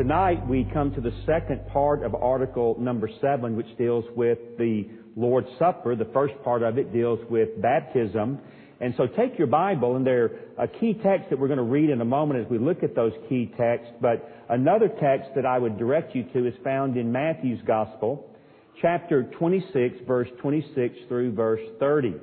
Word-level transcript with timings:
Tonight 0.00 0.48
we 0.48 0.66
come 0.72 0.94
to 0.94 1.00
the 1.02 1.12
second 1.26 1.60
part 1.68 2.04
of 2.04 2.14
article 2.14 2.74
number 2.80 3.06
seven, 3.20 3.54
which 3.54 3.66
deals 3.76 4.02
with 4.16 4.38
the 4.56 4.88
Lord's 5.14 5.50
Supper. 5.58 5.94
The 5.94 6.08
first 6.14 6.32
part 6.42 6.62
of 6.62 6.78
it 6.78 6.90
deals 6.90 7.18
with 7.28 7.60
baptism. 7.60 8.38
And 8.80 8.94
so 8.96 9.06
take 9.06 9.36
your 9.36 9.46
Bible, 9.46 9.96
and 9.96 10.06
there 10.06 10.30
are 10.56 10.68
key 10.68 10.98
text 11.04 11.28
that 11.28 11.38
we're 11.38 11.48
going 11.48 11.58
to 11.58 11.64
read 11.64 11.90
in 11.90 12.00
a 12.00 12.06
moment 12.06 12.42
as 12.42 12.50
we 12.50 12.56
look 12.56 12.82
at 12.82 12.94
those 12.94 13.12
key 13.28 13.52
texts. 13.58 13.92
But 14.00 14.26
another 14.48 14.88
text 14.88 15.32
that 15.36 15.44
I 15.44 15.58
would 15.58 15.76
direct 15.76 16.16
you 16.16 16.22
to 16.32 16.46
is 16.46 16.54
found 16.64 16.96
in 16.96 17.12
Matthew's 17.12 17.60
Gospel, 17.66 18.26
chapter 18.80 19.24
26, 19.38 19.96
verse 20.06 20.28
26 20.40 20.94
through 21.08 21.32
verse 21.32 21.60
30. 21.78 22.14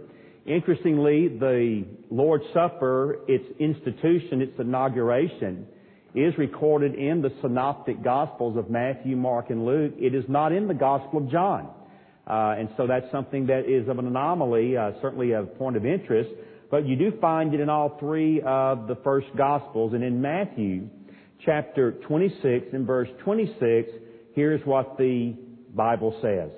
Interestingly, 0.48 1.28
the 1.28 1.86
Lord's 2.10 2.46
Supper, 2.56 3.20
its 3.28 3.46
institution, 3.60 4.42
its 4.42 4.60
inauguration, 4.60 5.68
is 6.18 6.38
recorded 6.38 6.96
in 6.96 7.22
the 7.22 7.32
synoptic 7.42 8.04
Gospels 8.04 8.58
of 8.58 8.70
Matthew, 8.70 9.16
Mark, 9.16 9.50
and 9.52 9.66
Luke. 9.66 9.94
It 9.98 10.16
is 10.16 10.24
not 10.28 10.52
in 10.52 10.68
the 10.68 10.74
Gospel 10.74 11.20
of 11.20 11.32
John. 11.32 11.70
Uh, 12.26 12.56
and 12.58 12.70
so 12.76 12.88
that's 12.88 13.10
something 13.12 13.46
that 13.48 13.70
is 13.70 13.88
of 13.88 14.00
an 14.00 14.08
anomaly, 14.08 14.76
uh, 14.76 14.92
certainly 15.02 15.34
a 15.34 15.44
point 15.44 15.78
of 15.78 15.86
interest. 15.86 16.30
But 16.72 16.88
you 16.88 16.96
do 16.96 17.14
find 17.22 17.54
it 17.54 17.60
in 17.60 17.70
all 17.70 17.98
three 18.00 18.42
of 18.42 18.88
the 18.88 18.98
first 19.04 19.28
Gospels. 19.38 19.94
And 19.94 20.04
in 20.04 20.20
Matthew 20.20 20.90
chapter 21.46 21.92
26 22.08 22.68
and 22.74 22.86
verse 22.86 23.10
26, 23.24 23.90
here's 24.34 24.66
what 24.66 24.98
the 24.98 25.36
Bible 25.74 26.18
says. 26.22 26.50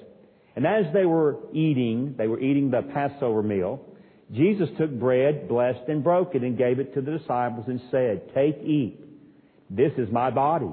And 0.55 0.65
as 0.65 0.85
they 0.93 1.05
were 1.05 1.37
eating, 1.53 2.15
they 2.17 2.27
were 2.27 2.39
eating 2.39 2.71
the 2.71 2.81
Passover 2.93 3.43
meal, 3.43 3.85
Jesus 4.31 4.69
took 4.77 4.91
bread, 4.91 5.47
blessed 5.47 5.87
and 5.87 6.03
broke 6.03 6.35
it, 6.35 6.43
and 6.43 6.57
gave 6.57 6.79
it 6.79 6.93
to 6.93 7.01
the 7.01 7.17
disciples 7.17 7.65
and 7.67 7.81
said, 7.89 8.33
Take, 8.35 8.57
eat. 8.63 9.08
This 9.69 9.91
is 9.97 10.11
my 10.11 10.31
body. 10.31 10.71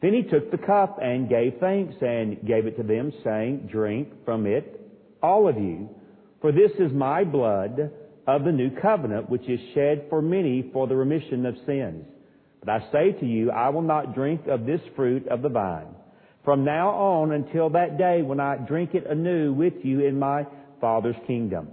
Then 0.00 0.14
he 0.14 0.22
took 0.22 0.50
the 0.50 0.58
cup 0.58 0.98
and 1.00 1.28
gave 1.28 1.54
thanks 1.60 1.94
and 2.00 2.44
gave 2.46 2.66
it 2.66 2.76
to 2.76 2.82
them, 2.82 3.12
saying, 3.22 3.68
Drink 3.70 4.24
from 4.24 4.46
it, 4.46 4.80
all 5.22 5.48
of 5.48 5.56
you, 5.56 5.88
for 6.40 6.50
this 6.50 6.72
is 6.78 6.92
my 6.92 7.24
blood 7.24 7.90
of 8.26 8.44
the 8.44 8.52
new 8.52 8.70
covenant, 8.80 9.30
which 9.30 9.48
is 9.48 9.60
shed 9.74 10.06
for 10.10 10.20
many 10.20 10.70
for 10.72 10.86
the 10.86 10.96
remission 10.96 11.46
of 11.46 11.54
sins. 11.66 12.04
But 12.60 12.68
I 12.68 12.92
say 12.92 13.12
to 13.12 13.26
you, 13.26 13.50
I 13.50 13.68
will 13.70 13.82
not 13.82 14.14
drink 14.14 14.46
of 14.48 14.66
this 14.66 14.80
fruit 14.96 15.26
of 15.28 15.42
the 15.42 15.48
vine 15.48 15.94
from 16.44 16.64
now 16.64 16.90
on 16.90 17.32
until 17.32 17.70
that 17.70 17.98
day 17.98 18.22
when 18.22 18.40
I 18.40 18.56
drink 18.56 18.94
it 18.94 19.06
anew 19.06 19.52
with 19.52 19.74
you 19.82 20.00
in 20.00 20.18
my 20.18 20.46
Father's 20.80 21.16
kingdom. 21.26 21.68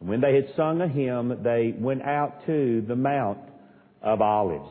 And 0.00 0.08
when 0.08 0.20
they 0.20 0.34
had 0.34 0.54
sung 0.56 0.80
a 0.80 0.88
hymn, 0.88 1.42
they 1.42 1.74
went 1.76 2.02
out 2.02 2.46
to 2.46 2.84
the 2.86 2.94
Mount 2.94 3.38
of 4.02 4.20
Olives. 4.20 4.68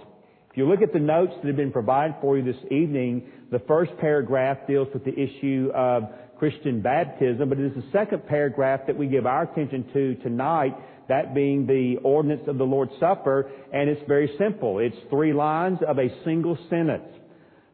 If 0.54 0.58
you 0.58 0.70
look 0.70 0.84
at 0.84 0.94
the 0.94 1.00
notes 1.00 1.34
that 1.42 1.48
have 1.48 1.56
been 1.56 1.72
provided 1.72 2.16
for 2.22 2.38
you 2.38 2.44
this 2.44 2.64
evening, 2.70 3.24
the 3.52 3.58
first 3.68 3.92
paragraph 3.98 4.68
deals 4.68 4.88
with 4.94 5.04
the 5.04 5.12
issue 5.12 5.72
of 5.74 6.04
Christian 6.38 6.80
baptism, 6.80 7.50
but 7.50 7.58
it 7.58 7.76
is 7.76 7.76
the 7.76 7.90
second 7.92 8.28
paragraph 8.28 8.82
that 8.86 8.96
we 8.96 9.08
give 9.08 9.26
our 9.26 9.52
attention 9.52 9.84
to 9.94 10.14
tonight, 10.22 10.76
that 11.10 11.34
being 11.34 11.66
the 11.66 11.96
ordinance 12.04 12.44
of 12.46 12.60
the 12.60 12.64
Lord's 12.64 12.92
Supper, 13.00 13.50
and 13.74 13.90
it's 13.90 14.08
very 14.08 14.30
simple. 14.38 14.78
It's 14.78 14.96
three 15.10 15.34
lines 15.34 15.80
of 15.88 15.98
a 15.98 16.10
single 16.24 16.56
sentence. 16.70 17.10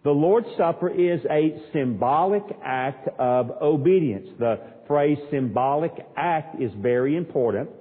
The 0.06 0.12
Lord's 0.12 0.48
Supper 0.58 0.88
is 0.88 1.20
a 1.30 1.62
symbolic 1.74 2.44
act 2.64 3.10
of 3.20 3.52
obedience. 3.62 4.30
The 4.40 4.58
phrase 4.88 5.18
symbolic 5.30 5.92
act 6.16 6.62
is 6.62 6.72
very 6.78 7.18
important 7.18 7.72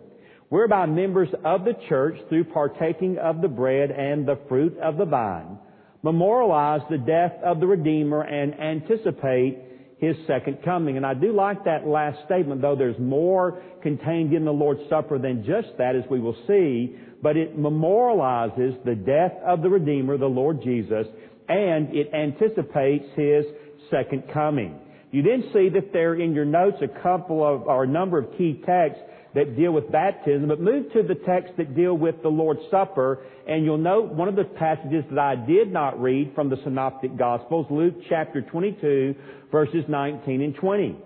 whereby 0.48 0.86
members 0.86 1.28
of 1.44 1.64
the 1.64 1.74
church, 1.88 2.16
through 2.28 2.44
partaking 2.44 3.18
of 3.18 3.42
the 3.42 3.48
bread 3.48 3.90
and 3.90 4.26
the 4.26 4.38
fruit 4.48 4.76
of 4.78 4.96
the 4.96 5.04
vine, 5.04 5.58
memorialize 6.02 6.80
the 6.90 6.98
death 6.98 7.32
of 7.44 7.60
the 7.60 7.66
Redeemer 7.66 8.22
and 8.22 8.58
anticipate 8.58 9.58
His 9.98 10.16
second 10.26 10.58
coming. 10.64 10.96
And 10.96 11.04
I 11.04 11.14
do 11.14 11.32
like 11.32 11.64
that 11.64 11.86
last 11.86 12.24
statement, 12.24 12.62
though 12.62 12.76
there's 12.76 12.98
more 12.98 13.60
contained 13.82 14.32
in 14.32 14.44
the 14.44 14.52
Lord's 14.52 14.88
Supper 14.88 15.18
than 15.18 15.44
just 15.44 15.76
that, 15.78 15.96
as 15.96 16.04
we 16.10 16.20
will 16.20 16.36
see, 16.46 16.96
but 17.20 17.36
it 17.36 17.58
memorializes 17.58 18.82
the 18.84 18.94
death 18.94 19.32
of 19.44 19.60
the 19.62 19.68
Redeemer, 19.68 20.16
the 20.16 20.26
Lord 20.26 20.62
Jesus, 20.62 21.06
and 21.48 21.94
it 21.94 22.14
anticipates 22.14 23.06
His 23.16 23.44
second 23.90 24.24
coming. 24.32 24.78
You 25.10 25.22
then 25.22 25.50
see 25.52 25.68
that 25.70 25.92
there 25.92 26.14
in 26.14 26.34
your 26.34 26.44
notes 26.44 26.76
a 26.82 27.02
couple 27.02 27.44
of, 27.44 27.62
or 27.62 27.84
a 27.84 27.88
number 27.88 28.18
of 28.18 28.36
key 28.36 28.62
texts 28.64 29.02
that 29.34 29.56
deal 29.56 29.72
with 29.72 29.90
baptism, 29.92 30.48
but 30.48 30.60
move 30.60 30.92
to 30.92 31.02
the 31.02 31.14
texts 31.14 31.54
that 31.58 31.76
deal 31.76 31.94
with 31.94 32.22
the 32.22 32.28
Lord's 32.28 32.62
Supper, 32.70 33.20
and 33.46 33.64
you'll 33.64 33.78
note 33.78 34.12
one 34.12 34.28
of 34.28 34.36
the 34.36 34.44
passages 34.44 35.04
that 35.10 35.18
I 35.18 35.36
did 35.36 35.72
not 35.72 36.00
read 36.00 36.32
from 36.34 36.48
the 36.48 36.56
Synoptic 36.64 37.16
Gospels, 37.16 37.66
Luke 37.70 37.94
chapter 38.08 38.42
22, 38.42 39.14
verses 39.50 39.84
19 39.88 40.42
and 40.42 40.54
20. 40.54 40.96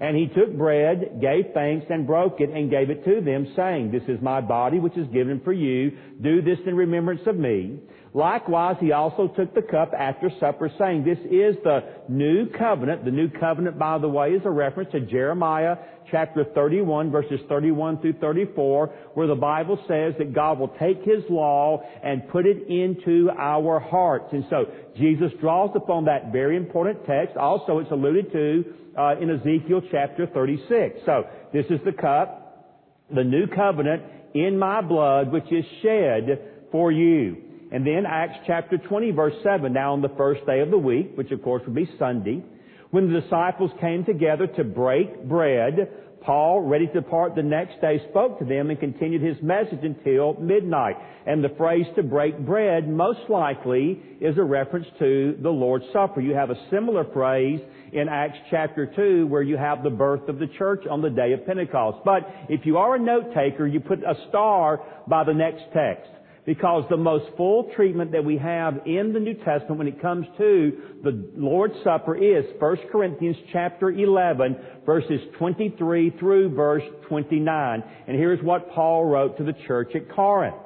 And 0.00 0.16
he 0.16 0.26
took 0.26 0.56
bread, 0.56 1.20
gave 1.20 1.54
thanks, 1.54 1.86
and 1.88 2.06
broke 2.06 2.40
it, 2.40 2.50
and 2.50 2.68
gave 2.68 2.90
it 2.90 3.04
to 3.04 3.20
them, 3.20 3.52
saying, 3.54 3.92
This 3.92 4.02
is 4.08 4.20
my 4.20 4.40
body, 4.40 4.80
which 4.80 4.96
is 4.96 5.06
given 5.08 5.40
for 5.44 5.52
you. 5.52 5.92
Do 6.20 6.42
this 6.42 6.58
in 6.66 6.74
remembrance 6.74 7.20
of 7.26 7.36
me. 7.36 7.78
Likewise, 8.14 8.76
he 8.78 8.92
also 8.92 9.28
took 9.28 9.54
the 9.54 9.62
cup 9.62 9.92
after 9.98 10.30
supper, 10.38 10.70
saying, 10.78 11.02
This 11.02 11.18
is 11.30 11.56
the 11.64 11.80
new 12.10 12.46
covenant. 12.50 13.06
The 13.06 13.10
new 13.10 13.30
covenant, 13.30 13.78
by 13.78 13.96
the 13.96 14.08
way, 14.08 14.32
is 14.32 14.42
a 14.44 14.50
reference 14.50 14.92
to 14.92 15.00
Jeremiah 15.00 15.76
chapter 16.10 16.44
31, 16.54 17.10
verses 17.10 17.40
31 17.48 18.02
through 18.02 18.12
34, 18.14 18.86
where 19.14 19.26
the 19.26 19.34
Bible 19.34 19.78
says 19.88 20.12
that 20.18 20.34
God 20.34 20.58
will 20.58 20.74
take 20.78 21.02
His 21.04 21.24
law 21.30 21.82
and 22.04 22.28
put 22.28 22.44
it 22.44 22.68
into 22.68 23.30
our 23.30 23.80
hearts. 23.80 24.26
And 24.32 24.44
so, 24.50 24.66
Jesus 24.98 25.32
draws 25.40 25.70
upon 25.74 26.04
that 26.04 26.32
very 26.32 26.58
important 26.58 27.06
text. 27.06 27.38
Also, 27.38 27.78
it's 27.78 27.90
alluded 27.90 28.30
to 28.32 28.64
uh, 28.98 29.14
in 29.22 29.30
Ezekiel 29.30 29.80
chapter 29.90 30.26
36. 30.26 31.00
So, 31.06 31.24
this 31.54 31.64
is 31.70 31.80
the 31.86 31.92
cup, 31.92 32.76
the 33.14 33.24
new 33.24 33.46
covenant 33.46 34.02
in 34.34 34.58
my 34.58 34.82
blood, 34.82 35.32
which 35.32 35.50
is 35.50 35.64
shed 35.82 36.68
for 36.70 36.92
you. 36.92 37.51
And 37.72 37.86
then 37.86 38.04
Acts 38.06 38.38
chapter 38.46 38.76
20 38.76 39.12
verse 39.12 39.34
7, 39.42 39.72
now 39.72 39.94
on 39.94 40.02
the 40.02 40.12
first 40.18 40.44
day 40.44 40.60
of 40.60 40.70
the 40.70 40.78
week, 40.78 41.12
which 41.16 41.30
of 41.30 41.42
course 41.42 41.62
would 41.64 41.74
be 41.74 41.88
Sunday, 41.98 42.44
when 42.90 43.10
the 43.10 43.22
disciples 43.22 43.70
came 43.80 44.04
together 44.04 44.46
to 44.46 44.62
break 44.62 45.24
bread, 45.24 45.88
Paul, 46.20 46.60
ready 46.60 46.86
to 46.86 46.92
depart 46.92 47.34
the 47.34 47.42
next 47.42 47.80
day, 47.80 47.98
spoke 48.10 48.38
to 48.38 48.44
them 48.44 48.68
and 48.68 48.78
continued 48.78 49.22
his 49.22 49.42
message 49.42 49.80
until 49.82 50.34
midnight. 50.34 50.96
And 51.26 51.42
the 51.42 51.48
phrase 51.56 51.86
to 51.96 52.02
break 52.02 52.38
bread 52.38 52.88
most 52.88 53.30
likely 53.30 54.00
is 54.20 54.36
a 54.36 54.42
reference 54.42 54.86
to 54.98 55.38
the 55.42 55.50
Lord's 55.50 55.86
Supper. 55.94 56.20
You 56.20 56.34
have 56.34 56.50
a 56.50 56.66
similar 56.70 57.04
phrase 57.12 57.60
in 57.94 58.08
Acts 58.10 58.38
chapter 58.50 58.86
2 58.94 59.26
where 59.28 59.42
you 59.42 59.56
have 59.56 59.82
the 59.82 59.90
birth 59.90 60.28
of 60.28 60.38
the 60.38 60.46
church 60.58 60.84
on 60.88 61.00
the 61.00 61.10
day 61.10 61.32
of 61.32 61.46
Pentecost. 61.46 62.04
But 62.04 62.28
if 62.50 62.66
you 62.66 62.76
are 62.76 62.96
a 62.96 63.00
note 63.00 63.32
taker, 63.34 63.66
you 63.66 63.80
put 63.80 64.00
a 64.00 64.14
star 64.28 64.80
by 65.08 65.24
the 65.24 65.34
next 65.34 65.62
text 65.72 66.10
because 66.44 66.84
the 66.90 66.96
most 66.96 67.24
full 67.36 67.70
treatment 67.76 68.10
that 68.12 68.24
we 68.24 68.36
have 68.36 68.80
in 68.84 69.12
the 69.12 69.20
New 69.20 69.34
Testament 69.34 69.78
when 69.78 69.86
it 69.86 70.02
comes 70.02 70.26
to 70.38 70.72
the 71.04 71.30
Lord's 71.36 71.74
Supper 71.84 72.16
is 72.16 72.44
1 72.58 72.76
Corinthians 72.90 73.36
chapter 73.52 73.90
11 73.90 74.56
verses 74.84 75.20
23 75.38 76.10
through 76.18 76.54
verse 76.54 76.82
29. 77.08 77.84
And 78.08 78.16
here's 78.16 78.42
what 78.42 78.72
Paul 78.72 79.04
wrote 79.04 79.38
to 79.38 79.44
the 79.44 79.54
church 79.66 79.92
at 79.94 80.10
Corinth. 80.10 80.56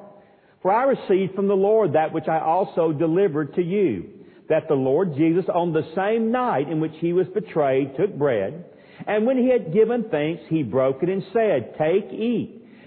For 0.63 0.73
I 0.73 0.85
received 0.85 1.35
from 1.35 1.49
the 1.49 1.55
Lord 1.55 1.93
that 1.93 2.13
which 2.13 2.27
I 2.27 2.41
also 2.41 2.93
delivered 2.93 3.55
to 3.55 3.63
you, 3.63 4.09
that 4.49 4.69
the 4.69 4.75
Lord 4.75 5.15
Jesus 5.15 5.45
on 5.53 5.73
the 5.73 5.87
same 5.95 6.33
night 6.33 6.69
in 6.71 6.81
which 6.81 6.95
he 7.01 7.13
was 7.13 7.27
betrayed 7.29 7.97
took 7.97 8.17
bread, 8.17 8.65
and 9.07 9.27
when 9.27 9.37
he 9.37 9.51
had 9.51 9.75
given 9.75 10.09
thanks, 10.11 10.43
he 10.49 10.63
broke 10.63 11.03
it 11.03 11.09
and 11.09 11.23
said, 11.33 11.75
Take, 11.79 12.11
eat. 12.13 12.56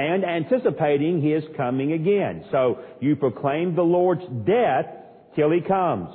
and 0.00 0.24
anticipating 0.24 1.20
his 1.20 1.44
coming 1.56 1.92
again. 1.92 2.44
So 2.50 2.78
you 3.00 3.16
proclaim 3.16 3.74
the 3.74 3.82
Lord's 3.82 4.24
death 4.46 4.86
till 5.36 5.50
he 5.50 5.60
comes. 5.60 6.08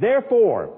Therefore, 0.00 0.74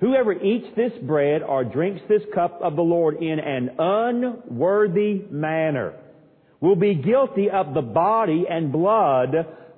whoever 0.00 0.32
eats 0.32 0.66
this 0.76 0.92
bread 1.02 1.42
or 1.42 1.64
drinks 1.64 2.02
this 2.08 2.22
cup 2.34 2.60
of 2.62 2.76
the 2.76 2.82
Lord 2.82 3.22
in 3.22 3.38
an 3.38 3.70
unworthy 3.78 5.22
manner 5.30 5.94
will 6.60 6.76
be 6.76 6.94
guilty 6.94 7.48
of 7.50 7.74
the 7.74 7.82
body 7.82 8.44
and 8.48 8.70
blood 8.70 9.34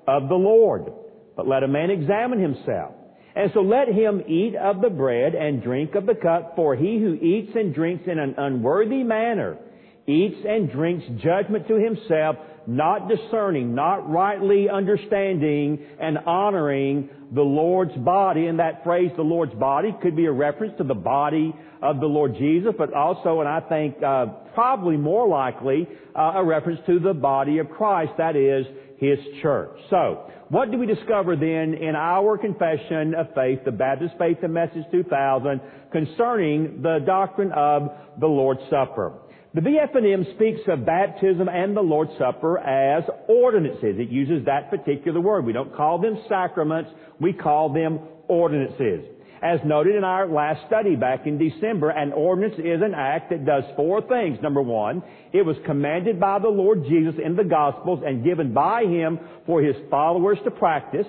of 0.06 0.28
the 0.28 0.34
Lord. 0.34 0.92
But 1.36 1.46
let 1.46 1.62
a 1.62 1.68
man 1.68 1.90
examine 1.90 2.40
himself. 2.40 2.94
And 3.34 3.50
so 3.52 3.60
let 3.60 3.88
him 3.88 4.22
eat 4.26 4.56
of 4.56 4.80
the 4.80 4.88
bread 4.88 5.34
and 5.34 5.62
drink 5.62 5.94
of 5.94 6.06
the 6.06 6.14
cup, 6.14 6.56
for 6.56 6.74
he 6.74 6.98
who 6.98 7.14
eats 7.14 7.52
and 7.54 7.74
drinks 7.74 8.04
in 8.06 8.18
an 8.18 8.34
unworthy 8.38 9.02
manner 9.02 9.58
eats 10.06 10.36
and 10.46 10.70
drinks 10.70 11.04
judgment 11.22 11.66
to 11.68 11.74
himself, 11.74 12.36
not 12.66 13.08
discerning, 13.08 13.74
not 13.74 14.08
rightly 14.08 14.68
understanding 14.68 15.84
and 16.00 16.18
honoring 16.18 17.08
the 17.32 17.42
Lord's 17.42 17.96
body. 17.96 18.46
And 18.46 18.58
that 18.58 18.84
phrase, 18.84 19.10
the 19.16 19.22
Lord's 19.22 19.54
body, 19.54 19.94
could 20.02 20.16
be 20.16 20.26
a 20.26 20.32
reference 20.32 20.74
to 20.78 20.84
the 20.84 20.94
body 20.94 21.54
of 21.82 22.00
the 22.00 22.06
Lord 22.06 22.36
Jesus, 22.36 22.72
but 22.76 22.92
also, 22.92 23.40
and 23.40 23.48
I 23.48 23.60
think 23.60 24.02
uh, 24.02 24.26
probably 24.54 24.96
more 24.96 25.28
likely, 25.28 25.88
uh, 26.14 26.32
a 26.36 26.44
reference 26.44 26.80
to 26.86 26.98
the 26.98 27.14
body 27.14 27.58
of 27.58 27.68
Christ, 27.70 28.12
that 28.18 28.36
is, 28.36 28.66
His 28.98 29.18
church. 29.42 29.78
So, 29.90 30.30
what 30.48 30.70
do 30.70 30.78
we 30.78 30.86
discover 30.86 31.36
then 31.36 31.74
in 31.74 31.94
our 31.96 32.38
confession 32.38 33.14
of 33.14 33.34
faith, 33.34 33.60
the 33.64 33.72
Baptist 33.72 34.14
Faith 34.16 34.38
and 34.42 34.54
Message 34.54 34.84
2000, 34.92 35.60
concerning 35.92 36.82
the 36.82 37.00
doctrine 37.04 37.52
of 37.52 37.90
the 38.18 38.26
Lord's 38.26 38.62
Supper? 38.70 39.12
The 39.56 39.62
BF&M 39.62 40.26
speaks 40.34 40.60
of 40.68 40.84
baptism 40.84 41.48
and 41.48 41.74
the 41.74 41.80
Lord's 41.80 42.10
Supper 42.18 42.58
as 42.58 43.04
ordinances. 43.26 43.96
It 43.98 44.10
uses 44.10 44.44
that 44.44 44.68
particular 44.68 45.18
word. 45.18 45.46
We 45.46 45.54
don't 45.54 45.74
call 45.74 45.98
them 45.98 46.18
sacraments, 46.28 46.90
we 47.22 47.32
call 47.32 47.72
them 47.72 48.00
ordinances. 48.28 49.06
As 49.42 49.58
noted 49.64 49.96
in 49.96 50.04
our 50.04 50.28
last 50.28 50.66
study 50.66 50.94
back 50.94 51.26
in 51.26 51.38
December, 51.38 51.88
an 51.88 52.12
ordinance 52.12 52.56
is 52.58 52.82
an 52.82 52.92
act 52.94 53.30
that 53.30 53.46
does 53.46 53.64
four 53.76 54.02
things. 54.06 54.36
Number 54.42 54.60
one, 54.60 55.02
it 55.32 55.40
was 55.40 55.56
commanded 55.64 56.20
by 56.20 56.38
the 56.38 56.48
Lord 56.48 56.84
Jesus 56.86 57.14
in 57.24 57.34
the 57.34 57.44
Gospels 57.44 58.00
and 58.04 58.22
given 58.22 58.52
by 58.52 58.82
Him 58.82 59.18
for 59.46 59.62
His 59.62 59.76
followers 59.90 60.36
to 60.44 60.50
practice. 60.50 61.06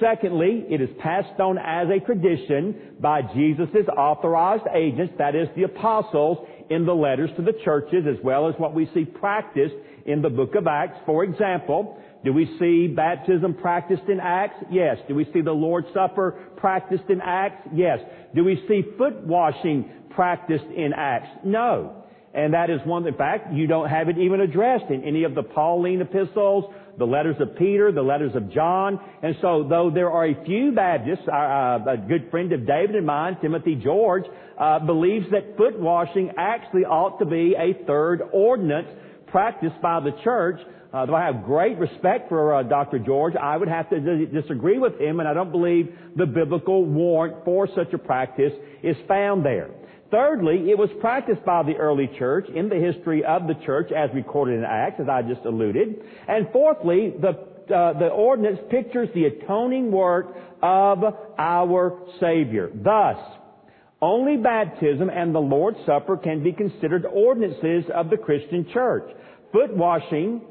Secondly, 0.00 0.66
it 0.68 0.80
is 0.80 0.90
passed 0.98 1.40
on 1.40 1.56
as 1.56 1.86
a 1.88 2.04
tradition 2.04 2.96
by 3.00 3.22
Jesus' 3.34 3.88
authorized 3.96 4.66
agents, 4.74 5.14
that 5.18 5.36
is 5.36 5.48
the 5.56 5.62
apostles, 5.62 6.46
in 6.70 6.86
the 6.86 6.94
letters 6.94 7.30
to 7.36 7.42
the 7.42 7.54
churches 7.64 8.04
as 8.08 8.22
well 8.24 8.48
as 8.48 8.54
what 8.58 8.74
we 8.74 8.88
see 8.94 9.04
practiced 9.04 9.74
in 10.04 10.22
the 10.22 10.30
book 10.30 10.54
of 10.54 10.66
Acts. 10.66 10.98
For 11.04 11.24
example, 11.24 11.98
do 12.24 12.32
we 12.32 12.46
see 12.58 12.88
baptism 12.88 13.54
practiced 13.54 14.08
in 14.08 14.20
Acts? 14.20 14.56
Yes. 14.70 14.98
Do 15.08 15.14
we 15.14 15.28
see 15.32 15.40
the 15.40 15.52
Lord's 15.52 15.88
Supper 15.94 16.32
practiced 16.56 17.08
in 17.08 17.20
Acts? 17.20 17.68
Yes. 17.74 17.98
Do 18.34 18.44
we 18.44 18.62
see 18.68 18.82
foot 18.98 19.24
washing 19.26 19.90
practiced 20.10 20.64
in 20.76 20.92
Acts? 20.96 21.28
No. 21.44 22.04
And 22.34 22.52
that 22.52 22.68
is 22.68 22.80
one, 22.84 23.06
in 23.06 23.14
fact, 23.14 23.52
you 23.52 23.66
don't 23.66 23.88
have 23.88 24.08
it 24.08 24.18
even 24.18 24.40
addressed 24.40 24.90
in 24.90 25.04
any 25.04 25.24
of 25.24 25.34
the 25.34 25.42
Pauline 25.42 26.02
epistles, 26.02 26.72
the 26.98 27.04
letters 27.04 27.36
of 27.40 27.56
Peter, 27.56 27.92
the 27.92 28.02
letters 28.02 28.34
of 28.34 28.50
John. 28.52 29.00
And 29.22 29.36
so, 29.40 29.66
though 29.68 29.90
there 29.92 30.10
are 30.10 30.26
a 30.26 30.44
few 30.44 30.72
Baptists, 30.72 31.26
uh, 31.28 31.34
uh 31.34 31.84
a 31.88 31.96
good 31.96 32.30
friend 32.30 32.52
of 32.52 32.66
David 32.66 32.96
and 32.96 33.06
mine, 33.06 33.36
Timothy 33.40 33.74
George, 33.74 34.24
uh, 34.58 34.78
believes 34.80 35.26
that 35.30 35.56
foot 35.56 35.78
washing 35.78 36.32
actually 36.36 36.84
ought 36.84 37.18
to 37.18 37.26
be 37.26 37.54
a 37.58 37.84
third 37.86 38.22
ordinance 38.32 38.88
practiced 39.26 39.80
by 39.82 40.00
the 40.00 40.12
church 40.22 40.60
uh, 40.96 41.04
though 41.04 41.14
I 41.14 41.26
have 41.26 41.44
great 41.44 41.76
respect 41.78 42.30
for 42.30 42.54
uh, 42.54 42.62
Dr. 42.62 42.98
George, 42.98 43.34
I 43.36 43.58
would 43.58 43.68
have 43.68 43.90
to 43.90 44.00
d- 44.00 44.26
disagree 44.32 44.78
with 44.78 44.98
him, 44.98 45.20
and 45.20 45.28
I 45.28 45.34
don't 45.34 45.50
believe 45.50 45.94
the 46.16 46.24
biblical 46.24 46.86
warrant 46.86 47.44
for 47.44 47.68
such 47.74 47.92
a 47.92 47.98
practice 47.98 48.52
is 48.82 48.96
found 49.06 49.44
there. 49.44 49.68
Thirdly, 50.10 50.70
it 50.70 50.78
was 50.78 50.90
practiced 51.00 51.44
by 51.44 51.62
the 51.64 51.76
early 51.76 52.08
church 52.18 52.48
in 52.48 52.68
the 52.68 52.76
history 52.76 53.24
of 53.24 53.46
the 53.46 53.54
church 53.64 53.90
as 53.90 54.10
recorded 54.14 54.58
in 54.58 54.64
Acts, 54.64 55.00
as 55.00 55.08
I 55.08 55.22
just 55.22 55.44
alluded. 55.44 55.96
And 56.28 56.48
fourthly, 56.52 57.12
the, 57.20 57.30
uh, 57.74 57.98
the 57.98 58.08
ordinance 58.08 58.60
pictures 58.70 59.08
the 59.14 59.24
atoning 59.24 59.90
work 59.90 60.36
of 60.62 61.02
our 61.38 62.02
Savior. 62.20 62.70
Thus, 62.72 63.16
only 64.00 64.36
baptism 64.36 65.10
and 65.10 65.34
the 65.34 65.40
Lord's 65.40 65.78
Supper 65.86 66.16
can 66.16 66.42
be 66.42 66.52
considered 66.52 67.04
ordinances 67.04 67.90
of 67.92 68.10
the 68.10 68.16
Christian 68.16 68.68
church. 68.72 69.10
Foot 69.52 69.76
washing 69.76 70.42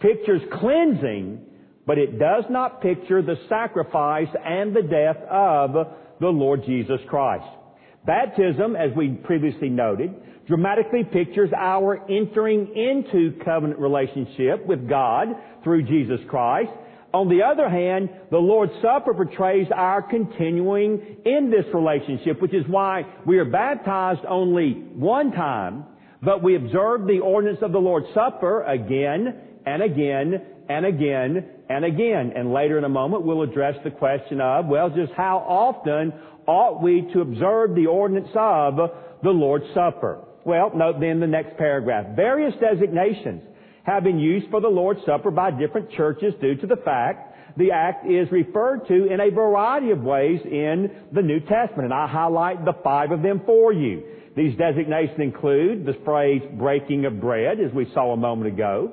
pictures 0.00 0.42
cleansing, 0.54 1.40
but 1.86 1.98
it 1.98 2.18
does 2.18 2.44
not 2.48 2.80
picture 2.80 3.22
the 3.22 3.36
sacrifice 3.48 4.28
and 4.44 4.74
the 4.74 4.82
death 4.82 5.16
of 5.30 5.72
the 6.20 6.28
Lord 6.28 6.64
Jesus 6.64 7.00
Christ. 7.08 7.46
Baptism, 8.04 8.74
as 8.74 8.90
we 8.96 9.10
previously 9.10 9.68
noted, 9.68 10.14
dramatically 10.48 11.04
pictures 11.04 11.50
our 11.56 12.04
entering 12.10 12.74
into 12.74 13.38
covenant 13.44 13.78
relationship 13.78 14.66
with 14.66 14.88
God 14.88 15.28
through 15.62 15.84
Jesus 15.84 16.18
Christ. 16.28 16.70
On 17.14 17.28
the 17.28 17.42
other 17.42 17.68
hand, 17.68 18.08
the 18.30 18.38
Lord's 18.38 18.72
Supper 18.82 19.14
portrays 19.14 19.68
our 19.74 20.02
continuing 20.02 21.18
in 21.24 21.50
this 21.50 21.66
relationship, 21.74 22.40
which 22.40 22.54
is 22.54 22.64
why 22.66 23.02
we 23.26 23.38
are 23.38 23.44
baptized 23.44 24.24
only 24.26 24.72
one 24.94 25.30
time, 25.30 25.84
but 26.22 26.42
we 26.42 26.56
observe 26.56 27.06
the 27.06 27.20
ordinance 27.20 27.58
of 27.62 27.72
the 27.72 27.78
Lord's 27.78 28.06
Supper 28.14 28.62
again 28.64 29.34
and 29.66 29.82
again 29.82 30.40
and 30.68 30.86
again 30.86 31.44
and 31.68 31.84
again. 31.84 32.32
And 32.34 32.52
later 32.52 32.78
in 32.78 32.84
a 32.84 32.88
moment, 32.88 33.24
we'll 33.24 33.42
address 33.42 33.76
the 33.84 33.90
question 33.90 34.40
of, 34.40 34.66
well, 34.66 34.88
just 34.88 35.12
how 35.12 35.38
often 35.38 36.12
ought 36.46 36.82
we 36.82 37.08
to 37.12 37.20
observe 37.20 37.74
the 37.74 37.86
ordinance 37.86 38.30
of 38.34 38.76
the 39.22 39.30
Lord's 39.30 39.66
Supper? 39.74 40.24
Well, 40.44 40.72
note 40.74 41.00
then 41.00 41.20
the 41.20 41.26
next 41.26 41.56
paragraph. 41.56 42.16
Various 42.16 42.54
designations 42.60 43.42
have 43.84 44.04
been 44.04 44.18
used 44.18 44.50
for 44.50 44.60
the 44.60 44.68
Lord's 44.68 45.00
Supper 45.06 45.30
by 45.30 45.50
different 45.50 45.90
churches 45.92 46.34
due 46.40 46.56
to 46.56 46.66
the 46.66 46.76
fact 46.76 47.58
the 47.58 47.70
act 47.70 48.06
is 48.10 48.30
referred 48.30 48.86
to 48.88 49.12
in 49.12 49.20
a 49.20 49.30
variety 49.30 49.90
of 49.90 50.00
ways 50.02 50.40
in 50.44 50.90
the 51.12 51.22
New 51.22 51.40
Testament, 51.40 51.84
and 51.84 51.94
I 51.94 52.06
highlight 52.06 52.64
the 52.64 52.72
five 52.82 53.10
of 53.10 53.22
them 53.22 53.42
for 53.44 53.72
you. 53.72 54.02
These 54.34 54.56
designations 54.56 55.20
include 55.20 55.84
the 55.84 55.94
phrase 56.04 56.42
breaking 56.54 57.04
of 57.04 57.20
bread, 57.20 57.60
as 57.60 57.72
we 57.74 57.86
saw 57.92 58.12
a 58.12 58.16
moment 58.16 58.54
ago, 58.54 58.92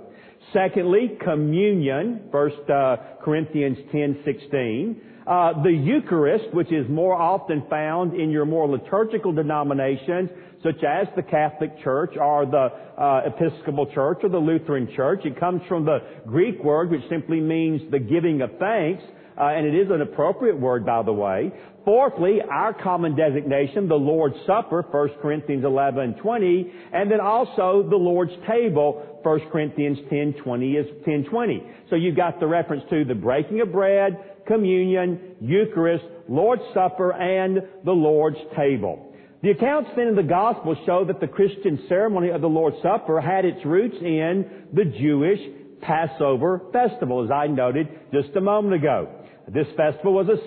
Secondly, 0.54 1.18
communion, 1.24 2.22
1 2.32 2.52
uh, 2.72 2.96
Corinthians 3.24 3.78
10, 3.92 4.22
16. 4.26 5.02
Uh, 5.30 5.62
the 5.62 5.72
Eucharist, 5.72 6.52
which 6.56 6.72
is 6.72 6.90
more 6.90 7.14
often 7.14 7.64
found 7.70 8.20
in 8.20 8.32
your 8.32 8.46
more 8.46 8.68
liturgical 8.68 9.32
denominations, 9.32 10.28
such 10.64 10.84
as 10.84 11.06
the 11.16 11.22
Catholic 11.22 11.80
Church 11.84 12.16
or 12.20 12.48
the 12.48 12.70
uh, 13.00 13.22
Episcopal 13.28 13.86
Church 13.94 14.18
or 14.24 14.30
the 14.30 14.40
Lutheran 14.40 14.90
Church. 14.96 15.22
It 15.26 15.40
comes 15.40 15.62
from 15.70 15.86
the 15.86 16.00
Greek 16.26 16.64
word, 16.64 16.90
which 16.90 17.08
simply 17.12 17.40
means 17.40 17.80
the 17.92 18.00
giving 18.00 18.42
of 18.42 18.50
thanks, 18.58 19.04
Uh, 19.40 19.44
and 19.44 19.66
it 19.66 19.74
is 19.74 19.90
an 19.90 20.02
appropriate 20.02 20.60
word, 20.60 20.86
by 20.86 21.02
the 21.02 21.14
way. 21.14 21.52
Fourthly, 21.86 22.40
our 22.42 22.74
common 22.74 23.16
designation, 23.16 23.88
the 23.88 23.96
Lord's 23.96 24.36
Supper, 24.46 24.86
1 24.92 25.10
Corinthians 25.22 25.64
11, 25.64 26.16
20, 26.16 26.72
and 26.92 27.10
then 27.10 27.22
also 27.22 27.88
the 27.90 27.96
Lord's 27.96 28.34
Table, 28.48 29.20
1 29.24 29.40
Corinthians 29.50 29.98
10, 30.10 30.36
20 30.44 30.72
is 30.74 30.86
10, 31.06 31.26
20. 31.30 31.64
So 31.90 31.96
you've 31.96 32.18
got 32.18 32.40
the 32.40 32.48
reference 32.48 32.84
to 32.90 33.06
the 33.06 33.16
breaking 33.16 33.62
of 33.62 33.72
bread, 33.72 34.18
communion, 34.46 35.36
Eucharist, 35.40 36.04
Lord's 36.28 36.64
Supper, 36.74 37.14
and 37.14 37.60
the 37.86 37.92
Lord's 37.92 38.40
Table. 38.58 39.14
The 39.42 39.52
accounts 39.52 39.92
then 39.96 40.08
in 40.08 40.16
the 40.16 40.24
Gospel 40.24 40.76
show 40.86 41.06
that 41.06 41.22
the 41.22 41.28
Christian 41.28 41.86
ceremony 41.88 42.30
of 42.30 42.42
the 42.42 42.48
Lord's 42.48 42.82
Supper 42.84 43.22
had 43.22 43.46
its 43.46 43.66
roots 43.66 43.96
in 44.02 44.68
the 44.74 44.84
Jewish 44.84 45.40
Passover 45.82 46.62
festival, 46.74 47.24
as 47.24 47.32
I 47.32 47.48
noted 47.48 47.88
just 48.12 48.36
a 48.36 48.42
moment 48.42 48.76
ago. 48.76 49.08
This 49.54 49.68
festival 49.76 50.14
was 50.14 50.28
a 50.30 50.46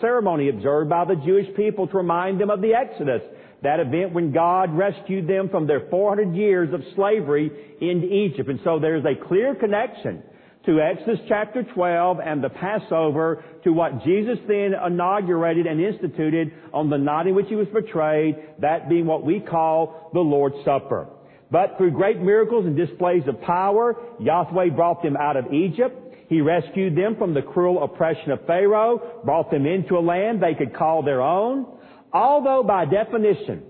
ceremony 0.00 0.48
observed 0.48 0.88
by 0.88 1.04
the 1.04 1.16
Jewish 1.16 1.54
people 1.54 1.86
to 1.86 1.96
remind 1.96 2.40
them 2.40 2.50
of 2.50 2.62
the 2.62 2.72
Exodus, 2.72 3.22
that 3.62 3.80
event 3.80 4.14
when 4.14 4.32
God 4.32 4.76
rescued 4.76 5.26
them 5.28 5.48
from 5.48 5.66
their 5.66 5.88
400 5.90 6.34
years 6.34 6.72
of 6.72 6.80
slavery 6.94 7.50
in 7.80 8.04
Egypt. 8.04 8.48
And 8.48 8.60
so 8.64 8.78
there's 8.78 9.04
a 9.04 9.26
clear 9.26 9.54
connection 9.54 10.22
to 10.64 10.80
Exodus 10.80 11.18
chapter 11.28 11.62
12 11.62 12.18
and 12.24 12.42
the 12.42 12.48
Passover 12.48 13.44
to 13.64 13.72
what 13.72 14.04
Jesus 14.04 14.38
then 14.46 14.72
inaugurated 14.86 15.66
and 15.66 15.80
instituted 15.80 16.52
on 16.72 16.88
the 16.88 16.98
night 16.98 17.26
in 17.26 17.34
which 17.34 17.48
he 17.48 17.56
was 17.56 17.68
betrayed, 17.68 18.36
that 18.60 18.88
being 18.88 19.06
what 19.06 19.24
we 19.24 19.40
call 19.40 20.10
the 20.14 20.20
Lord's 20.20 20.64
Supper. 20.64 21.08
But 21.50 21.78
through 21.78 21.92
great 21.92 22.20
miracles 22.20 22.64
and 22.66 22.76
displays 22.76 23.22
of 23.26 23.40
power, 23.42 23.96
Yahweh 24.20 24.70
brought 24.70 25.02
them 25.02 25.16
out 25.16 25.36
of 25.36 25.52
Egypt. 25.52 26.07
He 26.28 26.40
rescued 26.40 26.96
them 26.96 27.16
from 27.16 27.34
the 27.34 27.42
cruel 27.42 27.82
oppression 27.82 28.30
of 28.30 28.46
Pharaoh, 28.46 29.20
brought 29.24 29.50
them 29.50 29.66
into 29.66 29.96
a 29.96 30.00
land 30.00 30.40
they 30.42 30.54
could 30.54 30.74
call 30.74 31.02
their 31.02 31.22
own. 31.22 31.66
Although 32.12 32.62
by 32.62 32.84
definition, 32.84 33.64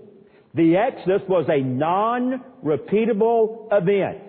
the 0.53 0.75
Exodus 0.75 1.23
was 1.27 1.47
a 1.49 1.61
non-repeatable 1.61 3.69
event. 3.71 4.19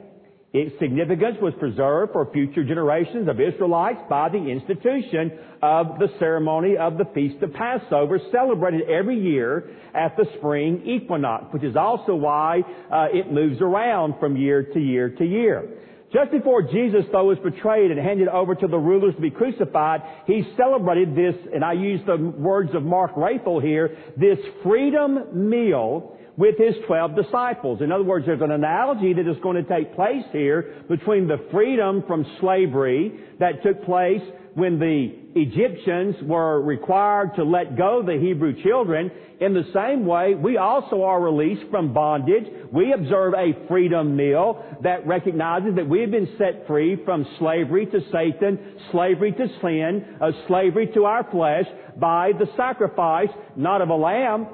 Its 0.52 0.76
significance 0.80 1.36
was 1.40 1.54
preserved 1.60 2.12
for 2.12 2.28
future 2.32 2.64
generations 2.64 3.28
of 3.28 3.40
Israelites 3.40 4.00
by 4.08 4.28
the 4.28 4.48
institution 4.48 5.30
of 5.62 6.00
the 6.00 6.08
ceremony 6.18 6.76
of 6.76 6.98
the 6.98 7.04
Feast 7.14 7.40
of 7.42 7.52
Passover 7.52 8.18
celebrated 8.32 8.82
every 8.90 9.16
year 9.16 9.70
at 9.94 10.16
the 10.16 10.24
spring 10.38 10.82
equinox, 10.84 11.44
which 11.52 11.62
is 11.62 11.76
also 11.76 12.16
why 12.16 12.62
uh, 12.92 13.06
it 13.12 13.32
moves 13.32 13.60
around 13.60 14.16
from 14.18 14.36
year 14.36 14.64
to 14.64 14.80
year 14.80 15.10
to 15.10 15.24
year. 15.24 15.68
Just 16.12 16.32
before 16.32 16.62
Jesus, 16.62 17.04
though, 17.12 17.26
was 17.26 17.38
betrayed 17.38 17.92
and 17.92 18.00
handed 18.00 18.26
over 18.28 18.56
to 18.56 18.66
the 18.66 18.78
rulers 18.78 19.14
to 19.14 19.20
be 19.20 19.30
crucified, 19.30 20.00
he 20.26 20.42
celebrated 20.56 21.14
this, 21.14 21.34
and 21.54 21.64
I 21.64 21.74
use 21.74 22.00
the 22.04 22.16
words 22.16 22.74
of 22.74 22.82
Mark 22.82 23.14
Rathel 23.14 23.62
here, 23.62 23.96
this 24.16 24.38
freedom 24.64 25.48
meal 25.48 26.16
with 26.36 26.56
his 26.58 26.74
12 26.86 27.14
disciples. 27.14 27.80
In 27.80 27.92
other 27.92 28.02
words, 28.02 28.26
there's 28.26 28.40
an 28.40 28.50
analogy 28.50 29.12
that 29.12 29.28
is 29.28 29.36
going 29.42 29.62
to 29.62 29.68
take 29.68 29.94
place 29.94 30.24
here 30.32 30.82
between 30.88 31.28
the 31.28 31.36
freedom 31.52 32.02
from 32.08 32.26
slavery 32.40 33.20
that 33.38 33.62
took 33.62 33.84
place 33.84 34.22
when 34.54 34.78
the 34.78 35.12
Egyptians 35.34 36.16
were 36.22 36.60
required 36.60 37.34
to 37.36 37.44
let 37.44 37.76
go 37.76 38.02
the 38.04 38.18
Hebrew 38.18 38.60
children, 38.62 39.10
in 39.40 39.54
the 39.54 39.64
same 39.72 40.04
way, 40.04 40.34
we 40.34 40.58
also 40.58 41.02
are 41.02 41.20
released 41.20 41.70
from 41.70 41.94
bondage. 41.94 42.44
We 42.72 42.92
observe 42.92 43.32
a 43.34 43.66
freedom 43.68 44.16
meal 44.16 44.62
that 44.82 45.06
recognizes 45.06 45.76
that 45.76 45.88
we 45.88 46.00
have 46.02 46.10
been 46.10 46.28
set 46.36 46.66
free 46.66 47.02
from 47.04 47.26
slavery 47.38 47.86
to 47.86 48.00
Satan, 48.12 48.58
slavery 48.92 49.32
to 49.32 49.46
sin, 49.62 50.18
a 50.20 50.32
slavery 50.46 50.90
to 50.94 51.04
our 51.04 51.26
flesh 51.30 51.64
by 51.98 52.32
the 52.38 52.46
sacrifice, 52.56 53.30
not 53.56 53.80
of 53.80 53.88
a 53.88 53.94
lamb, 53.94 54.46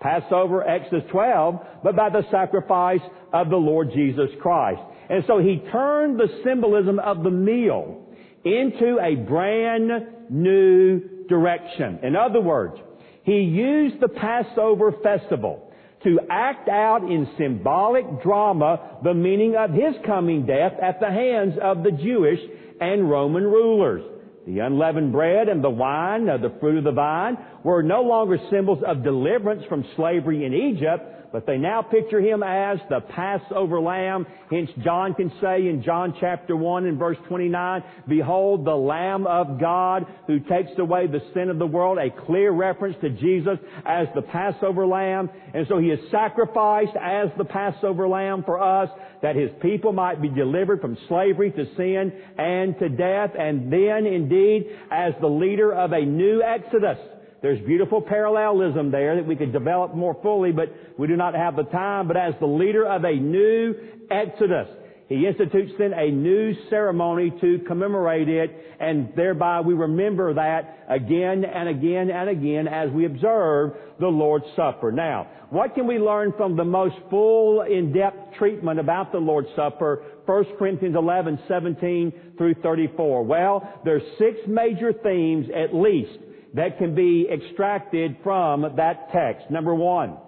Passover, 0.00 0.66
Exodus 0.66 1.04
12, 1.10 1.60
but 1.84 1.94
by 1.94 2.08
the 2.08 2.22
sacrifice 2.30 3.02
of 3.34 3.50
the 3.50 3.56
Lord 3.56 3.90
Jesus 3.92 4.30
Christ. 4.40 4.80
And 5.10 5.24
so 5.26 5.38
he 5.38 5.62
turned 5.70 6.18
the 6.18 6.28
symbolism 6.44 6.98
of 6.98 7.22
the 7.22 7.30
meal 7.30 7.99
into 8.44 8.98
a 9.00 9.16
brand 9.16 9.90
new 10.30 11.26
direction. 11.28 12.00
In 12.02 12.16
other 12.16 12.40
words, 12.40 12.76
he 13.22 13.40
used 13.40 14.00
the 14.00 14.08
Passover 14.08 14.92
festival 15.02 15.70
to 16.04 16.18
act 16.30 16.68
out 16.68 17.02
in 17.02 17.28
symbolic 17.36 18.22
drama 18.22 18.98
the 19.04 19.12
meaning 19.12 19.54
of 19.56 19.70
his 19.70 19.94
coming 20.06 20.46
death 20.46 20.72
at 20.82 20.98
the 21.00 21.10
hands 21.10 21.54
of 21.62 21.82
the 21.82 21.92
Jewish 21.92 22.40
and 22.80 23.10
Roman 23.10 23.44
rulers. 23.44 24.02
The 24.52 24.58
unleavened 24.58 25.12
bread 25.12 25.48
and 25.48 25.62
the 25.62 25.70
wine, 25.70 26.28
uh, 26.28 26.36
the 26.36 26.52
fruit 26.58 26.78
of 26.78 26.84
the 26.84 26.90
vine, 26.90 27.38
were 27.62 27.84
no 27.84 28.02
longer 28.02 28.36
symbols 28.50 28.82
of 28.84 29.04
deliverance 29.04 29.62
from 29.68 29.84
slavery 29.94 30.44
in 30.44 30.52
Egypt, 30.52 31.04
but 31.32 31.46
they 31.46 31.56
now 31.56 31.82
picture 31.82 32.20
him 32.20 32.42
as 32.42 32.78
the 32.88 33.00
Passover 33.00 33.80
lamb. 33.80 34.26
Hence 34.50 34.68
John 34.82 35.14
can 35.14 35.30
say 35.40 35.68
in 35.68 35.84
John 35.84 36.16
chapter 36.18 36.56
1 36.56 36.86
and 36.86 36.98
verse 36.98 37.18
29, 37.28 37.84
Behold 38.08 38.64
the 38.64 38.74
Lamb 38.74 39.28
of 39.28 39.60
God 39.60 40.06
who 40.26 40.40
takes 40.40 40.72
away 40.78 41.06
the 41.06 41.22
sin 41.32 41.48
of 41.48 41.60
the 41.60 41.66
world, 41.66 41.98
a 41.98 42.10
clear 42.26 42.50
reference 42.50 42.96
to 43.02 43.10
Jesus 43.10 43.58
as 43.86 44.08
the 44.16 44.22
Passover 44.22 44.84
lamb. 44.84 45.30
And 45.54 45.68
so 45.68 45.78
he 45.78 45.90
is 45.90 46.00
sacrificed 46.10 46.96
as 47.00 47.28
the 47.38 47.44
Passover 47.44 48.08
lamb 48.08 48.42
for 48.44 48.60
us 48.60 48.90
that 49.22 49.36
his 49.36 49.50
people 49.60 49.92
might 49.92 50.20
be 50.20 50.28
delivered 50.28 50.80
from 50.80 50.96
slavery 51.06 51.52
to 51.52 51.64
sin 51.76 52.12
and 52.38 52.76
to 52.78 52.88
death. 52.88 53.30
And 53.38 53.72
then 53.72 54.06
indeed 54.06 54.39
as 54.90 55.14
the 55.20 55.28
leader 55.28 55.72
of 55.72 55.92
a 55.92 56.04
new 56.04 56.42
Exodus. 56.42 56.98
There's 57.42 57.60
beautiful 57.66 58.02
parallelism 58.02 58.90
there 58.90 59.16
that 59.16 59.26
we 59.26 59.34
could 59.34 59.52
develop 59.52 59.94
more 59.94 60.16
fully, 60.22 60.52
but 60.52 60.74
we 60.98 61.06
do 61.06 61.16
not 61.16 61.34
have 61.34 61.56
the 61.56 61.62
time. 61.64 62.06
But 62.06 62.16
as 62.16 62.34
the 62.38 62.46
leader 62.46 62.86
of 62.86 63.04
a 63.04 63.14
new 63.14 63.74
Exodus, 64.10 64.68
he 65.08 65.26
institutes 65.26 65.72
then 65.78 65.92
a 65.92 66.10
new 66.10 66.54
ceremony 66.68 67.32
to 67.40 67.58
commemorate 67.66 68.28
it, 68.28 68.50
and 68.78 69.12
thereby 69.16 69.60
we 69.60 69.74
remember 69.74 70.34
that 70.34 70.84
again 70.88 71.44
and 71.44 71.68
again 71.68 72.10
and 72.10 72.28
again 72.28 72.68
as 72.68 72.90
we 72.90 73.06
observe 73.06 73.72
the 73.98 74.06
Lord's 74.06 74.46
Supper. 74.54 74.92
Now, 74.92 75.26
what 75.50 75.74
can 75.74 75.88
we 75.88 75.98
learn 75.98 76.32
from 76.36 76.56
the 76.56 76.64
most 76.64 76.94
full, 77.10 77.62
in-depth 77.62 78.34
treatment 78.38 78.78
about 78.78 79.10
the 79.10 79.18
Lord's 79.18 79.48
Supper 79.56 80.04
1 80.30 80.44
Corinthians 80.60 80.94
11, 80.94 81.40
17 81.48 82.12
through 82.38 82.54
34? 82.62 83.24
Well, 83.24 83.80
there's 83.84 84.02
six 84.16 84.38
major 84.46 84.92
themes 84.92 85.46
at 85.52 85.74
least 85.74 86.20
that 86.54 86.78
can 86.78 86.94
be 86.94 87.26
extracted 87.28 88.16
from 88.22 88.62
that 88.76 89.10
text. 89.12 89.50
Number 89.50 89.74
one, 89.74 90.18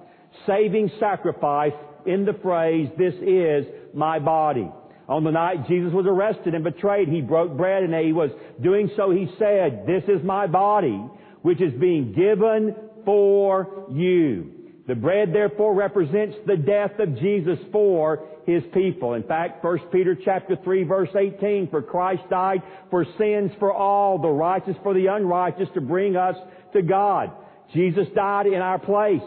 saving 0.44 0.90
sacrifice 0.98 1.72
in 2.04 2.24
the 2.24 2.32
phrase, 2.42 2.88
this 2.98 3.14
is 3.22 3.64
my 3.94 4.18
body. 4.18 4.68
On 5.08 5.22
the 5.22 5.30
night 5.30 5.68
Jesus 5.68 5.92
was 5.92 6.06
arrested 6.08 6.56
and 6.56 6.64
betrayed, 6.64 7.06
he 7.06 7.20
broke 7.20 7.56
bread 7.56 7.84
and 7.84 7.94
he 7.94 8.12
was 8.12 8.30
doing 8.60 8.90
so, 8.96 9.12
he 9.12 9.28
said, 9.38 9.84
this 9.86 10.02
is 10.08 10.24
my 10.24 10.48
body, 10.48 11.00
which 11.42 11.62
is 11.62 11.72
being 11.74 12.12
given 12.12 12.74
for 13.04 13.86
you. 13.92 14.61
The 14.86 14.94
bread 14.96 15.32
therefore 15.32 15.74
represents 15.74 16.36
the 16.46 16.56
death 16.56 16.98
of 16.98 17.18
Jesus 17.18 17.58
for 17.70 18.26
His 18.46 18.62
people. 18.74 19.14
In 19.14 19.22
fact, 19.22 19.62
1 19.62 19.78
Peter 19.92 20.16
chapter 20.24 20.56
3 20.56 20.82
verse 20.84 21.10
18, 21.14 21.68
for 21.70 21.82
Christ 21.82 22.22
died 22.28 22.62
for 22.90 23.04
sins 23.16 23.52
for 23.58 23.72
all, 23.72 24.18
the 24.18 24.28
righteous 24.28 24.76
for 24.82 24.92
the 24.92 25.06
unrighteous 25.06 25.68
to 25.74 25.80
bring 25.80 26.16
us 26.16 26.36
to 26.72 26.82
God. 26.82 27.30
Jesus 27.72 28.08
died 28.14 28.46
in 28.46 28.60
our 28.60 28.78
place. 28.78 29.22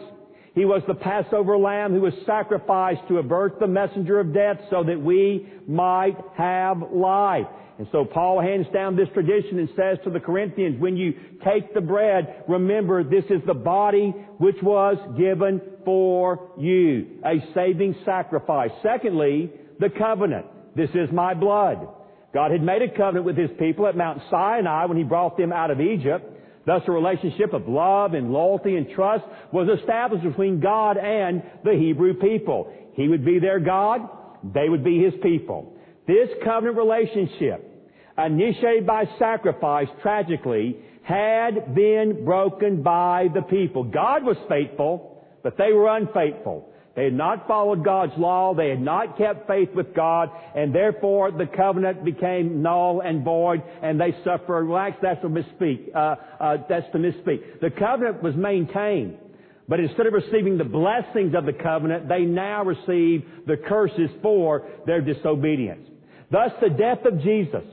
He 0.56 0.64
was 0.64 0.82
the 0.88 0.94
Passover 0.94 1.58
lamb 1.58 1.92
who 1.92 2.00
was 2.00 2.14
sacrificed 2.24 3.02
to 3.08 3.18
avert 3.18 3.60
the 3.60 3.66
messenger 3.66 4.18
of 4.18 4.32
death 4.32 4.56
so 4.70 4.82
that 4.84 4.98
we 4.98 5.46
might 5.68 6.16
have 6.34 6.78
life. 6.90 7.46
And 7.78 7.86
so 7.92 8.06
Paul 8.06 8.40
hands 8.40 8.66
down 8.72 8.96
this 8.96 9.10
tradition 9.12 9.58
and 9.58 9.68
says 9.76 9.98
to 10.04 10.10
the 10.10 10.18
Corinthians, 10.18 10.80
when 10.80 10.96
you 10.96 11.12
take 11.44 11.74
the 11.74 11.82
bread, 11.82 12.44
remember 12.48 13.04
this 13.04 13.26
is 13.26 13.42
the 13.46 13.52
body 13.52 14.14
which 14.38 14.56
was 14.62 14.96
given 15.18 15.60
for 15.84 16.52
you. 16.58 17.20
A 17.26 17.34
saving 17.54 17.94
sacrifice. 18.06 18.70
Secondly, 18.82 19.52
the 19.78 19.90
covenant. 19.90 20.46
This 20.74 20.88
is 20.94 21.12
my 21.12 21.34
blood. 21.34 21.86
God 22.32 22.50
had 22.50 22.62
made 22.62 22.80
a 22.80 22.88
covenant 22.88 23.26
with 23.26 23.36
His 23.36 23.50
people 23.58 23.86
at 23.86 23.94
Mount 23.94 24.22
Sinai 24.30 24.86
when 24.86 24.96
He 24.96 25.04
brought 25.04 25.36
them 25.36 25.52
out 25.52 25.70
of 25.70 25.82
Egypt. 25.82 26.32
Thus 26.66 26.82
a 26.88 26.92
relationship 26.92 27.52
of 27.52 27.68
love 27.68 28.14
and 28.14 28.32
loyalty 28.32 28.76
and 28.76 28.88
trust 28.90 29.24
was 29.52 29.68
established 29.80 30.24
between 30.24 30.60
God 30.60 30.96
and 30.98 31.42
the 31.64 31.74
Hebrew 31.74 32.14
people. 32.14 32.72
He 32.94 33.08
would 33.08 33.24
be 33.24 33.38
their 33.38 33.60
God. 33.60 34.00
They 34.42 34.68
would 34.68 34.82
be 34.82 35.02
His 35.02 35.14
people. 35.22 35.72
This 36.08 36.28
covenant 36.44 36.76
relationship, 36.76 37.88
initiated 38.18 38.86
by 38.86 39.04
sacrifice, 39.18 39.88
tragically, 40.02 40.76
had 41.02 41.74
been 41.74 42.24
broken 42.24 42.82
by 42.82 43.28
the 43.32 43.42
people. 43.42 43.84
God 43.84 44.24
was 44.24 44.36
faithful, 44.48 45.24
but 45.44 45.56
they 45.56 45.72
were 45.72 45.88
unfaithful. 45.96 46.68
They 46.96 47.04
had 47.04 47.12
not 47.12 47.46
followed 47.46 47.84
God's 47.84 48.14
law. 48.16 48.54
They 48.54 48.70
had 48.70 48.80
not 48.80 49.18
kept 49.18 49.46
faith 49.46 49.68
with 49.74 49.94
God, 49.94 50.30
and 50.54 50.74
therefore 50.74 51.30
the 51.30 51.46
covenant 51.46 52.04
became 52.04 52.62
null 52.62 53.02
and 53.04 53.22
void, 53.22 53.62
and 53.82 54.00
they 54.00 54.16
suffered. 54.24 54.64
Relax, 54.64 54.96
that's 55.02 55.20
to 55.20 55.28
misspeak. 55.28 55.94
Uh, 55.94 56.16
uh, 56.40 56.56
that's 56.68 56.90
to 56.92 56.98
misspeak. 56.98 57.60
The 57.60 57.70
covenant 57.70 58.22
was 58.22 58.34
maintained. 58.34 59.18
But 59.68 59.80
instead 59.80 60.06
of 60.06 60.14
receiving 60.14 60.56
the 60.56 60.64
blessings 60.64 61.34
of 61.34 61.44
the 61.44 61.52
covenant, 61.52 62.08
they 62.08 62.22
now 62.22 62.64
receive 62.64 63.24
the 63.46 63.56
curses 63.56 64.10
for 64.22 64.66
their 64.86 65.02
disobedience. 65.02 65.86
Thus, 66.30 66.52
the 66.62 66.70
death 66.70 67.04
of 67.04 67.20
Jesus, 67.20 67.64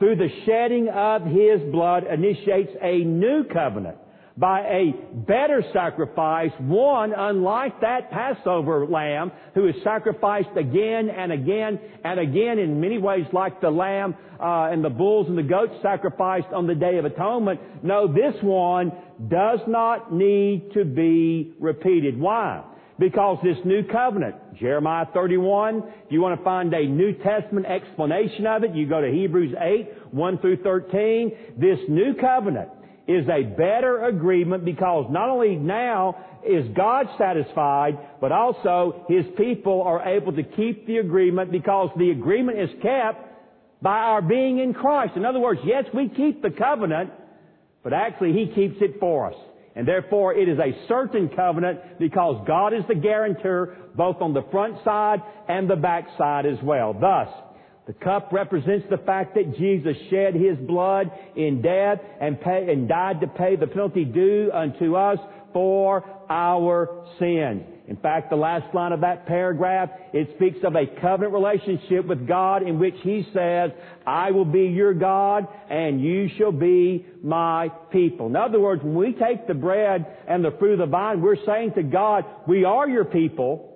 through 0.00 0.16
the 0.16 0.30
shedding 0.44 0.88
of 0.88 1.22
His 1.22 1.60
blood, 1.70 2.04
initiates 2.04 2.72
a 2.82 2.98
new 2.98 3.44
covenant 3.44 3.98
by 4.36 4.60
a 4.60 4.92
better 5.26 5.64
sacrifice, 5.72 6.50
one 6.58 7.12
unlike 7.16 7.80
that 7.80 8.10
Passover 8.10 8.86
lamb 8.86 9.32
who 9.54 9.66
is 9.66 9.74
sacrificed 9.82 10.56
again 10.56 11.08
and 11.08 11.32
again 11.32 11.80
and 12.04 12.20
again 12.20 12.58
in 12.58 12.80
many 12.80 12.98
ways 12.98 13.24
like 13.32 13.60
the 13.62 13.70
lamb 13.70 14.14
uh, 14.38 14.68
and 14.70 14.84
the 14.84 14.90
bulls 14.90 15.26
and 15.28 15.38
the 15.38 15.42
goats 15.42 15.72
sacrificed 15.82 16.48
on 16.54 16.66
the 16.66 16.74
Day 16.74 16.98
of 16.98 17.06
Atonement. 17.06 17.60
No, 17.82 18.06
this 18.06 18.34
one 18.42 18.92
does 19.28 19.60
not 19.66 20.12
need 20.12 20.70
to 20.74 20.84
be 20.84 21.54
repeated. 21.58 22.20
Why? 22.20 22.62
Because 22.98 23.38
this 23.42 23.58
new 23.64 23.84
covenant, 23.84 24.36
Jeremiah 24.58 25.06
31, 25.12 25.82
if 26.06 26.12
you 26.12 26.22
want 26.22 26.38
to 26.38 26.44
find 26.44 26.72
a 26.72 26.86
New 26.86 27.12
Testament 27.12 27.66
explanation 27.66 28.46
of 28.46 28.64
it, 28.64 28.74
you 28.74 28.88
go 28.88 29.02
to 29.02 29.10
Hebrews 29.10 29.54
8, 29.58 30.12
1 30.12 30.38
through 30.38 30.62
13. 30.62 31.32
This 31.58 31.78
new 31.88 32.14
covenant 32.18 32.70
is 33.06 33.26
a 33.28 33.42
better 33.44 34.06
agreement 34.06 34.64
because 34.64 35.06
not 35.10 35.28
only 35.28 35.54
now 35.54 36.16
is 36.46 36.66
God 36.76 37.06
satisfied, 37.18 37.98
but 38.20 38.32
also 38.32 39.04
His 39.08 39.24
people 39.36 39.82
are 39.82 40.08
able 40.08 40.32
to 40.32 40.42
keep 40.42 40.86
the 40.86 40.98
agreement 40.98 41.52
because 41.52 41.90
the 41.96 42.10
agreement 42.10 42.58
is 42.58 42.70
kept 42.82 43.24
by 43.80 43.98
our 43.98 44.22
being 44.22 44.58
in 44.58 44.74
Christ. 44.74 45.12
In 45.16 45.24
other 45.24 45.38
words, 45.38 45.60
yes, 45.64 45.84
we 45.94 46.08
keep 46.08 46.42
the 46.42 46.50
covenant, 46.50 47.10
but 47.84 47.92
actually 47.92 48.32
He 48.32 48.52
keeps 48.54 48.76
it 48.80 48.98
for 48.98 49.32
us. 49.32 49.36
And 49.76 49.86
therefore 49.86 50.34
it 50.34 50.48
is 50.48 50.58
a 50.58 50.72
certain 50.88 51.28
covenant 51.28 51.98
because 51.98 52.42
God 52.46 52.72
is 52.72 52.82
the 52.88 52.94
guarantor 52.94 53.76
both 53.94 54.22
on 54.22 54.32
the 54.32 54.42
front 54.50 54.82
side 54.84 55.20
and 55.48 55.68
the 55.68 55.76
back 55.76 56.06
side 56.16 56.46
as 56.46 56.56
well. 56.62 56.94
Thus, 56.94 57.28
the 57.86 57.92
cup 57.92 58.32
represents 58.32 58.86
the 58.90 58.98
fact 58.98 59.36
that 59.36 59.56
Jesus 59.56 59.96
shed 60.10 60.34
His 60.34 60.58
blood 60.58 61.10
in 61.36 61.62
death 61.62 61.98
and, 62.20 62.40
pay, 62.40 62.66
and 62.72 62.88
died 62.88 63.20
to 63.20 63.28
pay 63.28 63.54
the 63.54 63.68
penalty 63.68 64.04
due 64.04 64.50
unto 64.52 64.96
us 64.96 65.18
for 65.52 66.04
our 66.28 67.06
sins. 67.20 67.62
In 67.88 67.96
fact, 67.96 68.30
the 68.30 68.36
last 68.36 68.74
line 68.74 68.90
of 68.90 69.02
that 69.02 69.26
paragraph, 69.26 69.90
it 70.12 70.30
speaks 70.34 70.58
of 70.64 70.74
a 70.74 70.86
covenant 71.00 71.32
relationship 71.32 72.04
with 72.06 72.26
God 72.26 72.66
in 72.66 72.80
which 72.80 72.96
He 73.04 73.24
says, 73.32 73.70
I 74.04 74.32
will 74.32 74.44
be 74.44 74.64
your 74.64 74.92
God 74.92 75.46
and 75.70 76.00
you 76.00 76.28
shall 76.36 76.50
be 76.50 77.06
my 77.22 77.68
people. 77.92 78.26
In 78.26 78.34
other 78.34 78.58
words, 78.58 78.82
when 78.82 78.96
we 78.96 79.12
take 79.12 79.46
the 79.46 79.54
bread 79.54 80.04
and 80.26 80.44
the 80.44 80.50
fruit 80.58 80.72
of 80.72 80.78
the 80.80 80.86
vine, 80.86 81.22
we're 81.22 81.36
saying 81.46 81.74
to 81.76 81.84
God, 81.84 82.24
we 82.48 82.64
are 82.64 82.88
your 82.88 83.04
people 83.04 83.75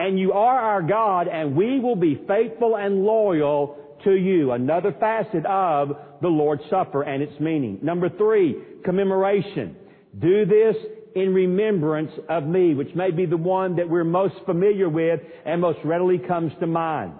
and 0.00 0.18
you 0.18 0.32
are 0.32 0.58
our 0.58 0.82
God, 0.82 1.28
and 1.28 1.54
we 1.54 1.78
will 1.78 1.94
be 1.94 2.18
faithful 2.26 2.74
and 2.78 3.04
loyal 3.04 3.76
to 4.02 4.14
you. 4.14 4.52
Another 4.52 4.94
facet 4.98 5.44
of 5.44 5.90
the 6.22 6.28
Lord's 6.28 6.62
Supper 6.70 7.02
and 7.02 7.22
its 7.22 7.38
meaning. 7.38 7.78
Number 7.82 8.08
three, 8.08 8.56
commemoration. 8.82 9.76
Do 10.18 10.46
this 10.46 10.74
in 11.14 11.34
remembrance 11.34 12.12
of 12.30 12.44
me, 12.46 12.72
which 12.74 12.94
may 12.94 13.10
be 13.10 13.26
the 13.26 13.36
one 13.36 13.76
that 13.76 13.90
we're 13.90 14.04
most 14.04 14.36
familiar 14.46 14.88
with 14.88 15.20
and 15.44 15.60
most 15.60 15.80
readily 15.84 16.16
comes 16.16 16.52
to 16.60 16.66
mind. 16.66 17.12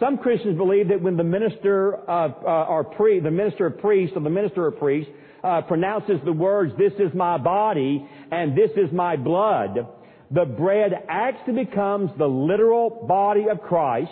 Some 0.00 0.18
Christians 0.18 0.58
believe 0.58 0.88
that 0.88 1.00
when 1.00 1.16
the 1.16 1.24
minister 1.24 1.94
of, 1.94 2.32
uh, 2.44 2.64
or 2.64 2.82
pre, 2.82 3.20
the 3.20 3.30
minister 3.30 3.66
of 3.66 3.78
priest 3.78 4.14
or 4.16 4.20
the 4.20 4.30
minister 4.30 4.66
of 4.66 4.80
priest 4.80 5.08
uh, 5.44 5.62
pronounces 5.62 6.16
the 6.24 6.32
words, 6.32 6.72
"This 6.76 6.92
is 6.98 7.14
my 7.14 7.38
body" 7.38 8.04
and 8.32 8.56
"This 8.56 8.72
is 8.76 8.90
my 8.90 9.14
blood," 9.14 9.86
the 10.30 10.44
bread 10.44 10.92
actually 11.08 11.64
becomes 11.64 12.10
the 12.18 12.26
literal 12.26 12.90
body 13.08 13.48
of 13.50 13.60
Christ, 13.60 14.10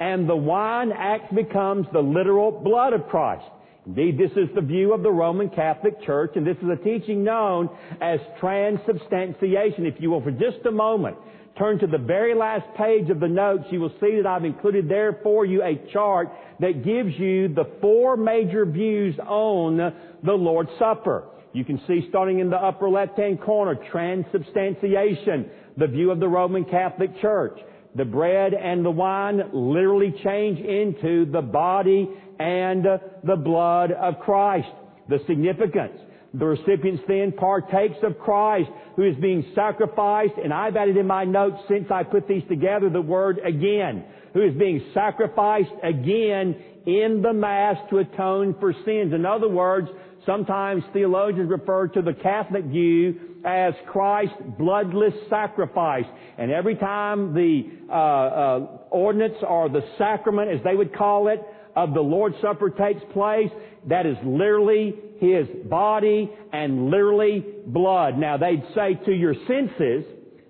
and 0.00 0.28
the 0.28 0.36
wine 0.36 0.90
actually 0.92 1.44
becomes 1.44 1.86
the 1.92 2.00
literal 2.00 2.50
blood 2.50 2.92
of 2.92 3.06
Christ. 3.08 3.44
Indeed, 3.86 4.18
this 4.18 4.30
is 4.32 4.48
the 4.54 4.62
view 4.62 4.94
of 4.94 5.02
the 5.02 5.12
Roman 5.12 5.50
Catholic 5.50 6.02
Church, 6.04 6.32
and 6.36 6.46
this 6.46 6.56
is 6.56 6.68
a 6.70 6.82
teaching 6.82 7.22
known 7.22 7.68
as 8.00 8.18
transubstantiation. 8.40 9.84
If 9.84 10.00
you 10.00 10.10
will, 10.10 10.22
for 10.22 10.30
just 10.30 10.64
a 10.66 10.70
moment, 10.70 11.16
turn 11.58 11.78
to 11.80 11.86
the 11.86 11.98
very 11.98 12.34
last 12.34 12.64
page 12.76 13.10
of 13.10 13.20
the 13.20 13.28
notes, 13.28 13.64
you 13.70 13.80
will 13.80 13.92
see 14.00 14.16
that 14.16 14.26
I've 14.26 14.44
included 14.44 14.88
there 14.88 15.20
for 15.22 15.44
you 15.44 15.62
a 15.62 15.76
chart 15.92 16.32
that 16.60 16.82
gives 16.82 17.14
you 17.18 17.48
the 17.48 17.70
four 17.80 18.16
major 18.16 18.64
views 18.64 19.16
on 19.18 19.76
the 19.76 20.32
Lord's 20.32 20.70
Supper. 20.78 21.24
You 21.54 21.64
can 21.64 21.80
see 21.86 22.04
starting 22.08 22.40
in 22.40 22.50
the 22.50 22.56
upper 22.56 22.90
left-hand 22.90 23.40
corner, 23.40 23.76
transubstantiation, 23.90 25.48
the 25.76 25.86
view 25.86 26.10
of 26.10 26.18
the 26.18 26.28
Roman 26.28 26.64
Catholic 26.64 27.18
Church. 27.20 27.58
The 27.94 28.04
bread 28.04 28.54
and 28.54 28.84
the 28.84 28.90
wine 28.90 29.40
literally 29.52 30.12
change 30.24 30.58
into 30.58 31.30
the 31.30 31.40
body 31.40 32.10
and 32.40 32.84
the 33.22 33.36
blood 33.36 33.92
of 33.92 34.18
Christ. 34.18 34.66
The 35.08 35.20
significance. 35.28 36.00
The 36.36 36.44
recipients 36.44 37.02
then 37.06 37.32
partakes 37.32 37.96
of 38.02 38.18
Christ 38.18 38.68
who 38.96 39.04
is 39.04 39.16
being 39.16 39.44
sacrificed, 39.54 40.34
and 40.42 40.52
I've 40.52 40.76
added 40.76 40.96
in 40.96 41.06
my 41.06 41.24
notes 41.24 41.58
since 41.68 41.90
I 41.90 42.02
put 42.02 42.26
these 42.26 42.42
together 42.48 42.90
the 42.90 43.00
word 43.00 43.38
again, 43.44 44.04
who 44.32 44.42
is 44.42 44.54
being 44.54 44.84
sacrificed 44.92 45.70
again 45.82 46.56
in 46.86 47.22
the 47.22 47.32
Mass 47.32 47.76
to 47.90 47.98
atone 47.98 48.56
for 48.60 48.72
sins. 48.84 49.14
In 49.14 49.24
other 49.24 49.48
words, 49.48 49.88
Sometimes 50.26 50.82
theologians 50.92 51.50
refer 51.50 51.88
to 51.88 52.02
the 52.02 52.14
Catholic 52.14 52.64
view 52.64 53.14
as 53.44 53.74
Christ's 53.86 54.36
bloodless 54.58 55.12
sacrifice. 55.28 56.06
And 56.38 56.50
every 56.50 56.76
time 56.76 57.34
the 57.34 57.62
uh, 57.90 57.92
uh, 57.92 58.66
ordinance 58.90 59.36
or 59.46 59.68
the 59.68 59.82
sacrament, 59.98 60.50
as 60.50 60.60
they 60.64 60.74
would 60.74 60.96
call 60.96 61.28
it, 61.28 61.40
of 61.76 61.94
the 61.94 62.00
Lord's 62.00 62.36
Supper 62.40 62.70
takes 62.70 63.00
place, 63.12 63.50
that 63.88 64.06
is 64.06 64.16
literally 64.24 64.94
His 65.18 65.46
body 65.68 66.30
and 66.52 66.90
literally 66.90 67.44
blood. 67.66 68.18
Now 68.18 68.36
they'd 68.36 68.64
say 68.74 68.94
to 69.06 69.12
your 69.12 69.34
senses, 69.46 70.04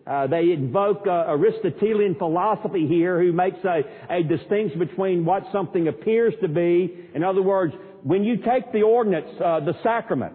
uh, 0.06 0.26
they 0.26 0.52
invoke 0.52 1.06
uh, 1.06 1.24
Aristotelian 1.28 2.14
philosophy 2.16 2.86
here, 2.86 3.18
who 3.18 3.32
makes 3.32 3.56
a, 3.64 3.80
a 4.10 4.22
distinction 4.22 4.78
between 4.78 5.24
what 5.24 5.44
something 5.50 5.88
appears 5.88 6.34
to 6.42 6.48
be. 6.48 7.08
In 7.14 7.24
other 7.24 7.40
words, 7.40 7.72
when 8.02 8.22
you 8.22 8.36
take 8.36 8.70
the 8.72 8.82
ordinance, 8.82 9.30
uh, 9.42 9.60
the 9.60 9.72
sacrament, 9.82 10.34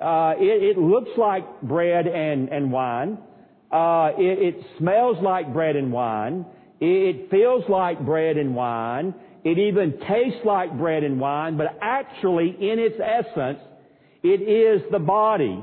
uh, 0.00 0.32
it, 0.38 0.76
it, 0.76 0.78
looks 0.78 1.10
like 1.18 1.60
bread 1.60 2.06
and, 2.06 2.48
and 2.48 2.72
wine. 2.72 3.18
Uh, 3.70 4.12
it, 4.16 4.54
it, 4.54 4.64
smells 4.78 5.18
like 5.22 5.52
bread 5.52 5.76
and 5.76 5.92
wine. 5.92 6.46
It, 6.80 6.86
it 6.86 7.30
feels 7.30 7.62
like 7.68 8.04
bread 8.04 8.38
and 8.38 8.54
wine. 8.54 9.14
It 9.44 9.58
even 9.58 9.98
tastes 10.06 10.44
like 10.44 10.76
bread 10.76 11.02
and 11.02 11.18
wine, 11.18 11.56
but 11.56 11.78
actually, 11.80 12.48
in 12.48 12.78
its 12.78 12.96
essence, 13.02 13.58
it 14.22 14.42
is 14.42 14.82
the 14.90 14.98
body 14.98 15.62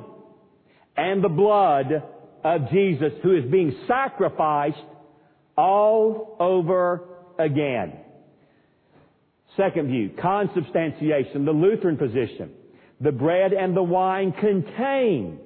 and 0.96 1.24
the 1.24 1.30
blood 1.30 2.04
of 2.44 2.70
Jesus 2.72 3.14
who 3.22 3.36
is 3.36 3.46
being 3.52 3.76
sacrificed 3.88 4.78
all 5.56 6.38
over 6.40 7.04
again. 7.38 7.94
Second 9.56 9.88
view, 9.88 10.12
consubstantiation, 10.20 11.46
the 11.46 11.52
Lutheran 11.52 11.98
position. 11.98 12.52
The 13.02 13.12
bread 13.12 13.54
and 13.54 13.76
the 13.78 13.84
wine 13.84 14.32
contain 14.32 15.40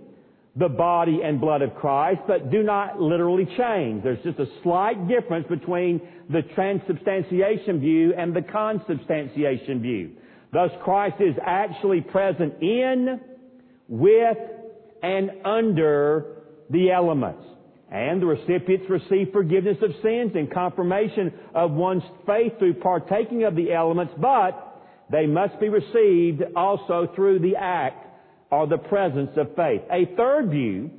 the 0.56 0.68
body 0.68 1.22
and 1.24 1.40
blood 1.40 1.62
of 1.62 1.74
Christ, 1.76 2.22
but 2.28 2.52
do 2.52 2.62
not 2.62 3.00
literally 3.02 3.46
change. 3.58 4.04
There's 4.04 4.22
just 4.24 4.40
a 4.40 4.48
slight 4.64 5.08
difference 5.08 5.48
between 5.48 6.02
the 6.30 6.42
transubstantiation 6.56 7.80
view 7.80 8.14
and 8.18 8.36
the 8.36 8.42
consubstantiation 8.42 9.82
view. 9.82 10.12
Thus, 10.52 10.72
Christ 10.84 11.16
is 11.22 11.36
actually 11.46 12.02
present 12.02 12.62
in, 12.62 13.22
with, 13.88 14.38
and 15.02 15.32
under 15.46 16.44
the 16.70 16.92
elements. 16.92 17.44
And 17.90 18.22
the 18.22 18.26
recipients 18.26 18.90
receive 18.90 19.32
forgiveness 19.32 19.78
of 19.82 19.92
sins 20.02 20.32
and 20.36 20.52
confirmation 20.52 21.34
of 21.56 21.72
one's 21.72 22.04
faith 22.26 22.54
through 22.60 22.76
partaking 22.76 23.44
of 23.44 23.56
the 23.56 23.72
elements, 23.72 24.14
but 24.18 24.84
they 25.10 25.28
must 25.28 25.60
be 25.60 25.70
received 25.70 26.42
also 26.56 27.12
through 27.16 27.40
the 27.40 27.56
act 27.58 28.08
or 28.52 28.68
the 28.68 28.78
presence 28.78 29.32
of 29.38 29.56
faith. 29.56 29.82
A 29.92 30.14
third 30.18 30.50
view, 30.50 30.92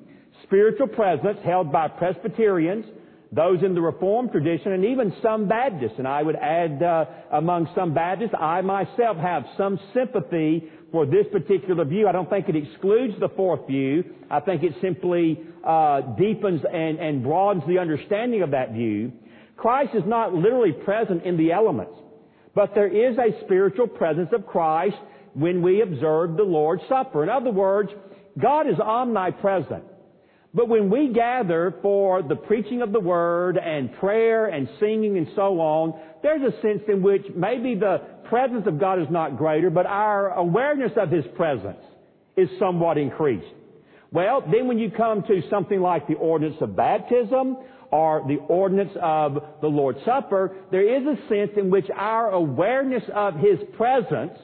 spiritual 0.45 0.88
presence 0.88 1.38
held 1.45 1.71
by 1.71 1.88
Presbyterians, 1.88 2.87
those 3.31 3.62
in 3.62 3.75
the 3.75 3.81
Reformed 3.81 4.33
tradition, 4.33 4.73
and 4.73 4.85
even 4.85 5.15
some 5.23 5.49
Baptists. 5.49 5.95
And 5.99 6.09
I 6.09 6.23
would 6.23 6.37
add, 6.37 6.83
uh, 6.83 7.05
among 7.33 7.69
some 7.75 7.95
Baptists, 7.95 8.35
I 8.38 8.61
myself 8.62 9.17
have 9.17 9.45
some 9.57 9.79
sympathy 9.95 10.71
for 10.91 11.07
this 11.07 11.27
particular 11.33 11.85
view. 11.85 12.09
I 12.09 12.12
don't 12.12 12.29
think 12.29 12.49
it 12.49 12.57
excludes 12.57 13.15
the 13.21 13.31
fourth 13.31 13.67
view. 13.67 14.05
I 14.31 14.41
think 14.41 14.62
it 14.62 14.75
simply 14.83 15.41
uh, 15.65 16.03
deepens 16.19 16.62
and, 16.71 16.99
and 16.99 17.23
broadens 17.23 17.65
the 17.67 17.79
understanding 17.79 18.43
of 18.43 18.51
that 18.51 18.73
view. 18.73 19.12
Christ 19.57 19.95
is 19.95 20.03
not 20.07 20.35
literally 20.35 20.73
present 20.73 21.25
in 21.25 21.37
the 21.37 21.53
elements, 21.53 21.95
but 22.55 22.75
there 22.75 22.88
is 22.88 23.17
a 23.17 23.45
spiritual 23.45 23.87
presence 23.87 24.29
of 24.33 24.47
Christ 24.47 24.97
when 25.35 25.62
we 25.62 25.83
observe 25.83 26.37
the 26.37 26.42
Lord's 26.42 26.83
Supper. 26.88 27.23
In 27.23 27.29
other 27.29 27.51
words, 27.51 27.90
God 28.40 28.66
is 28.68 28.79
omnipresent. 28.79 29.85
But 30.55 30.68
when 30.68 30.90
we 30.90 31.12
gather 31.14 31.75
for 31.81 32.23
the 32.23 32.37
preaching 32.37 32.83
of 32.83 32.92
the 32.92 33.01
Word 33.01 33.57
and 33.57 33.92
prayer 33.95 34.47
and 34.47 34.68
singing 34.79 35.16
and 35.16 35.27
so 35.35 35.61
on, 35.61 35.99
there's 36.23 36.42
a 36.42 36.61
sense 36.61 36.83
in 36.88 37.03
which 37.03 37.23
maybe 37.35 37.75
the 37.75 38.03
presence 38.29 38.66
of 38.66 38.79
God 38.79 39.01
is 39.01 39.09
not 39.11 39.38
greater, 39.38 39.71
but 39.71 39.87
our 39.87 40.31
awareness 40.35 40.92
of 40.97 41.11
His 41.11 41.25
presence 41.37 41.81
is 42.37 42.49
somewhat 42.59 42.99
increased. 42.99 43.47
Well, 44.11 44.42
then 44.42 44.68
when 44.68 44.79
you 44.79 44.90
come 44.90 45.23
to 45.23 45.42
something 45.49 45.81
like 45.81 46.07
the 46.07 46.14
ordinance 46.14 46.61
of 46.61 46.77
baptism 46.77 47.57
or 47.90 48.23
the 48.29 48.37
ordinance 48.49 48.92
of 49.01 49.38
the 49.62 49.68
Lord's 49.68 50.05
Supper, 50.05 50.55
there 50.71 50.83
is 50.83 51.07
a 51.07 51.29
sense 51.29 51.53
in 51.57 51.71
which 51.71 51.87
our 51.97 52.31
awareness 52.31 53.05
of 53.14 53.37
His 53.37 53.59
presence 53.79 54.38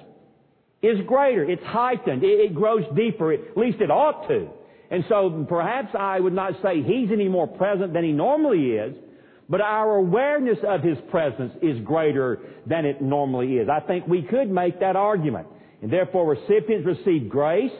is 0.83 0.99
greater. 1.07 1.45
It's 1.45 1.65
heightened. 1.65 2.23
It, 2.23 2.55
grows 2.55 2.85
deeper. 2.97 3.33
At 3.33 3.57
least 3.57 3.81
it 3.81 3.91
ought 3.91 4.29
to. 4.29 4.49
And 4.91 5.05
so 5.09 5.47
perhaps 5.49 5.95
I 5.99 6.21
would 6.21 6.33
not 6.33 6.55
say 6.63 6.83
He's 6.83 7.11
any 7.13 7.29
more 7.29 7.47
present 7.47 7.93
than 7.93 8.05
He 8.05 8.13
normally 8.13 8.71
is, 8.71 8.95
but 9.49 9.61
our 9.61 9.97
awareness 9.97 10.59
of 10.67 10.83
His 10.83 10.97
presence 11.11 11.53
is 11.63 11.81
greater 11.85 12.39
than 12.67 12.85
it 12.85 13.03
normally 13.03 13.55
is. 13.55 13.69
I 13.69 13.81
think 13.81 14.07
we 14.07 14.23
could 14.23 14.51
make 14.51 14.81
that 14.81 14.97
argument. 14.97 15.47
And 15.83 15.93
therefore 15.93 16.29
recipients 16.29 16.87
receive 16.87 17.29
grace 17.29 17.73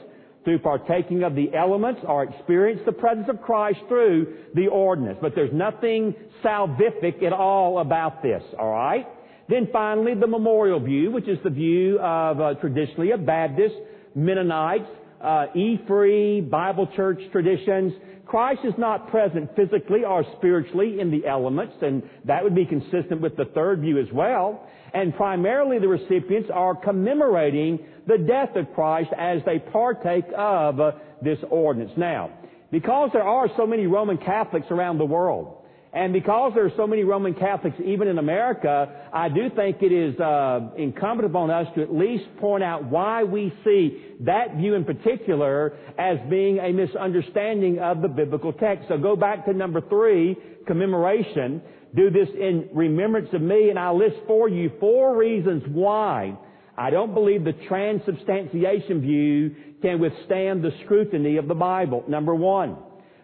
through 0.45 0.61
partaking 0.61 1.25
of 1.25 1.35
the 1.35 1.55
elements 1.55 2.01
or 2.07 2.23
experience 2.23 2.81
the 2.87 2.93
presence 2.93 3.29
of 3.29 3.43
Christ 3.43 3.81
through 3.89 4.35
the 4.55 4.69
ordinance. 4.69 5.19
But 5.21 5.35
there's 5.35 5.53
nothing 5.53 6.15
salvific 6.45 7.23
at 7.23 7.33
all 7.33 7.81
about 7.81 8.23
this, 8.23 8.43
alright? 8.55 9.07
Then 9.49 9.69
finally, 9.73 10.15
the 10.15 10.27
memorial 10.27 10.79
view, 10.81 11.11
which 11.11 11.27
is 11.27 11.39
the 11.43 11.51
view 11.51 11.99
of 12.01 12.41
uh, 12.41 12.55
traditionally 12.55 13.13
of 13.13 13.25
Baptists, 13.25 13.77
Mennonites, 14.15 14.89
uh, 15.23 15.47
E-free, 15.55 16.43
Bible 16.43 16.89
church 16.95 17.19
traditions. 17.33 17.95
Christ 18.27 18.61
is 18.65 18.75
not 18.77 19.09
present 19.11 19.49
physically 19.57 20.05
or 20.05 20.23
spiritually 20.37 21.01
in 21.01 21.11
the 21.11 21.27
elements, 21.27 21.75
and 21.81 22.03
that 22.27 22.45
would 22.45 22.55
be 22.55 22.67
consistent 22.67 23.23
with 23.23 23.37
the 23.37 23.47
third 23.47 23.81
view 23.81 23.99
as 23.99 24.13
well. 24.13 24.69
And 24.93 25.15
primarily 25.15 25.79
the 25.79 25.89
recipients 25.89 26.51
are 26.53 26.75
commemorating 26.75 27.79
the 28.07 28.19
death 28.19 28.55
of 28.55 28.73
Christ 28.75 29.11
as 29.19 29.41
they 29.47 29.59
partake 29.59 30.25
of 30.37 30.79
uh, 30.79 30.93
this 31.23 31.39
ordinance. 31.51 31.93
Now, 31.97 32.31
because 32.71 33.11
there 33.15 33.23
are 33.23 33.49
so 33.57 33.67
many 33.67 33.87
Roman 33.87 34.19
Catholics 34.19 34.67
around 34.71 34.99
the 34.99 35.07
world, 35.07 35.58
and 35.93 36.13
because 36.13 36.53
there 36.55 36.67
are 36.67 36.73
so 36.77 36.87
many 36.87 37.03
Roman 37.03 37.35
Catholics 37.35 37.77
even 37.83 38.09
in 38.09 38.19
America, 38.19 39.09
I 39.13 39.31
do 39.31 39.49
think 39.57 39.79
it 39.81 39.93
is 39.93 40.19
uh, 40.21 40.71
incumbent 40.77 41.31
upon 41.31 41.51
us 41.51 41.67
to 41.77 41.83
at 41.83 41.95
least 41.95 42.25
point 42.41 42.63
out 42.63 42.85
why 42.85 43.25
we 43.25 43.53
see 43.65 44.03
that 44.21 44.57
view 44.57 44.75
in 44.75 44.85
particular 44.85 45.79
as 45.99 46.19
being 46.29 46.59
a 46.59 46.73
misunderstanding 46.73 47.79
of 47.79 48.03
the 48.03 48.09
biblical 48.09 48.53
text. 48.53 48.89
So 48.89 48.99
go 48.99 49.17
back 49.17 49.47
to 49.47 49.55
number 49.55 49.81
three, 49.81 50.37
commemoration. 50.67 51.63
Do 51.97 52.11
this 52.11 52.29
in 52.39 52.69
remembrance 52.75 53.31
of 53.33 53.41
me, 53.41 53.71
and 53.71 53.79
I'll 53.79 53.99
list 53.99 54.17
for 54.27 54.47
you 54.47 54.71
four 54.79 55.17
reasons 55.17 55.63
why 55.69 56.37
I 56.77 56.91
don't 56.91 57.15
believe 57.15 57.45
the 57.45 57.55
transubstantiation 57.67 59.01
view 59.01 59.57
can 59.81 60.01
withstand 60.01 60.63
the 60.63 60.71
scrutiny 60.85 61.39
of 61.39 61.49
the 61.49 61.55
Bible. 61.55 62.05
Number 62.07 62.35
one, 62.35 62.77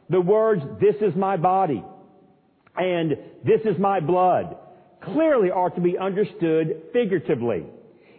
the 0.09 0.21
words, 0.21 0.63
this 0.81 0.97
is 1.03 1.15
my 1.15 1.37
body 1.37 1.85
and 2.77 3.13
this 3.45 3.61
is 3.65 3.79
my 3.79 4.01
blood 4.01 4.57
clearly 5.13 5.51
are 5.51 5.71
to 5.71 5.81
be 5.81 5.99
understood 5.99 6.83
figuratively. 6.93 7.65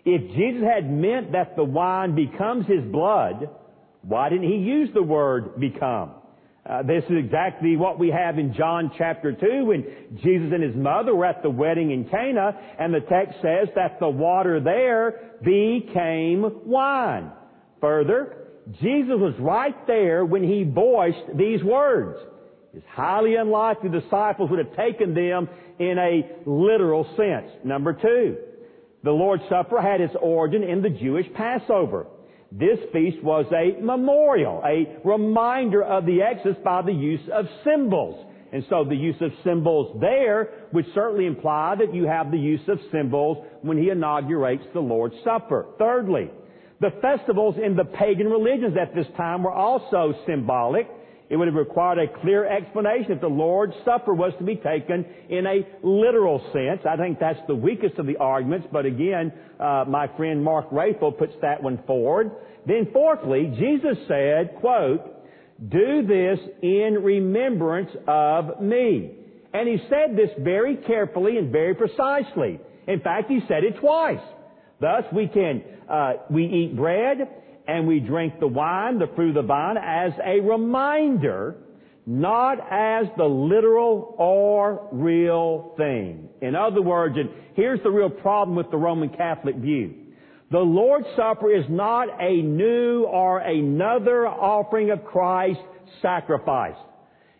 If 0.06 0.36
Jesus 0.36 0.64
had 0.64 0.92
meant 0.92 1.32
that 1.32 1.56
the 1.56 1.64
wine 1.64 2.16
becomes 2.16 2.68
his 2.68 2.84
blood, 2.84 3.50
why 4.02 4.30
didn't 4.30 4.50
he 4.50 4.58
use 4.58 4.90
the 4.94 5.02
word 5.02 5.60
become? 5.60 6.12
Uh, 6.68 6.82
this 6.82 7.04
is 7.06 7.18
exactly 7.18 7.76
what 7.76 8.00
we 8.00 8.10
have 8.10 8.40
in 8.40 8.54
John 8.54 8.92
chapter 8.98 9.32
2 9.34 9.66
when 9.66 9.86
Jesus 10.24 10.52
and 10.52 10.64
his 10.64 10.76
mother 10.76 11.14
were 11.14 11.26
at 11.26 11.44
the 11.44 11.50
wedding 11.50 11.92
in 11.92 12.06
Cana 12.06 12.60
and 12.80 12.94
the 12.94 13.02
text 13.02 13.36
says 13.42 13.68
that 13.76 14.00
the 14.00 14.10
water 14.10 14.60
there 14.60 15.36
became 15.44 16.62
wine. 16.66 17.32
Further, 17.82 18.48
Jesus 18.82 19.16
was 19.18 19.36
right 19.40 19.76
there 19.86 20.26
when 20.26 20.44
he 20.44 20.64
voiced 20.64 21.38
these 21.38 21.64
words. 21.64 22.18
It's 22.76 22.86
highly 22.92 23.36
unlikely 23.36 23.90
the 23.90 24.02
disciples 24.02 24.50
would 24.50 24.60
have 24.60 24.76
taken 24.76 25.14
them 25.14 25.48
in 25.80 25.98
a 25.98 26.50
literal 26.50 27.06
sense. 27.16 27.50
Number 27.64 27.94
two, 27.94 28.38
the 29.04 29.12
Lord's 29.12 29.44
Supper 29.50 29.82
had 29.82 30.02
its 30.02 30.14
origin 30.22 30.64
in 30.64 30.82
the 30.82 30.90
Jewish 30.90 31.26
Passover. 31.34 32.08
This 32.52 32.80
feast 32.92 33.24
was 33.24 33.46
a 33.54 33.82
memorial, 33.82 34.62
a 34.66 34.98
reminder 35.08 35.84
of 35.84 36.06
the 36.06 36.22
Exodus 36.22 36.58
by 36.64 36.82
the 36.82 36.92
use 36.92 37.28
of 37.34 37.46
symbols. 37.64 38.26
And 38.52 38.64
so 38.70 38.84
the 38.84 38.96
use 38.96 39.16
of 39.22 39.32
symbols 39.44 39.98
there 40.00 40.68
would 40.72 40.86
certainly 40.94 41.26
imply 41.26 41.76
that 41.80 41.94
you 41.94 42.06
have 42.06 42.32
the 42.32 42.38
use 42.38 42.62
of 42.68 42.80
symbols 42.92 43.46
when 43.62 43.78
he 43.78 43.90
inaugurates 43.90 44.64
the 44.74 44.80
Lord's 44.80 45.16
Supper. 45.24 45.66
Thirdly, 45.78 46.30
the 46.80 46.92
festivals 47.02 47.56
in 47.64 47.76
the 47.76 47.86
pagan 47.86 48.28
religions 48.28 48.76
at 48.80 48.94
this 48.94 49.08
time 49.18 49.44
were 49.44 49.52
also 49.52 50.14
symbolic. 50.26 50.88
It 51.30 51.38
would 51.38 51.48
have 51.48 51.56
required 51.56 51.98
a 51.98 52.22
clear 52.22 52.46
explanation 52.46 53.14
if 53.14 53.22
the 53.22 53.28
Lord's 53.28 53.74
Supper 53.84 54.14
was 54.14 54.34
to 54.38 54.44
be 54.44 54.58
taken 54.58 55.06
in 55.30 55.48
a 55.48 55.66
literal 55.82 56.40
sense. 56.54 56.82
I 56.88 56.98
think 56.98 57.20
that's 57.20 57.40
the 57.48 57.56
weakest 57.56 57.98
of 57.98 58.06
the 58.06 58.18
arguments, 58.18 58.68
but 58.72 58.86
again, 58.86 59.34
uh, 59.60 59.86
my 59.88 60.08
friend 60.16 60.44
Mark 60.44 60.70
Rathel 60.70 61.18
puts 61.18 61.34
that 61.42 61.64
one 61.64 61.82
forward. 61.88 62.32
Then 62.68 62.90
fourthly, 62.94 63.54
Jesus 63.58 63.98
said, 64.08 64.56
quote, 64.60 65.02
do 65.70 66.06
this 66.06 66.40
in 66.62 67.00
remembrance 67.02 67.90
of 68.08 68.62
me. 68.62 69.12
And 69.54 69.70
he 69.70 69.78
said 69.90 70.18
this 70.18 70.30
very 70.40 70.76
carefully 70.76 71.38
and 71.38 71.52
very 71.52 71.74
precisely. 71.74 72.60
In 72.88 73.00
fact, 73.00 73.32
he 73.32 73.40
said 73.48 73.64
it 73.64 73.80
twice. 73.80 74.20
Thus, 74.82 75.06
we 75.14 75.28
can, 75.28 75.64
uh, 75.90 76.14
we 76.30 76.46
eat 76.46 76.76
bread 76.76 77.30
and 77.68 77.88
we 77.88 78.00
drink 78.00 78.40
the 78.40 78.48
wine, 78.48 79.00
the 79.00 79.08
fruit 79.16 79.30
of 79.30 79.36
the 79.36 79.48
vine, 79.48 79.78
as 79.78 80.12
a 80.24 80.40
reminder, 80.40 81.56
not 82.06 82.60
as 82.72 83.08
the 83.18 83.26
literal 83.26 84.16
or 84.18 84.88
real 84.92 85.74
thing. 85.78 86.30
In 86.42 86.56
other 86.56 86.82
words, 86.82 87.18
and 87.18 87.30
here's 87.56 87.82
the 87.84 87.90
real 87.90 88.10
problem 88.10 88.56
with 88.56 88.70
the 88.70 88.78
Roman 88.78 89.10
Catholic 89.10 89.56
view. 89.56 89.94
The 90.52 90.60
Lord's 90.60 91.08
Supper 91.16 91.52
is 91.52 91.66
not 91.70 92.08
a 92.22 92.42
new 92.42 93.06
or 93.06 93.40
another 93.40 94.28
offering 94.28 94.92
of 94.92 95.04
Christ's 95.04 95.64
sacrifice. 96.02 96.78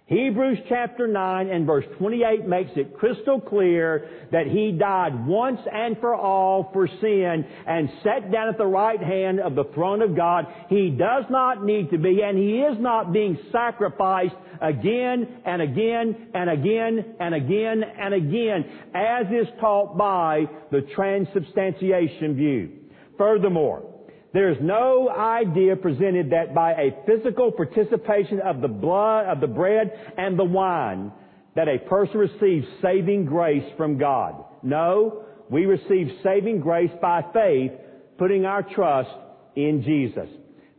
Hebrews 0.08 0.60
chapter 0.70 1.08
9 1.08 1.50
and 1.50 1.66
verse 1.66 1.86
28 1.98 2.46
makes 2.46 2.70
it 2.76 2.96
crystal 2.96 3.42
clear 3.42 4.08
that 4.32 4.46
He 4.46 4.72
died 4.72 5.26
once 5.26 5.60
and 5.72 5.98
for 5.98 6.14
all 6.14 6.70
for 6.74 6.88
sin 6.88 7.44
and 7.66 7.90
sat 8.04 8.32
down 8.32 8.50
at 8.50 8.60
the 8.60 8.68
right 8.68 9.02
hand 9.02 9.40
of 9.40 9.56
the 9.56 9.64
throne 9.74 10.04
of 10.04 10.16
God. 10.16 10.46
He 10.70 10.92
does 10.92 11.24
not 11.32 11.66
need 11.66 11.90
to 11.90 11.98
be 11.98 12.22
and 12.22 12.38
He 12.38 12.60
is 12.60 12.78
not 12.80 13.14
being 13.14 13.36
sacrificed 13.52 14.36
again 14.62 15.42
and 15.44 15.60
again 15.64 16.28
and 16.36 16.52
again 16.52 17.16
and 17.20 17.34
again 17.34 17.84
and 18.00 18.14
again 18.14 18.66
as 18.94 19.26
is 19.32 19.48
taught 19.60 19.98
by 19.98 20.46
the 20.72 20.82
transubstantiation 20.94 22.36
view. 22.36 22.70
Furthermore, 23.18 23.95
there 24.36 24.52
is 24.52 24.58
no 24.60 25.10
idea 25.10 25.78
presented 25.78 26.32
that 26.32 26.54
by 26.54 26.74
a 26.74 26.92
physical 27.06 27.54
participation 27.54 28.42
of 28.42 28.60
the 28.60 28.68
blood, 28.68 29.28
of 29.28 29.40
the 29.40 29.48
bread 29.48 29.98
and 30.18 30.38
the 30.38 30.44
wine, 30.44 31.14
that 31.56 31.70
a 31.70 31.80
person 31.88 32.18
receives 32.18 32.68
saving 32.82 33.24
grace 33.24 33.64
from 33.78 33.98
God. 33.98 34.44
No, 34.62 35.24
we 35.50 35.66
receive 35.66 36.20
saving 36.22 36.60
grace 36.60 36.92
by 37.02 37.22
faith, 37.34 37.72
putting 38.18 38.44
our 38.44 38.62
trust 38.62 39.10
in 39.56 39.82
Jesus. 39.84 40.28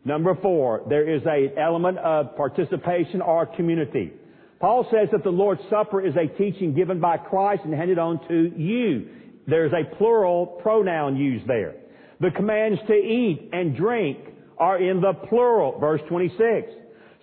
Number 0.05 0.37
four, 0.43 0.83
there 0.91 1.09
is 1.09 1.23
an 1.25 1.53
element 1.59 1.97
of 1.97 2.37
participation 2.37 3.23
or 3.23 3.47
community. 3.47 4.13
Paul 4.61 4.87
says 4.91 5.09
that 5.13 5.25
the 5.25 5.31
Lord's 5.31 5.63
Supper 5.71 6.07
is 6.07 6.15
a 6.15 6.29
teaching 6.37 6.75
given 6.75 7.01
by 7.01 7.17
Christ 7.17 7.63
and 7.65 7.73
handed 7.73 7.99
on 7.99 8.21
to 8.29 8.53
you. 8.55 9.09
There's 9.47 9.73
a 9.73 9.97
plural 9.97 10.59
pronoun 10.63 11.17
used 11.17 11.47
there. 11.47 11.77
The 12.21 12.31
commands 12.31 12.81
to 12.87 12.95
eat 12.95 13.51
and 13.53 13.77
drink 13.77 14.19
are 14.59 14.79
in 14.79 15.01
the 15.01 15.13
plural, 15.29 15.79
verse 15.79 16.01
26. 16.09 16.73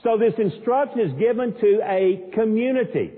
So 0.04 0.18
this 0.18 0.34
instruction 0.38 1.00
is 1.00 1.12
given 1.20 1.54
to 1.60 1.80
a 1.84 2.30
community, 2.36 3.12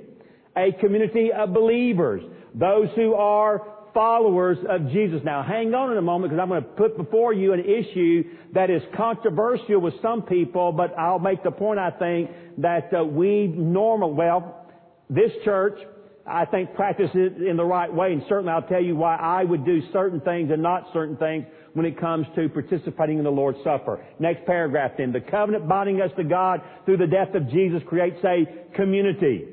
a 0.56 0.72
community 0.80 1.32
of 1.36 1.54
believers, 1.54 2.22
those 2.54 2.88
who 2.96 3.16
are 3.16 3.62
followers 3.94 4.58
of 4.70 4.90
Jesus. 4.92 5.22
Now 5.24 5.42
hang 5.42 5.74
on 5.74 5.92
in 5.92 5.98
a 5.98 6.02
moment 6.02 6.32
because 6.32 6.42
I'm 6.42 6.50
going 6.50 6.62
to 6.62 6.70
put 6.70 6.98
before 6.98 7.34
you 7.34 7.54
an 7.54 7.62
issue 7.62 8.24
that 8.54 8.70
is 8.70 8.82
controversial 8.96 9.80
with 9.80 9.96
some 10.02 10.22
people, 10.22 10.72
but 10.72 10.98
I'll 10.98 11.20
make 11.20 11.44
the 11.44 11.52
point 11.52 11.80
I 11.80 11.92
think 11.92 12.30
that 12.60 12.94
uh, 12.94 13.04
we 13.04 13.48
normal, 13.48 14.14
well, 14.14 14.68
this 15.10 15.32
church, 15.44 15.80
I 16.28 16.46
think 16.46 16.74
practice 16.74 17.12
it 17.14 17.42
in 17.42 17.56
the 17.56 17.66
right 17.66 17.94
way 17.94 18.12
and 18.12 18.24
certainly 18.28 18.52
I'll 18.52 18.64
tell 18.64 18.82
you 18.82 18.96
why 18.96 19.16
I 19.16 19.44
would 19.44 19.64
do 19.64 19.82
certain 19.94 20.20
things 20.22 20.50
and 20.52 20.62
not 20.62 20.88
certain 20.92 21.18
things 21.18 21.46
when 21.74 21.86
it 21.86 22.00
comes 22.00 22.26
to 22.36 22.50
participating 22.50 23.20
in 23.20 23.24
the 23.24 23.30
Lord's 23.30 23.60
Supper. 23.64 24.04
Next 24.18 24.46
paragraph 24.46 24.94
then. 24.98 25.12
The 25.12 25.22
covenant 25.22 25.68
binding 25.68 26.02
us 26.02 26.10
to 26.18 26.24
God 26.24 26.62
through 26.86 26.98
the 26.98 27.08
death 27.08 27.36
of 27.36 27.50
Jesus 27.50 27.84
creates 27.86 28.18
a 28.24 28.46
community. 28.76 29.46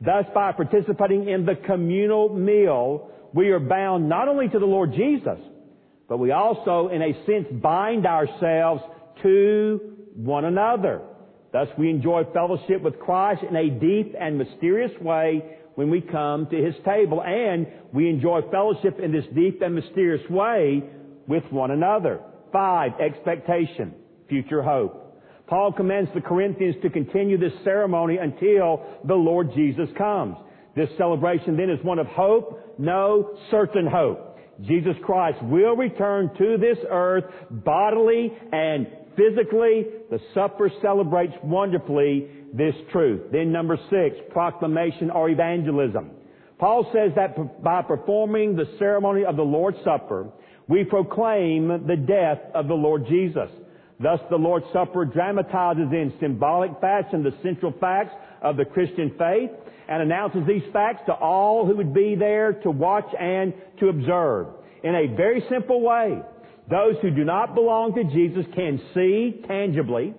Thus, 0.00 0.24
by 0.34 0.52
participating 0.52 1.28
in 1.28 1.46
the 1.46 1.54
communal 1.54 2.34
meal, 2.34 3.10
we 3.32 3.50
are 3.50 3.60
bound 3.60 4.08
not 4.08 4.28
only 4.28 4.48
to 4.48 4.58
the 4.58 4.66
Lord 4.66 4.94
Jesus, 4.94 5.38
but 6.08 6.18
we 6.18 6.32
also, 6.32 6.88
in 6.88 7.02
a 7.02 7.12
sense, 7.26 7.46
bind 7.62 8.06
ourselves 8.06 8.82
to 9.22 9.80
one 10.14 10.44
another. 10.44 11.02
Thus, 11.52 11.68
we 11.78 11.90
enjoy 11.90 12.24
fellowship 12.32 12.82
with 12.82 12.98
Christ 12.98 13.42
in 13.48 13.56
a 13.56 13.70
deep 13.70 14.14
and 14.18 14.38
mysterious 14.38 14.92
way 15.00 15.58
when 15.76 15.88
we 15.90 16.00
come 16.00 16.48
to 16.50 16.56
His 16.56 16.74
table. 16.84 17.22
And 17.22 17.66
we 17.92 18.10
enjoy 18.10 18.40
fellowship 18.50 18.98
in 18.98 19.12
this 19.12 19.24
deep 19.34 19.62
and 19.62 19.74
mysterious 19.74 20.28
way 20.28 20.82
with 21.28 21.44
one 21.50 21.70
another. 21.70 22.20
Five, 22.52 22.92
expectation, 23.00 23.94
future 24.28 24.62
hope. 24.62 25.04
Paul 25.46 25.72
commands 25.72 26.10
the 26.14 26.20
Corinthians 26.20 26.74
to 26.82 26.90
continue 26.90 27.38
this 27.38 27.52
ceremony 27.62 28.16
until 28.16 28.84
the 29.04 29.14
Lord 29.14 29.50
Jesus 29.54 29.88
comes. 29.96 30.36
This 30.74 30.88
celebration 30.98 31.56
then 31.56 31.70
is 31.70 31.82
one 31.84 31.98
of 31.98 32.06
hope, 32.08 32.76
no 32.78 33.38
certain 33.50 33.86
hope. 33.86 34.38
Jesus 34.62 34.96
Christ 35.04 35.42
will 35.42 35.76
return 35.76 36.30
to 36.36 36.56
this 36.58 36.78
earth 36.90 37.24
bodily 37.50 38.32
and 38.52 38.86
physically, 39.16 39.86
the 40.10 40.20
supper 40.34 40.70
celebrates 40.82 41.34
wonderfully 41.42 42.28
this 42.52 42.74
truth. 42.92 43.32
Then 43.32 43.52
number 43.52 43.78
six, 43.90 44.16
proclamation 44.30 45.10
or 45.10 45.28
evangelism. 45.28 46.10
Paul 46.58 46.88
says 46.92 47.12
that 47.16 47.62
by 47.62 47.82
performing 47.82 48.56
the 48.56 48.68
ceremony 48.78 49.24
of 49.24 49.36
the 49.36 49.42
Lord's 49.42 49.78
Supper, 49.84 50.28
we 50.68 50.84
proclaim 50.84 51.68
the 51.86 51.96
death 51.96 52.38
of 52.54 52.66
the 52.66 52.74
Lord 52.74 53.06
Jesus. 53.06 53.50
Thus 54.00 54.20
the 54.30 54.36
Lord's 54.36 54.66
Supper 54.72 55.04
dramatizes 55.04 55.92
in 55.92 56.14
symbolic 56.20 56.80
fashion 56.80 57.22
the 57.22 57.34
central 57.42 57.72
facts 57.80 58.14
of 58.42 58.56
the 58.56 58.64
Christian 58.64 59.14
faith 59.18 59.50
and 59.88 60.02
announces 60.02 60.46
these 60.46 60.62
facts 60.72 61.02
to 61.06 61.12
all 61.12 61.66
who 61.66 61.76
would 61.76 61.94
be 61.94 62.14
there 62.14 62.52
to 62.52 62.70
watch 62.70 63.08
and 63.18 63.54
to 63.80 63.88
observe. 63.88 64.48
In 64.82 64.94
a 64.94 65.14
very 65.14 65.44
simple 65.48 65.80
way, 65.80 66.20
those 66.70 66.96
who 67.00 67.10
do 67.10 67.24
not 67.24 67.54
belong 67.54 67.94
to 67.94 68.04
Jesus 68.04 68.44
can 68.54 68.80
see 68.94 69.40
tangibly 69.46 70.14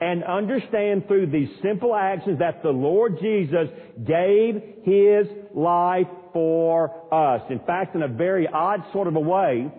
and 0.00 0.24
understand 0.24 1.06
through 1.06 1.26
these 1.26 1.48
simple 1.62 1.94
actions 1.94 2.40
that 2.40 2.62
the 2.62 2.70
Lord 2.70 3.18
Jesus 3.20 3.68
gave 4.04 4.60
His 4.82 5.26
life 5.54 6.08
for 6.32 6.90
us. 7.14 7.42
In 7.50 7.60
fact, 7.60 7.94
in 7.94 8.02
a 8.02 8.08
very 8.08 8.48
odd 8.48 8.82
sort 8.92 9.06
of 9.06 9.14
a 9.14 9.20
way, 9.20 9.70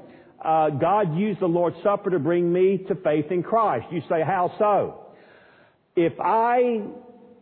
uh, 0.43 0.69
God 0.69 1.17
used 1.17 1.41
the 1.41 1.47
Lord's 1.47 1.75
Supper 1.83 2.09
to 2.11 2.19
bring 2.19 2.51
me 2.51 2.85
to 2.87 2.95
faith 2.95 3.31
in 3.31 3.43
Christ. 3.43 3.85
You 3.91 4.01
say, 4.09 4.21
how 4.25 4.53
so? 4.57 5.07
If 5.95 6.13
I 6.21 6.83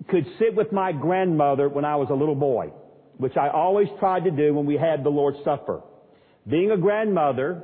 could 0.09 0.25
sit 0.39 0.55
with 0.55 0.71
my 0.71 0.91
grandmother 0.91 1.69
when 1.69 1.85
I 1.85 1.97
was 1.97 2.07
a 2.09 2.15
little 2.15 2.35
boy, 2.35 2.71
which 3.17 3.37
I 3.37 3.49
always 3.49 3.87
tried 3.99 4.23
to 4.23 4.31
do 4.31 4.55
when 4.55 4.65
we 4.65 4.75
had 4.75 5.03
the 5.03 5.09
Lord's 5.09 5.37
Supper, 5.45 5.81
being 6.47 6.71
a 6.71 6.77
grandmother, 6.77 7.63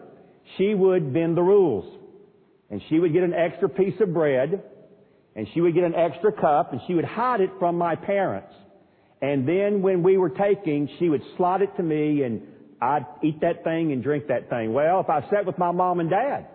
she 0.57 0.73
would 0.73 1.13
bend 1.13 1.35
the 1.35 1.41
rules. 1.41 1.93
And 2.69 2.81
she 2.89 2.99
would 2.99 3.13
get 3.13 3.23
an 3.23 3.33
extra 3.33 3.69
piece 3.69 3.99
of 4.01 4.13
bread, 4.13 4.61
and 5.35 5.47
she 5.53 5.61
would 5.61 5.73
get 5.73 5.83
an 5.83 5.95
extra 5.95 6.31
cup, 6.31 6.73
and 6.73 6.81
she 6.87 6.93
would 6.93 7.05
hide 7.05 7.41
it 7.41 7.51
from 7.59 7.77
my 7.77 7.95
parents. 7.95 8.53
And 9.21 9.47
then 9.47 9.81
when 9.81 10.03
we 10.03 10.17
were 10.17 10.29
taking, 10.29 10.89
she 10.99 11.09
would 11.09 11.23
slot 11.37 11.61
it 11.61 11.75
to 11.77 11.83
me, 11.83 12.23
and 12.23 12.41
I'd 12.81 13.05
eat 13.23 13.41
that 13.41 13.63
thing 13.63 13.91
and 13.91 14.03
drink 14.03 14.27
that 14.27 14.49
thing. 14.49 14.73
Well, 14.73 14.99
if 14.99 15.09
I 15.09 15.21
sat 15.29 15.45
with 15.45 15.57
my 15.57 15.71
mom 15.71 15.99
and 15.99 16.09
dad, 16.09 16.47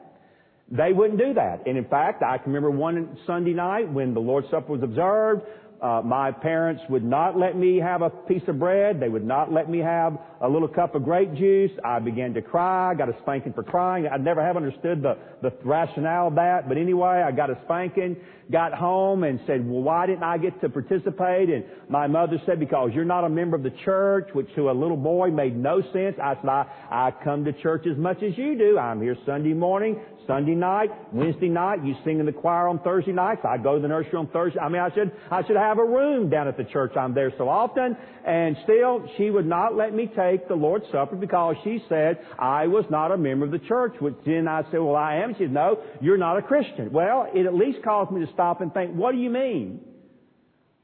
they 0.70 0.92
wouldn't 0.92 1.18
do 1.18 1.34
that. 1.34 1.66
And 1.66 1.76
in 1.76 1.84
fact, 1.84 2.22
I 2.22 2.38
can 2.38 2.52
remember 2.52 2.70
one 2.70 3.18
Sunday 3.26 3.52
night 3.52 3.90
when 3.90 4.14
the 4.14 4.20
Lord's 4.20 4.48
Supper 4.50 4.72
was 4.72 4.82
observed, 4.82 5.42
uh, 5.82 6.00
my 6.04 6.30
parents 6.30 6.80
would 6.88 7.02
not 7.02 7.36
let 7.36 7.56
me 7.56 7.78
have 7.78 8.02
a 8.02 8.10
piece 8.10 8.42
of 8.46 8.60
bread. 8.60 9.00
They 9.00 9.08
would 9.08 9.26
not 9.26 9.52
let 9.52 9.68
me 9.68 9.78
have 9.80 10.16
a 10.40 10.48
little 10.48 10.68
cup 10.68 10.94
of 10.94 11.02
grape 11.02 11.34
juice. 11.34 11.72
I 11.84 11.98
began 11.98 12.34
to 12.34 12.42
cry. 12.42 12.92
I 12.92 12.94
got 12.94 13.08
a 13.08 13.16
spanking 13.22 13.52
for 13.52 13.64
crying. 13.64 14.06
I 14.06 14.16
never 14.16 14.40
have 14.40 14.56
understood 14.56 15.02
the, 15.02 15.18
the 15.42 15.52
rationale 15.64 16.28
of 16.28 16.36
that. 16.36 16.68
But 16.68 16.78
anyway, 16.78 17.24
I 17.26 17.32
got 17.32 17.50
a 17.50 17.58
spanking, 17.64 18.16
got 18.50 18.72
home 18.72 19.24
and 19.24 19.40
said, 19.44 19.68
well, 19.68 19.82
why 19.82 20.06
didn't 20.06 20.22
I 20.22 20.38
get 20.38 20.60
to 20.60 20.68
participate? 20.68 21.50
And 21.50 21.64
my 21.88 22.06
mother 22.06 22.40
said, 22.46 22.60
because 22.60 22.90
you're 22.94 23.04
not 23.04 23.24
a 23.24 23.28
member 23.28 23.56
of 23.56 23.64
the 23.64 23.74
church, 23.84 24.28
which 24.34 24.54
to 24.54 24.70
a 24.70 24.72
little 24.72 24.96
boy 24.96 25.30
made 25.30 25.56
no 25.56 25.80
sense. 25.92 26.16
I 26.22 26.34
said, 26.36 26.48
I, 26.48 26.66
I 26.90 27.10
come 27.24 27.44
to 27.44 27.52
church 27.54 27.86
as 27.90 27.96
much 27.96 28.22
as 28.22 28.38
you 28.38 28.56
do. 28.56 28.78
I'm 28.78 29.02
here 29.02 29.16
Sunday 29.26 29.52
morning, 29.52 30.00
Sunday 30.28 30.54
night, 30.54 30.90
Wednesday 31.12 31.48
night. 31.48 31.84
You 31.84 31.96
sing 32.04 32.20
in 32.20 32.26
the 32.26 32.32
choir 32.32 32.68
on 32.68 32.78
Thursday 32.80 33.12
nights. 33.12 33.40
I 33.44 33.58
go 33.58 33.76
to 33.76 33.82
the 33.82 33.88
nursery 33.88 34.14
on 34.14 34.28
Thursday. 34.28 34.60
I 34.60 34.68
mean, 34.68 34.80
I 34.80 34.94
should, 34.94 35.10
I 35.30 35.44
should 35.46 35.56
have 35.56 35.71
a 35.78 35.84
room 35.84 36.30
down 36.30 36.48
at 36.48 36.56
the 36.56 36.64
church. 36.64 36.92
I'm 36.96 37.14
there 37.14 37.32
so 37.38 37.48
often. 37.48 37.96
And 38.26 38.56
still, 38.64 39.08
she 39.16 39.30
would 39.30 39.46
not 39.46 39.76
let 39.76 39.94
me 39.94 40.06
take 40.16 40.48
the 40.48 40.54
Lord's 40.54 40.86
Supper 40.92 41.16
because 41.16 41.56
she 41.64 41.82
said 41.88 42.18
I 42.38 42.66
was 42.66 42.84
not 42.90 43.12
a 43.12 43.16
member 43.16 43.46
of 43.46 43.50
the 43.50 43.58
church. 43.58 43.94
Which 44.00 44.14
then 44.24 44.48
I 44.48 44.62
said, 44.70 44.80
well, 44.80 44.96
I 44.96 45.16
am. 45.16 45.34
She 45.34 45.44
said, 45.44 45.52
no, 45.52 45.78
you're 46.00 46.18
not 46.18 46.38
a 46.38 46.42
Christian. 46.42 46.92
Well, 46.92 47.28
it 47.34 47.46
at 47.46 47.54
least 47.54 47.82
caused 47.82 48.10
me 48.10 48.24
to 48.24 48.32
stop 48.32 48.60
and 48.60 48.72
think, 48.72 48.94
what 48.94 49.12
do 49.12 49.18
you 49.18 49.30
mean? 49.30 49.80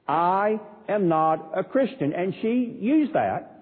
I 0.06 0.60
am 0.88 1.08
not 1.08 1.52
a 1.56 1.62
Christian. 1.62 2.12
And 2.12 2.34
she 2.40 2.76
used 2.80 3.14
that 3.14 3.58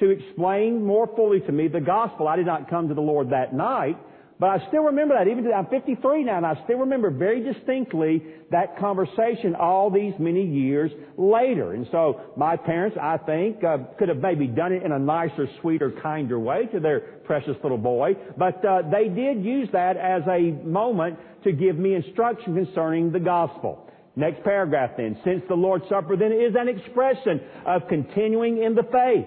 to 0.00 0.08
explain 0.08 0.84
more 0.84 1.06
fully 1.14 1.40
to 1.40 1.52
me 1.52 1.68
the 1.68 1.80
gospel. 1.80 2.26
I 2.26 2.36
did 2.36 2.46
not 2.46 2.70
come 2.70 2.88
to 2.88 2.94
the 2.94 3.02
Lord 3.02 3.30
that 3.30 3.54
night, 3.54 3.98
but 4.40 4.48
I 4.48 4.66
still 4.68 4.84
remember 4.84 5.14
that. 5.14 5.28
Even 5.28 5.52
I'm 5.52 5.66
53 5.66 6.24
now, 6.24 6.38
and 6.38 6.46
I 6.46 6.58
still 6.64 6.78
remember 6.78 7.10
very 7.10 7.42
distinctly 7.44 8.22
that 8.50 8.78
conversation 8.78 9.54
all 9.54 9.90
these 9.90 10.14
many 10.18 10.42
years 10.42 10.90
later. 11.18 11.74
And 11.74 11.86
so 11.92 12.22
my 12.38 12.56
parents, 12.56 12.96
I 13.00 13.18
think, 13.18 13.62
uh, 13.62 13.76
could 13.98 14.08
have 14.08 14.16
maybe 14.16 14.46
done 14.46 14.72
it 14.72 14.82
in 14.82 14.92
a 14.92 14.98
nicer, 14.98 15.46
sweeter, 15.60 15.92
kinder 16.02 16.40
way 16.40 16.66
to 16.72 16.80
their 16.80 17.00
precious 17.00 17.54
little 17.62 17.78
boy, 17.78 18.16
but 18.38 18.64
uh, 18.64 18.80
they 18.90 19.08
did 19.08 19.44
use 19.44 19.68
that 19.72 19.98
as 19.98 20.22
a 20.26 20.52
moment 20.66 21.18
to 21.44 21.52
give 21.52 21.76
me 21.76 21.94
instruction 21.94 22.54
concerning 22.54 23.12
the 23.12 23.20
gospel. 23.20 23.86
Next 24.16 24.42
paragraph 24.42 24.92
then. 24.96 25.18
Since 25.22 25.42
the 25.48 25.54
Lord's 25.54 25.84
Supper 25.90 26.16
then 26.16 26.32
is 26.32 26.54
an 26.58 26.68
expression 26.68 27.42
of 27.66 27.82
continuing 27.88 28.62
in 28.62 28.74
the 28.74 28.84
faith. 28.84 29.26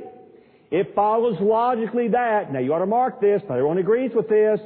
It 0.71 0.95
follows 0.95 1.37
logically 1.39 2.07
that, 2.09 2.51
now 2.51 2.59
you 2.59 2.73
ought 2.73 2.79
to 2.79 2.87
mark 2.87 3.21
this, 3.21 3.43
not 3.47 3.59
everyone 3.59 3.77
agrees 3.77 4.11
with 4.15 4.27
this, 4.27 4.59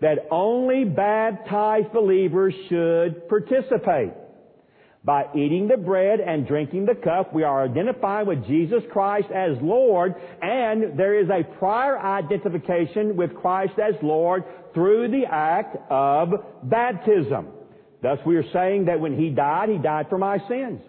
that 0.00 0.28
only 0.30 0.84
baptized 0.84 1.92
believers 1.92 2.54
should 2.68 3.28
participate. 3.28 4.12
By 5.04 5.24
eating 5.34 5.68
the 5.68 5.76
bread 5.76 6.20
and 6.20 6.46
drinking 6.46 6.86
the 6.86 6.94
cup, 6.94 7.32
we 7.32 7.42
are 7.42 7.64
identifying 7.64 8.26
with 8.26 8.46
Jesus 8.46 8.82
Christ 8.92 9.28
as 9.34 9.56
Lord, 9.62 10.14
and 10.42 10.98
there 10.98 11.18
is 11.18 11.28
a 11.30 11.44
prior 11.58 11.98
identification 11.98 13.16
with 13.16 13.34
Christ 13.36 13.74
as 13.78 13.94
Lord 14.02 14.44
through 14.74 15.08
the 15.08 15.24
act 15.30 15.76
of 15.88 16.30
baptism. 16.64 17.48
Thus 18.02 18.18
we 18.26 18.36
are 18.36 18.52
saying 18.52 18.84
that 18.86 19.00
when 19.00 19.16
He 19.16 19.30
died, 19.30 19.68
He 19.70 19.78
died 19.78 20.06
for 20.08 20.18
my 20.18 20.38
sins. 20.48 20.80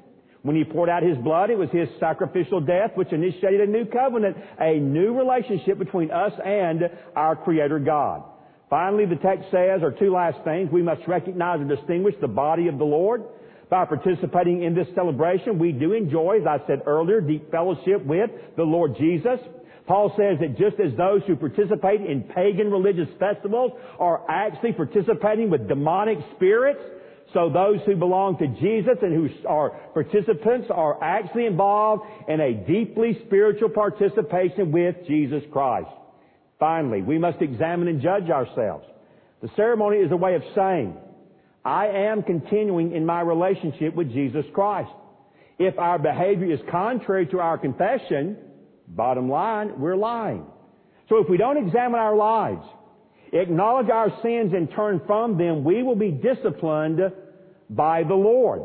When 0.41 0.55
He 0.55 0.63
poured 0.63 0.89
out 0.89 1.03
His 1.03 1.17
blood, 1.17 1.49
it 1.49 1.57
was 1.57 1.69
His 1.71 1.87
sacrificial 1.99 2.61
death 2.61 2.91
which 2.95 3.11
initiated 3.11 3.61
a 3.61 3.71
new 3.71 3.85
covenant, 3.85 4.37
a 4.59 4.79
new 4.79 5.17
relationship 5.17 5.79
between 5.79 6.11
us 6.11 6.33
and 6.43 6.89
our 7.15 7.35
Creator 7.35 7.79
God. 7.79 8.23
Finally, 8.69 9.05
the 9.05 9.15
text 9.15 9.45
says, 9.49 9.81
or 9.81 9.91
two 9.91 10.11
last 10.11 10.37
things, 10.43 10.69
we 10.71 10.83
must 10.83 11.01
recognize 11.07 11.59
and 11.59 11.69
distinguish 11.69 12.13
the 12.21 12.27
body 12.27 12.67
of 12.67 12.77
the 12.77 12.85
Lord. 12.85 13.23
By 13.69 13.85
participating 13.85 14.63
in 14.63 14.75
this 14.75 14.87
celebration, 14.95 15.59
we 15.59 15.71
do 15.71 15.93
enjoy, 15.93 16.39
as 16.41 16.47
I 16.47 16.65
said 16.67 16.83
earlier, 16.85 17.21
deep 17.21 17.51
fellowship 17.51 18.05
with 18.05 18.29
the 18.57 18.63
Lord 18.63 18.95
Jesus. 18.97 19.39
Paul 19.87 20.13
says 20.15 20.37
that 20.39 20.57
just 20.57 20.79
as 20.79 20.95
those 20.97 21.21
who 21.25 21.35
participate 21.35 22.01
in 22.01 22.23
pagan 22.23 22.69
religious 22.69 23.09
festivals 23.19 23.71
are 23.99 24.23
actually 24.29 24.73
participating 24.73 25.49
with 25.49 25.67
demonic 25.67 26.19
spirits, 26.35 26.79
so 27.33 27.49
those 27.49 27.79
who 27.85 27.95
belong 27.95 28.37
to 28.37 28.47
Jesus 28.59 28.97
and 29.01 29.13
who 29.13 29.47
are 29.47 29.71
participants 29.93 30.67
are 30.71 31.03
actually 31.03 31.45
involved 31.45 32.03
in 32.27 32.39
a 32.39 32.53
deeply 32.53 33.19
spiritual 33.25 33.69
participation 33.69 34.71
with 34.71 34.95
Jesus 35.07 35.43
Christ. 35.51 35.89
Finally, 36.59 37.01
we 37.01 37.17
must 37.17 37.41
examine 37.41 37.87
and 37.87 38.01
judge 38.01 38.29
ourselves. 38.29 38.85
The 39.41 39.49
ceremony 39.55 39.97
is 39.97 40.11
a 40.11 40.17
way 40.17 40.35
of 40.35 40.43
saying, 40.53 40.97
I 41.63 41.87
am 41.87 42.23
continuing 42.23 42.93
in 42.93 43.05
my 43.05 43.21
relationship 43.21 43.95
with 43.95 44.11
Jesus 44.11 44.45
Christ. 44.53 44.91
If 45.57 45.77
our 45.79 45.97
behavior 45.99 46.51
is 46.51 46.59
contrary 46.69 47.27
to 47.27 47.39
our 47.39 47.57
confession, 47.57 48.37
bottom 48.87 49.29
line, 49.29 49.79
we're 49.79 49.95
lying. 49.95 50.45
So 51.07 51.17
if 51.17 51.29
we 51.29 51.37
don't 51.37 51.57
examine 51.57 51.99
our 51.99 52.15
lives, 52.15 52.65
acknowledge 53.31 53.89
our 53.89 54.09
sins 54.21 54.53
and 54.53 54.69
turn 54.71 55.01
from 55.05 55.37
them, 55.37 55.63
we 55.63 55.83
will 55.83 55.95
be 55.95 56.11
disciplined 56.11 56.99
by 57.69 58.03
the 58.03 58.15
Lord. 58.15 58.63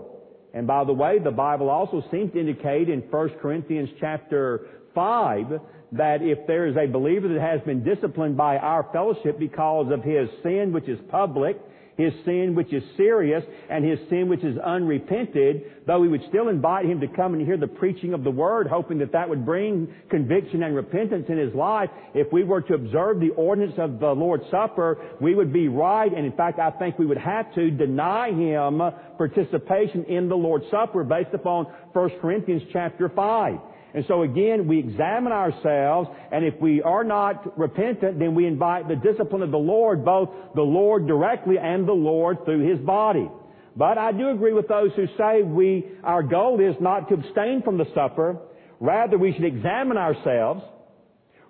And 0.53 0.67
by 0.67 0.85
the 0.85 0.93
way, 0.93 1.19
the 1.19 1.33
Bible 1.33 1.69
also 1.69 2.03
seems 2.11 2.33
to 2.33 2.41
indicate 2.41 2.89
in 2.89 3.01
1 3.01 3.29
Corinthians 3.41 3.91
chapter 4.01 4.67
5 4.95 5.61
that 5.97 6.23
if 6.23 6.47
there 6.47 6.67
is 6.67 6.77
a 6.77 6.87
believer 6.87 7.29
that 7.29 7.41
has 7.41 7.61
been 7.63 7.85
disciplined 7.85 8.37
by 8.37 8.57
our 8.57 8.89
fellowship 8.93 9.39
because 9.39 9.91
of 9.93 10.03
his 10.03 10.29
sin 10.43 10.73
which 10.73 10.89
is 10.89 10.99
public, 11.11 11.57
his 11.97 12.13
sin 12.25 12.55
which 12.57 12.73
is 12.73 12.83
serious, 12.97 13.45
and 13.71 13.85
his 13.85 13.99
sin 14.11 14.29
which 14.29 14.43
is 14.43 14.59
unrepented, 14.59 15.63
though 15.87 16.01
we 16.01 16.09
would 16.09 16.23
still 16.29 16.49
invite 16.49 16.87
him 16.87 17.01
to 17.01 17.07
come 17.07 17.35
and 17.35 17.47
hear 17.47 17.57
the 17.57 17.69
preaching 17.69 18.15
of 18.15 18.25
the 18.25 18.31
Word, 18.31 18.67
hoping 18.67 18.99
that 18.99 19.13
that 19.13 19.29
would 19.29 19.47
bring 19.47 19.95
conviction 20.11 20.65
and 20.65 20.75
repentance 20.75 21.27
in 21.29 21.39
his 21.39 21.55
life, 21.55 21.91
if 22.15 22.33
we 22.33 22.43
were 22.43 22.63
to 22.63 22.75
observe 22.75 23.21
the 23.21 23.31
ordinance 23.31 23.75
of 23.79 24.01
the 24.01 24.11
Lord's 24.11 24.45
Supper, 24.51 24.99
we 25.21 25.37
would 25.37 25.53
be 25.53 25.69
right, 25.69 26.13
and 26.13 26.27
in 26.27 26.33
fact 26.33 26.59
I 26.59 26.71
think 26.73 26.99
we 26.99 27.07
would 27.07 27.19
have 27.19 27.55
to 27.55 27.71
deny 27.71 28.33
him 28.33 28.83
participation 29.17 30.05
in 30.07 30.29
the 30.29 30.37
Lord's 30.37 30.65
Supper 30.73 31.05
based 31.05 31.33
upon 31.33 31.67
1 31.93 32.11
Corinthians 32.21 32.63
chapter 32.73 33.09
5. 33.09 33.59
And 33.95 34.05
so 34.09 34.23
again, 34.23 34.67
we 34.67 34.81
examine 34.81 35.33
ourselves, 35.33 36.11
and 36.33 36.45
if 36.45 36.61
we 36.61 36.83
are 36.83 37.05
not 37.05 37.57
repentant, 37.57 38.19
then 38.19 38.35
we 38.35 38.45
invite 38.45 38.89
the 38.89 38.97
discipline 38.97 39.43
of 39.43 39.53
the 39.53 39.57
Lord, 39.57 40.05
both 40.05 40.31
the 40.57 40.63
Lord 40.63 41.07
directly 41.07 41.59
and 41.59 41.87
the 41.87 41.93
Lord 41.93 42.45
through 42.45 42.69
His 42.69 42.85
body. 42.85 43.31
But 43.77 43.97
I 43.97 44.11
do 44.11 44.31
agree 44.31 44.53
with 44.53 44.67
those 44.67 44.91
who 44.97 45.07
say 45.17 45.43
we, 45.43 45.87
our 46.03 46.25
goal 46.25 46.61
is 46.61 46.75
not 46.81 47.09
to 47.09 47.15
abstain 47.15 47.63
from 47.63 47.79
the 47.79 47.87
supper. 47.95 48.39
Rather, 48.81 49.17
we 49.17 49.33
should 49.33 49.45
examine 49.45 49.97
ourselves, 49.97 50.63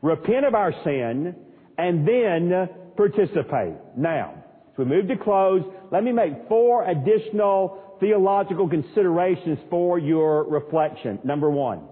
repent 0.02 0.44
of 0.44 0.54
our 0.54 0.72
sin, 0.84 1.34
and 1.78 2.06
then 2.06 2.68
participate. 2.96 3.74
Now, 3.96 4.34
as 4.72 4.78
we 4.78 4.84
move 4.84 5.08
to 5.08 5.16
close, 5.16 5.62
let 5.90 6.04
me 6.04 6.12
make 6.12 6.32
four 6.48 6.88
additional 6.88 7.96
theological 8.00 8.68
considerations 8.68 9.58
for 9.70 9.98
your 9.98 10.44
reflection. 10.44 11.18
Number 11.24 11.50
one, 11.50 11.88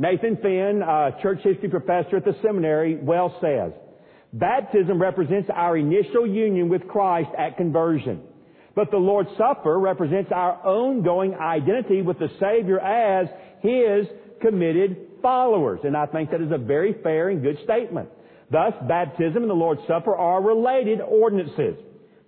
Nathan 0.00 0.36
Finn, 0.36 0.80
a 0.86 1.10
church 1.20 1.40
history 1.42 1.68
professor 1.68 2.18
at 2.18 2.24
the 2.24 2.36
seminary, 2.40 2.96
well 2.96 3.36
says, 3.40 3.72
baptism 4.32 5.02
represents 5.02 5.50
our 5.52 5.76
initial 5.76 6.24
union 6.24 6.68
with 6.68 6.86
Christ 6.86 7.30
at 7.36 7.56
conversion. 7.56 8.22
But 8.76 8.92
the 8.92 8.96
Lord's 8.96 9.30
Supper 9.36 9.76
represents 9.76 10.30
our 10.32 10.64
ongoing 10.64 11.34
identity 11.34 12.02
with 12.02 12.20
the 12.20 12.28
Savior 12.38 12.78
as 12.78 13.26
His 13.60 14.06
committed 14.40 14.96
followers. 15.20 15.80
And 15.82 15.96
I 15.96 16.06
think 16.06 16.30
that 16.30 16.40
is 16.40 16.52
a 16.52 16.58
very 16.58 16.94
fair 17.02 17.30
and 17.30 17.42
good 17.42 17.58
statement. 17.64 18.08
Thus, 18.52 18.74
baptism 18.86 19.42
and 19.42 19.50
the 19.50 19.54
Lord's 19.54 19.80
Supper 19.88 20.14
are 20.14 20.40
related 20.40 21.00
ordinances. 21.00 21.74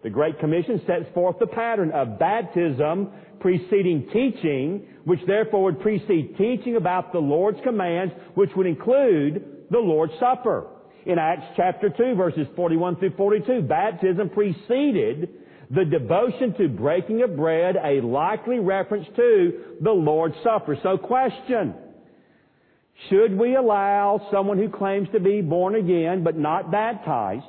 The 0.02 0.11
Great 0.11 0.40
Commission 0.40 0.83
sets 0.88 1.04
forth 1.14 1.38
the 1.38 1.46
pattern 1.46 1.92
of 1.92 2.18
baptism 2.18 3.12
preceding 3.40 4.06
teaching, 4.12 4.87
which 5.04 5.20
therefore 5.26 5.64
would 5.64 5.80
precede 5.80 6.36
teaching 6.36 6.76
about 6.76 7.12
the 7.12 7.18
Lord's 7.18 7.58
commands, 7.64 8.12
which 8.34 8.50
would 8.56 8.66
include 8.66 9.66
the 9.70 9.78
Lord's 9.78 10.12
Supper. 10.20 10.66
In 11.06 11.18
Acts 11.18 11.46
chapter 11.56 11.88
2 11.88 12.14
verses 12.14 12.46
41 12.56 12.96
through 12.96 13.16
42, 13.16 13.62
baptism 13.62 14.28
preceded 14.30 15.30
the 15.70 15.84
devotion 15.84 16.52
to 16.58 16.68
breaking 16.68 17.22
of 17.22 17.36
bread, 17.36 17.76
a 17.76 18.00
likely 18.00 18.58
reference 18.58 19.06
to 19.16 19.76
the 19.80 19.90
Lord's 19.90 20.34
Supper. 20.42 20.76
So 20.82 20.98
question, 20.98 21.74
should 23.08 23.38
we 23.38 23.54
allow 23.54 24.28
someone 24.30 24.58
who 24.58 24.68
claims 24.68 25.08
to 25.12 25.20
be 25.20 25.40
born 25.40 25.76
again 25.76 26.22
but 26.24 26.36
not 26.36 26.70
baptized, 26.70 27.46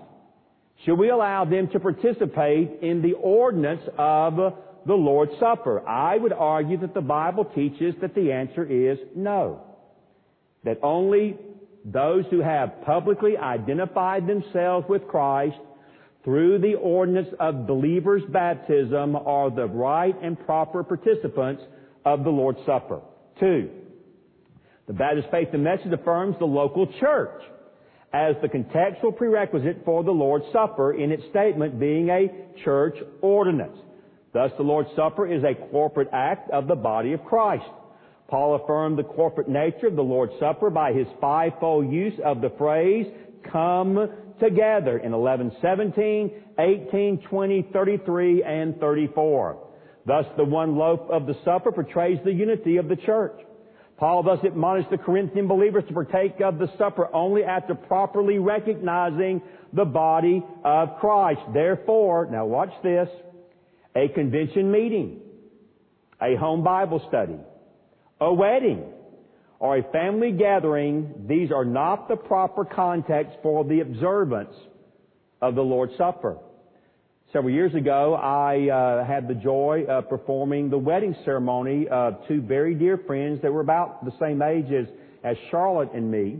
should 0.86 0.96
we 0.96 1.10
allow 1.10 1.46
them 1.46 1.68
to 1.70 1.80
participate 1.80 2.80
in 2.82 3.02
the 3.02 3.14
ordinance 3.14 3.82
of 3.98 4.54
the 4.86 4.94
Lord's 4.94 5.34
Supper? 5.40 5.88
I 5.88 6.18
would 6.18 6.34
argue 6.34 6.78
that 6.80 6.94
the 6.94 7.02
Bible 7.02 7.46
teaches 7.46 7.96
that 8.02 8.16
the 8.16 8.32
answer 8.32 8.64
is 8.64 8.98
no. 9.16 9.62
That 10.64 10.80
only 10.84 11.38
those 11.84 12.26
who 12.30 12.42
have 12.42 12.84
publicly 12.86 13.38
identified 13.38 14.28
themselves 14.28 14.86
with 14.88 15.08
Christ 15.08 15.58
through 16.24 16.60
the 16.60 16.76
ordinance 16.76 17.30
of 17.40 17.66
believers' 17.66 18.22
baptism 18.30 19.16
are 19.16 19.50
the 19.50 19.66
right 19.66 20.16
and 20.22 20.40
proper 20.46 20.84
participants 20.84 21.64
of 22.06 22.24
the 22.24 22.30
Lord's 22.30 22.60
Supper. 22.66 23.02
Two, 23.40 23.70
the 24.88 24.94
Baptist 24.94 25.30
Faith 25.32 25.50
and 25.54 25.64
Message 25.64 25.92
affirms 25.92 26.36
the 26.38 26.46
local 26.46 26.88
church 27.00 27.42
as 28.14 28.36
the 28.42 28.48
contextual 28.48 29.16
prerequisite 29.16 29.84
for 29.86 30.04
the 30.04 30.12
Lord's 30.12 30.46
Supper 30.52 30.94
in 30.94 31.12
its 31.12 31.24
statement 31.30 31.80
being 31.80 32.10
a 32.10 32.28
church 32.64 32.98
ordinance. 33.22 33.78
Thus, 34.34 34.52
the 34.58 34.64
Lord's 34.64 34.90
Supper 34.96 35.28
is 35.28 35.44
a 35.44 35.56
corporate 35.72 36.10
act 36.14 36.50
of 36.52 36.68
the 36.68 36.76
body 36.76 37.14
of 37.14 37.24
Christ. 37.26 37.66
Paul 38.28 38.56
affirmed 38.56 38.98
the 38.98 39.04
corporate 39.04 39.50
nature 39.50 39.88
of 39.88 39.98
the 39.98 40.04
Lord's 40.04 40.34
Supper 40.40 40.70
by 40.70 40.94
his 40.94 41.08
fivefold 41.20 41.92
use 41.92 42.18
of 42.24 42.40
the 42.40 42.52
phrase, 42.58 43.08
come 43.52 44.10
together 44.40 44.98
in 44.98 45.14
11, 45.14 45.52
17, 45.62 46.32
18, 46.58 47.22
20, 47.30 47.68
33, 47.74 48.44
and 48.44 48.80
34. 48.80 49.58
Thus, 50.06 50.26
the 50.38 50.46
one 50.46 50.78
loaf 50.78 51.02
of 51.10 51.28
the 51.28 51.36
supper 51.46 51.72
portrays 51.72 52.20
the 52.24 52.32
unity 52.34 52.78
of 52.78 52.88
the 52.88 52.96
church. 52.96 53.40
Paul 53.98 54.24
thus 54.24 54.40
admonished 54.44 54.90
the 54.90 54.98
Corinthian 54.98 55.48
believers 55.48 55.84
to 55.88 55.94
partake 55.94 56.42
of 56.42 56.58
the 56.58 56.72
supper 56.78 57.14
only 57.14 57.44
after 57.44 57.76
properly 57.76 58.40
recognizing 58.40 59.44
the 59.74 59.86
body 59.86 60.44
of 60.64 60.98
Christ. 61.00 61.42
Therefore, 61.54 62.28
now 62.32 62.46
watch 62.46 62.72
this, 62.82 63.08
a 63.96 64.08
convention 64.10 64.72
meeting, 64.72 65.20
a 66.22 66.36
home 66.36 66.64
Bible 66.64 67.04
study, 67.08 67.38
a 68.20 68.34
wedding, 68.34 68.84
or 69.60 69.78
a 69.78 69.84
family 69.92 70.32
gathering, 70.32 71.26
these 71.28 71.52
are 71.52 71.66
not 71.66 72.08
the 72.08 72.16
proper 72.16 72.66
context 72.66 73.38
for 73.44 73.64
the 73.64 73.82
observance 73.82 74.56
of 75.42 75.56
the 75.56 75.62
Lord's 75.62 75.96
Supper. 75.98 76.38
Several 77.32 77.54
years 77.54 77.74
ago, 77.76 78.16
I 78.16 78.70
uh, 78.70 79.06
had 79.06 79.28
the 79.28 79.36
joy 79.36 79.86
of 79.88 80.10
performing 80.10 80.70
the 80.70 80.78
wedding 80.78 81.16
ceremony 81.24 81.88
of 81.88 82.28
two 82.28 82.42
very 82.42 82.76
dear 82.76 82.98
friends 82.98 83.42
that 83.42 83.54
were 83.54 83.62
about 83.62 84.04
the 84.04 84.12
same 84.20 84.42
age 84.42 84.72
as, 84.72 84.88
as 85.24 85.38
Charlotte 85.50 85.92
and 85.94 86.12
me. 86.12 86.40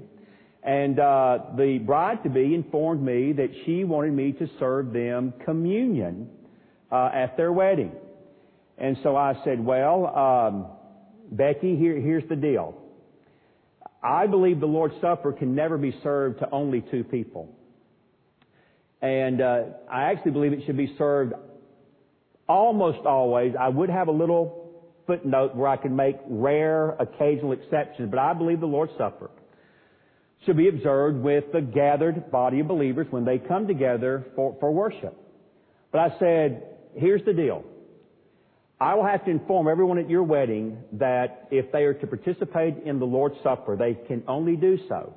And 0.64 1.00
uh, 1.00 1.40
the 1.58 1.78
bride-to-be 1.78 2.54
informed 2.54 3.04
me 3.04 3.34
that 3.34 3.50
she 3.66 3.84
wanted 3.84 4.14
me 4.14 4.34
to 4.34 4.50
serve 4.60 4.92
them 4.92 5.34
communion 5.46 6.30
uh, 6.92 7.10
at 7.14 7.38
their 7.38 7.52
wedding. 7.52 7.92
And 8.78 8.98
so 9.04 9.16
I 9.16 9.36
said, 9.44 9.64
well, 9.64 10.08
um, 10.08 10.68
Becky, 11.32 11.76
here, 11.76 12.00
here's 12.00 12.28
the 12.28 12.36
deal. 12.36 12.78
I 14.04 14.28
believe 14.28 14.60
the 14.60 14.66
Lord's 14.66 14.96
Supper 15.00 15.32
can 15.32 15.54
never 15.54 15.78
be 15.78 15.96
served 16.02 16.40
to 16.40 16.50
only 16.52 16.84
two 16.92 17.04
people. 17.04 17.56
And 19.02 19.42
uh, 19.42 19.64
I 19.92 20.12
actually 20.12 20.32
believe 20.32 20.54
it 20.54 20.64
should 20.66 20.78
be 20.78 20.94
served 20.98 21.34
almost 22.48 23.06
always. 23.06 23.54
I 23.60 23.70
would 23.70 23.90
have 23.90 24.08
a 24.08 24.12
little 24.12 24.84
footnote 25.08 25.56
where 25.56 25.68
I 25.68 25.78
could 25.78 25.92
make 25.92 26.18
rare, 26.28 26.92
occasional 26.92 27.52
exceptions, 27.52 28.10
but 28.10 28.20
I 28.20 28.34
believe 28.34 28.60
the 28.60 28.66
Lord's 28.66 28.94
Supper 28.98 29.30
should 30.46 30.58
be 30.58 30.68
observed 30.68 31.18
with 31.18 31.46
the 31.54 31.62
gathered 31.62 32.32
body 32.32 32.60
of 32.62 32.68
believers 32.68 33.08
when 33.12 33.26
they 33.26 33.38
come 33.38 33.68
together 33.68 34.26
for, 34.36 34.58
for 34.60 34.72
worship. 34.72 35.16
But 35.92 36.00
I 36.00 36.20
said, 36.20 36.64
here's 36.96 37.24
the 37.26 37.34
deal. 37.34 37.64
I 38.80 38.96
will 38.96 39.06
have 39.06 39.24
to 39.26 39.32
inform 39.32 39.68
everyone 39.68 40.00
at 40.00 40.10
your 40.10 40.24
wedding 40.24 40.78
that 40.94 41.48
if 41.52 41.72
they 41.72 41.84
are 41.84 41.94
to 41.94 42.08
participate 42.08 42.78
in 42.84 42.98
the 42.98 43.06
Lord's 43.06 43.36
Supper, 43.44 43.76
they 43.76 43.94
can 44.08 44.24
only 44.28 44.56
do 44.56 44.80
so 44.90 45.14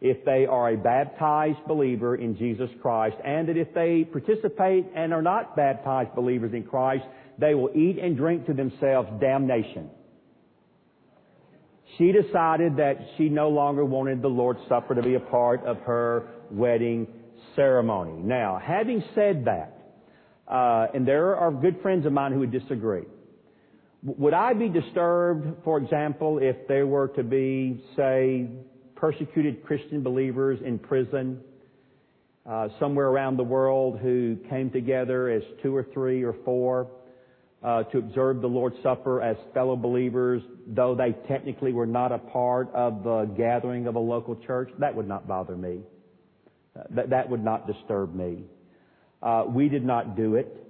if 0.00 0.24
they 0.24 0.46
are 0.46 0.70
a 0.70 0.76
baptized 0.76 1.64
believer 1.66 2.16
in 2.16 2.36
Jesus 2.36 2.70
Christ, 2.80 3.16
and 3.24 3.48
that 3.48 3.56
if 3.56 3.72
they 3.74 4.04
participate 4.04 4.86
and 4.94 5.12
are 5.12 5.22
not 5.22 5.56
baptized 5.56 6.14
believers 6.14 6.52
in 6.54 6.62
Christ, 6.62 7.04
they 7.38 7.54
will 7.54 7.70
eat 7.74 7.98
and 7.98 8.16
drink 8.16 8.46
to 8.46 8.52
themselves 8.52 9.08
damnation. 9.20 9.90
She 11.96 12.12
decided 12.12 12.76
that 12.76 12.96
she 13.16 13.28
no 13.28 13.48
longer 13.48 13.84
wanted 13.84 14.22
the 14.22 14.28
Lord's 14.28 14.60
Supper 14.68 14.94
to 14.94 15.02
be 15.02 15.14
a 15.14 15.20
part 15.20 15.64
of 15.64 15.78
her 15.78 16.28
wedding 16.50 17.08
ceremony. 17.56 18.20
Now, 18.22 18.60
having 18.64 19.02
said 19.14 19.46
that, 19.46 19.77
uh, 20.48 20.86
and 20.94 21.06
there 21.06 21.36
are 21.36 21.52
good 21.52 21.80
friends 21.82 22.06
of 22.06 22.12
mine 22.12 22.32
who 22.32 22.40
would 22.40 22.52
disagree. 22.52 23.04
Would 24.02 24.34
I 24.34 24.54
be 24.54 24.68
disturbed, 24.68 25.64
for 25.64 25.78
example, 25.78 26.38
if 26.40 26.56
there 26.68 26.86
were 26.86 27.08
to 27.08 27.22
be, 27.22 27.82
say, 27.96 28.48
persecuted 28.94 29.64
Christian 29.64 30.02
believers 30.02 30.60
in 30.64 30.78
prison 30.78 31.40
uh, 32.48 32.68
somewhere 32.78 33.08
around 33.08 33.36
the 33.36 33.44
world 33.44 33.98
who 33.98 34.36
came 34.48 34.70
together 34.70 35.28
as 35.28 35.42
two 35.62 35.74
or 35.74 35.84
three 35.92 36.22
or 36.22 36.34
four 36.44 36.88
uh, 37.62 37.82
to 37.84 37.98
observe 37.98 38.40
the 38.40 38.46
Lord's 38.46 38.76
Supper 38.82 39.20
as 39.20 39.36
fellow 39.52 39.76
believers, 39.76 40.42
though 40.68 40.94
they 40.94 41.12
technically 41.26 41.72
were 41.72 41.86
not 41.86 42.12
a 42.12 42.18
part 42.18 42.72
of 42.72 43.02
the 43.02 43.24
gathering 43.36 43.86
of 43.86 43.96
a 43.96 44.00
local 44.00 44.36
church? 44.46 44.70
That 44.78 44.94
would 44.94 45.08
not 45.08 45.26
bother 45.26 45.56
me. 45.56 45.80
That, 46.90 47.10
that 47.10 47.28
would 47.28 47.44
not 47.44 47.66
disturb 47.66 48.14
me. 48.14 48.44
Uh, 49.22 49.44
we 49.48 49.68
did 49.68 49.84
not 49.84 50.16
do 50.16 50.36
it, 50.36 50.64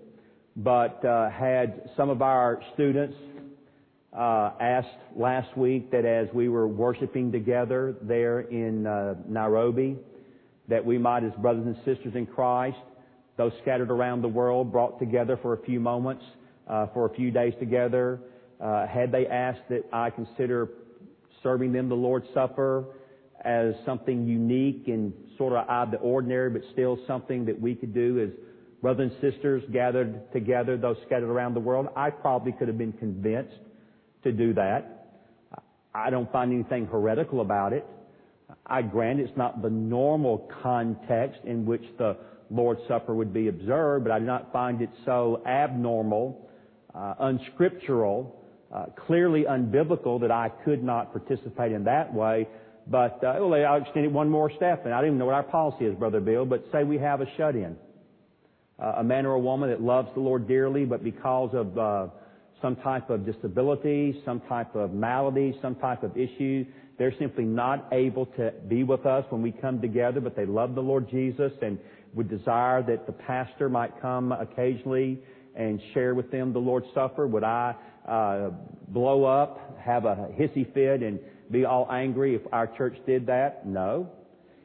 but 0.57 1.05
uh, 1.05 1.31
had 1.31 1.91
some 1.97 2.09
of 2.09 2.23
our 2.23 2.63
students 2.75 3.17
uh, 4.17 4.51
asked 4.61 4.89
last 5.15 5.57
week 5.57 5.91
that 5.91 6.05
as 6.05 6.29
we 6.33 6.49
were 6.49 6.67
worshiping 6.67 7.31
together 7.31 7.95
there 8.03 8.41
in 8.41 8.87
uh, 8.87 9.15
Nairobi, 9.29 9.97
that 10.69 10.85
we 10.85 10.99
might, 10.99 11.25
as 11.25 11.33
brothers 11.39 11.67
and 11.67 11.77
sisters 11.85 12.15
in 12.15 12.27
Christ, 12.27 12.79
those 13.37 13.53
scattered 13.63 13.91
around 13.91 14.23
the 14.23 14.29
world, 14.29 14.73
brought 14.73 14.99
together 14.99 15.39
for 15.41 15.53
a 15.53 15.63
few 15.63 15.79
moments, 15.79 16.25
uh, 16.67 16.87
for 16.95 17.07
a 17.07 17.15
few 17.15 17.31
days 17.31 17.53
together. 17.61 18.19
Uh, 18.61 18.87
had 18.87 19.13
they 19.13 19.27
asked 19.27 19.63
that 19.69 19.85
I 19.93 20.11
consider 20.11 20.71
serving 21.43 21.73
them 21.73 21.89
the 21.89 21.95
Lord's 21.95 22.27
Supper 22.35 22.85
as 23.45 23.75
something 23.85 24.27
unique 24.27 24.85
and 24.89 25.13
sort 25.37 25.53
of 25.53 25.69
out 25.69 25.85
of 25.85 25.91
the 25.93 25.99
ordinary, 25.99 26.51
but 26.51 26.63
still 26.73 26.99
something 27.07 27.45
that 27.47 27.61
we 27.61 27.75
could 27.75 27.95
do 27.95 28.21
as 28.21 28.31
brothers 28.81 29.13
and 29.13 29.33
sisters 29.33 29.63
gathered 29.73 30.33
together, 30.33 30.77
those 30.77 30.97
scattered 31.07 31.31
around 31.31 31.55
the 31.55 31.61
world, 31.61 31.89
I 31.97 32.11
probably 32.11 32.53
could 32.53 32.69
have 32.69 32.79
been 32.79 32.93
convinced 32.93 33.57
to 34.25 34.33
do 34.33 34.55
that. 34.55 35.07
I 35.95 36.11
don't 36.11 36.31
find 36.31 36.53
anything 36.53 36.87
heretical 36.87 37.41
about 37.41 37.73
it. 37.73 37.87
I 38.67 38.83
grant 38.83 39.21
it's 39.21 39.37
not 39.37 39.63
the 39.63 39.71
normal 39.71 40.51
context 40.63 41.41
in 41.45 41.67
which 41.67 41.83
the 41.99 42.17
Lord's 42.51 42.81
Supper 42.89 43.15
would 43.15 43.33
be 43.33 43.49
observed, 43.49 44.05
but 44.05 44.13
I 44.13 44.19
do 44.19 44.25
not 44.25 44.53
find 44.53 44.81
it 44.81 44.91
so 45.05 45.43
abnormal, 45.47 46.49
uh, 46.95 47.15
unscriptural, 47.21 48.37
uh, 48.73 48.87
clearly 49.07 49.45
unbiblical 49.45 50.21
that 50.21 50.31
I 50.31 50.51
could 50.65 50.83
not 50.83 51.13
participate 51.13 51.73
in 51.73 51.85
that 51.85 52.13
way. 52.13 52.49
But 52.91 53.23
uh, 53.23 53.37
well, 53.41 53.55
I'll 53.55 53.83
extend 53.83 54.07
it 54.07 54.13
one 54.13 54.31
more 54.31 54.51
step, 54.57 54.85
and 54.85 54.95
I 54.95 54.99
don't 54.99 55.09
even 55.09 55.19
know 55.19 55.27
what 55.27 55.35
our 55.35 55.43
policy 55.43 55.85
is, 55.85 55.95
Brother 55.95 56.21
Bill. 56.21 56.45
But 56.45 56.65
say 56.73 56.85
we 56.85 56.99
have 56.99 57.21
a 57.21 57.27
shut-in 57.37 57.77
uh, 58.79 58.95
a 58.99 59.05
man 59.05 59.27
or 59.27 59.33
a 59.33 59.39
woman 59.39 59.71
that 59.71 59.81
loves 59.81 60.09
the 60.15 60.21
Lord 60.21 60.47
dearly, 60.47 60.85
but 60.85 61.03
because 61.03 61.51
of 61.53 61.77
uh, 61.79 62.07
some 62.63 62.77
type 62.77 63.11
of 63.11 63.27
disability, 63.27 64.21
some 64.25 64.41
type 64.43 64.75
of 64.75 64.93
malady, 64.93 65.59
some 65.61 65.75
type 65.77 66.03
of 66.03 66.17
issue, 66.17 66.65
they're 66.99 67.15
simply 67.19 67.45
not 67.45 67.89
able 67.93 68.27
to 68.27 68.53
be 68.69 68.85
with 68.85 69.07
us 69.07 69.25
when 69.31 69.43
we 69.43 69.53
come 69.53 69.81
together, 69.81 70.21
but 70.21 70.37
they 70.37 70.47
love 70.47 70.75
the 70.75 70.81
Lord 70.81 71.09
Jesus 71.11 71.53
and 71.63 71.79
would 72.15 72.29
desire 72.29 72.83
that 72.83 73.07
the 73.07 73.13
pastor 73.13 73.69
might 73.69 74.01
come 74.01 74.33
occasionally 74.33 75.21
and 75.55 75.81
share 75.93 76.15
with 76.15 76.31
them 76.31 76.53
the 76.53 76.59
Lord's 76.59 76.87
Supper? 76.95 77.27
Would 77.27 77.45
I 77.45 77.75
uh, 78.09 78.51
blow 78.89 79.25
up, 79.25 79.77
have 79.81 80.05
a 80.05 80.29
hissy 80.39 80.73
fit, 80.73 81.03
and 81.03 81.19
be 81.51 81.65
all 81.65 81.89
angry 81.91 82.35
if 82.35 82.43
our 82.53 82.67
church 82.67 82.97
did 83.07 83.27
that? 83.27 83.67
No. 83.67 84.11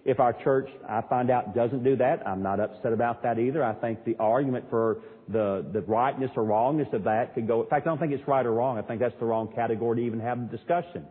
If 0.06 0.20
our 0.20 0.34
church, 0.44 0.70
I 0.88 1.02
find 1.02 1.32
out, 1.32 1.56
doesn't 1.56 1.84
do 1.84 1.96
that, 1.98 2.28
I'm 2.28 2.44
not 2.44 2.60
upset 2.60 2.92
about 2.92 3.24
that 3.24 3.40
either. 3.40 3.64
I 3.64 3.74
think 3.74 4.04
the 4.04 4.18
argument 4.20 4.66
for 4.70 4.98
the, 5.30 5.66
the 5.72 5.82
rightness 5.82 6.32
or 6.36 6.44
wrongness 6.44 6.90
of 6.92 7.06
that 7.06 7.34
could 7.34 7.48
go, 7.48 7.62
in 7.62 7.70
fact, 7.70 7.88
I 7.88 7.90
don't 7.90 8.00
think 8.00 8.12
it's 8.12 8.28
right 8.28 8.46
or 8.46 8.54
wrong. 8.54 8.78
I 8.78 8.82
think 8.82 9.00
that's 9.00 9.18
the 9.20 9.26
wrong 9.26 9.52
category 9.56 10.02
to 10.02 10.06
even 10.06 10.20
have 10.20 10.40
a 10.40 10.46
discussion. 10.46 11.06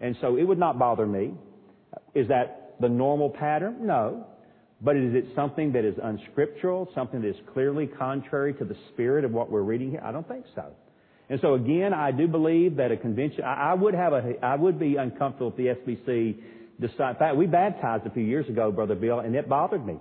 And 0.00 0.16
so 0.20 0.36
it 0.36 0.44
would 0.44 0.58
not 0.58 0.78
bother 0.78 1.06
me. 1.06 1.32
Is 2.14 2.28
that 2.28 2.76
the 2.80 2.88
normal 2.88 3.30
pattern? 3.30 3.86
No. 3.86 4.26
But 4.82 4.96
is 4.96 5.14
it 5.14 5.24
something 5.34 5.72
that 5.72 5.86
is 5.86 5.94
unscriptural, 6.02 6.90
something 6.94 7.22
that 7.22 7.28
is 7.28 7.36
clearly 7.54 7.86
contrary 7.86 8.52
to 8.54 8.64
the 8.64 8.76
spirit 8.92 9.24
of 9.24 9.32
what 9.32 9.50
we're 9.50 9.62
reading 9.62 9.90
here? 9.90 10.02
I 10.04 10.12
don't 10.12 10.28
think 10.28 10.44
so. 10.54 10.72
And 11.28 11.40
so 11.40 11.54
again, 11.54 11.92
I 11.92 12.12
do 12.12 12.28
believe 12.28 12.76
that 12.76 12.92
a 12.92 12.96
convention, 12.96 13.42
I, 13.44 13.70
I 13.70 13.74
would 13.74 13.94
have 13.94 14.12
a, 14.12 14.34
I 14.42 14.54
would 14.54 14.78
be 14.78 14.96
uncomfortable 14.96 15.52
if 15.56 15.56
the 15.56 15.92
SBC 15.92 16.36
decide, 16.80 17.10
in 17.10 17.16
fact, 17.16 17.36
we 17.36 17.46
baptized 17.46 18.06
a 18.06 18.10
few 18.10 18.22
years 18.22 18.48
ago, 18.48 18.70
Brother 18.70 18.94
Bill, 18.94 19.20
and 19.20 19.34
it 19.34 19.48
bothered 19.48 19.84
me. 19.84 19.96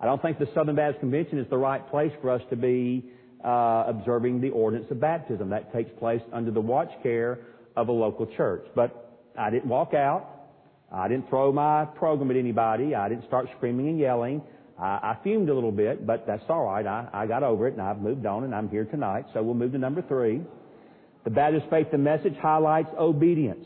I 0.00 0.06
don't 0.06 0.20
think 0.20 0.38
the 0.38 0.48
Southern 0.54 0.76
Baptist 0.76 1.00
Convention 1.00 1.38
is 1.38 1.48
the 1.50 1.58
right 1.58 1.88
place 1.90 2.12
for 2.20 2.30
us 2.30 2.42
to 2.50 2.56
be 2.56 3.04
uh, 3.44 3.84
observing 3.86 4.40
the 4.40 4.50
ordinance 4.50 4.90
of 4.90 5.00
baptism. 5.00 5.50
That 5.50 5.72
takes 5.72 5.90
place 5.98 6.22
under 6.32 6.50
the 6.50 6.60
watch 6.60 6.90
care 7.02 7.40
of 7.76 7.88
a 7.88 7.92
local 7.92 8.26
church. 8.26 8.64
But 8.74 9.20
I 9.38 9.50
didn't 9.50 9.68
walk 9.68 9.94
out. 9.94 10.30
I 10.90 11.08
didn't 11.08 11.28
throw 11.28 11.52
my 11.52 11.84
program 11.84 12.30
at 12.30 12.36
anybody. 12.36 12.94
I 12.94 13.08
didn't 13.08 13.26
start 13.26 13.48
screaming 13.56 13.88
and 13.88 13.98
yelling. 13.98 14.42
I, 14.78 14.84
I 14.84 15.18
fumed 15.22 15.48
a 15.48 15.54
little 15.54 15.72
bit, 15.72 16.06
but 16.06 16.26
that's 16.26 16.44
all 16.48 16.64
right. 16.64 16.86
I, 16.86 17.08
I 17.12 17.26
got 17.26 17.42
over 17.42 17.68
it 17.68 17.74
and 17.74 17.82
I've 17.82 18.00
moved 18.00 18.26
on 18.26 18.44
and 18.44 18.54
I'm 18.54 18.68
here 18.68 18.84
tonight. 18.84 19.26
So 19.32 19.42
we'll 19.42 19.54
move 19.54 19.72
to 19.72 19.78
number 19.78 20.02
three. 20.02 20.42
The 21.24 21.30
Baptist 21.30 21.66
Faith 21.70 21.88
and 21.92 22.04
Message 22.04 22.34
highlights 22.40 22.90
obedience 22.98 23.64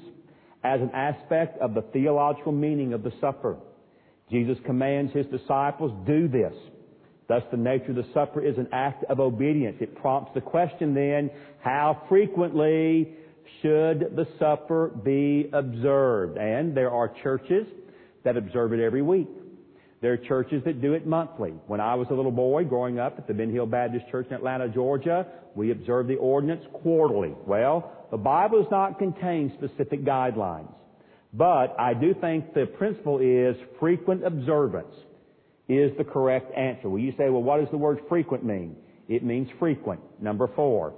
as 0.62 0.80
an 0.80 0.90
aspect 0.92 1.58
of 1.60 1.74
the 1.74 1.82
theological 1.92 2.52
meaning 2.52 2.92
of 2.92 3.02
the 3.02 3.12
supper. 3.20 3.56
Jesus 4.30 4.58
commands 4.66 5.12
his 5.12 5.26
disciples, 5.26 5.92
do 6.06 6.28
this. 6.28 6.52
Thus 7.28 7.42
the 7.50 7.56
nature 7.56 7.90
of 7.90 7.96
the 7.96 8.06
supper 8.14 8.44
is 8.44 8.56
an 8.58 8.68
act 8.72 9.04
of 9.04 9.20
obedience. 9.20 9.76
It 9.80 9.96
prompts 9.96 10.32
the 10.34 10.40
question 10.40 10.94
then, 10.94 11.30
how 11.62 12.02
frequently 12.08 13.14
should 13.60 14.16
the 14.16 14.26
supper 14.38 14.88
be 14.88 15.50
observed? 15.52 16.38
And 16.38 16.76
there 16.76 16.90
are 16.90 17.12
churches 17.22 17.66
that 18.24 18.36
observe 18.36 18.72
it 18.72 18.80
every 18.80 19.02
week. 19.02 19.28
There 20.00 20.12
are 20.12 20.16
churches 20.16 20.62
that 20.64 20.80
do 20.80 20.92
it 20.92 21.06
monthly. 21.06 21.50
When 21.66 21.80
I 21.80 21.94
was 21.96 22.06
a 22.10 22.14
little 22.14 22.30
boy 22.30 22.64
growing 22.64 23.00
up 23.00 23.18
at 23.18 23.26
the 23.26 23.34
Ben 23.34 23.52
Hill 23.52 23.66
Baptist 23.66 24.06
Church 24.10 24.28
in 24.28 24.34
Atlanta, 24.34 24.68
Georgia, 24.68 25.26
we 25.56 25.72
observed 25.72 26.08
the 26.08 26.16
ordinance 26.16 26.64
quarterly. 26.72 27.34
Well, 27.46 28.06
the 28.12 28.16
Bible 28.16 28.62
does 28.62 28.70
not 28.70 28.98
contain 28.98 29.52
specific 29.56 30.04
guidelines. 30.04 30.72
But 31.34 31.74
I 31.78 31.94
do 31.94 32.14
think 32.14 32.54
the 32.54 32.66
principle 32.66 33.18
is 33.18 33.56
frequent 33.80 34.24
observance 34.24 34.94
is 35.68 35.90
the 35.98 36.04
correct 36.04 36.56
answer. 36.56 36.88
Well, 36.88 37.02
you 37.02 37.12
say, 37.18 37.28
well, 37.28 37.42
what 37.42 37.60
does 37.60 37.70
the 37.70 37.76
word 37.76 37.98
frequent 38.08 38.44
mean? 38.44 38.76
It 39.08 39.24
means 39.24 39.48
frequent. 39.58 40.00
Number 40.20 40.48
four. 40.54 40.94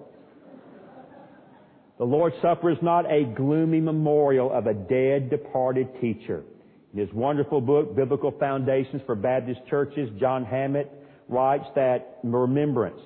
The 1.99 2.05
Lord's 2.05 2.37
Supper 2.41 2.71
is 2.71 2.79
not 2.81 3.11
a 3.11 3.25
gloomy 3.25 3.81
memorial 3.81 4.53
of 4.53 4.67
a 4.67 4.75
dead, 4.75 5.31
departed 5.31 5.89
teacher. 6.01 6.45
In 6.93 6.99
his 6.99 7.13
wonderful 7.13 7.61
book, 7.61 7.95
Biblical 7.95 8.33
Foundations 8.33 9.01
for 9.07 9.15
Baptist 9.15 9.61
Churches, 9.69 10.11
John 10.19 10.45
Hammett 10.45 10.91
writes 11.29 11.67
that 11.77 12.19
remembrance 12.25 13.01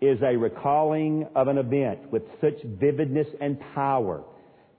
is 0.00 0.18
a 0.22 0.34
recalling 0.36 1.26
of 1.34 1.48
an 1.48 1.58
event 1.58 2.10
with 2.10 2.22
such 2.40 2.54
vividness 2.64 3.26
and 3.40 3.58
power 3.74 4.22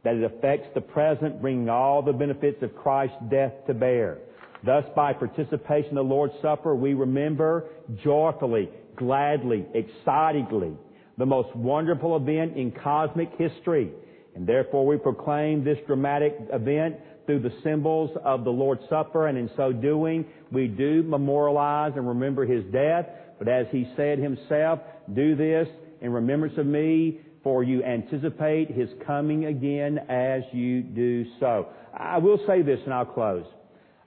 that 0.04 0.16
it 0.16 0.24
affects 0.24 0.70
the 0.74 0.82
present, 0.82 1.42
bringing 1.42 1.70
all 1.70 2.02
the 2.02 2.14
benefits 2.14 2.64
of 2.64 2.76
Christ's 2.76 3.18
death 3.30 3.54
to 3.68 3.74
bear. 3.76 4.18
Thus, 4.66 4.84
by 4.96 5.14
participation 5.14 5.90
in 5.90 5.96
the 5.96 6.02
Lord's 6.04 6.34
Supper, 6.42 6.76
we 6.76 6.94
remember 6.96 7.66
joyfully, 8.04 8.70
gladly, 8.96 9.66
excitedly, 9.76 10.74
the 11.18 11.26
most 11.26 11.56
wonderful 11.56 12.16
event 12.16 12.58
in 12.58 12.72
cosmic 12.72 13.30
history. 13.38 13.92
And 14.36 14.48
therefore 14.48 14.88
we 14.88 14.98
proclaim 14.98 15.64
this 15.64 15.78
dramatic 15.86 16.36
event 16.52 16.96
through 17.30 17.38
the 17.42 17.54
symbols 17.64 18.10
of 18.26 18.44
the 18.44 18.50
Lord's 18.50 18.82
Supper, 18.90 19.28
and 19.28 19.38
in 19.38 19.52
so 19.56 19.72
doing, 19.72 20.26
we 20.52 20.66
do 20.66 21.04
memorialize 21.04 21.92
and 21.96 22.08
remember 22.08 22.44
His 22.44 22.64
death. 22.74 23.06
But 23.38 23.48
as 23.48 23.68
He 23.70 23.88
said 23.96 24.18
Himself, 24.18 24.80
do 25.14 25.36
this 25.36 25.68
in 26.02 26.12
remembrance 26.12 26.58
of 26.58 26.66
me, 26.66 27.20
for 27.44 27.64
you 27.64 27.84
anticipate 27.84 28.72
His 28.72 28.90
coming 29.06 29.46
again 29.46 30.00
as 30.10 30.42
you 30.54 30.82
do 30.82 31.24
so. 31.40 31.68
I 31.96 32.18
will 32.18 32.40
say 32.48 32.64
this 32.64 32.80
and 32.86 32.96
I'll 32.96 33.06
close. 33.06 33.46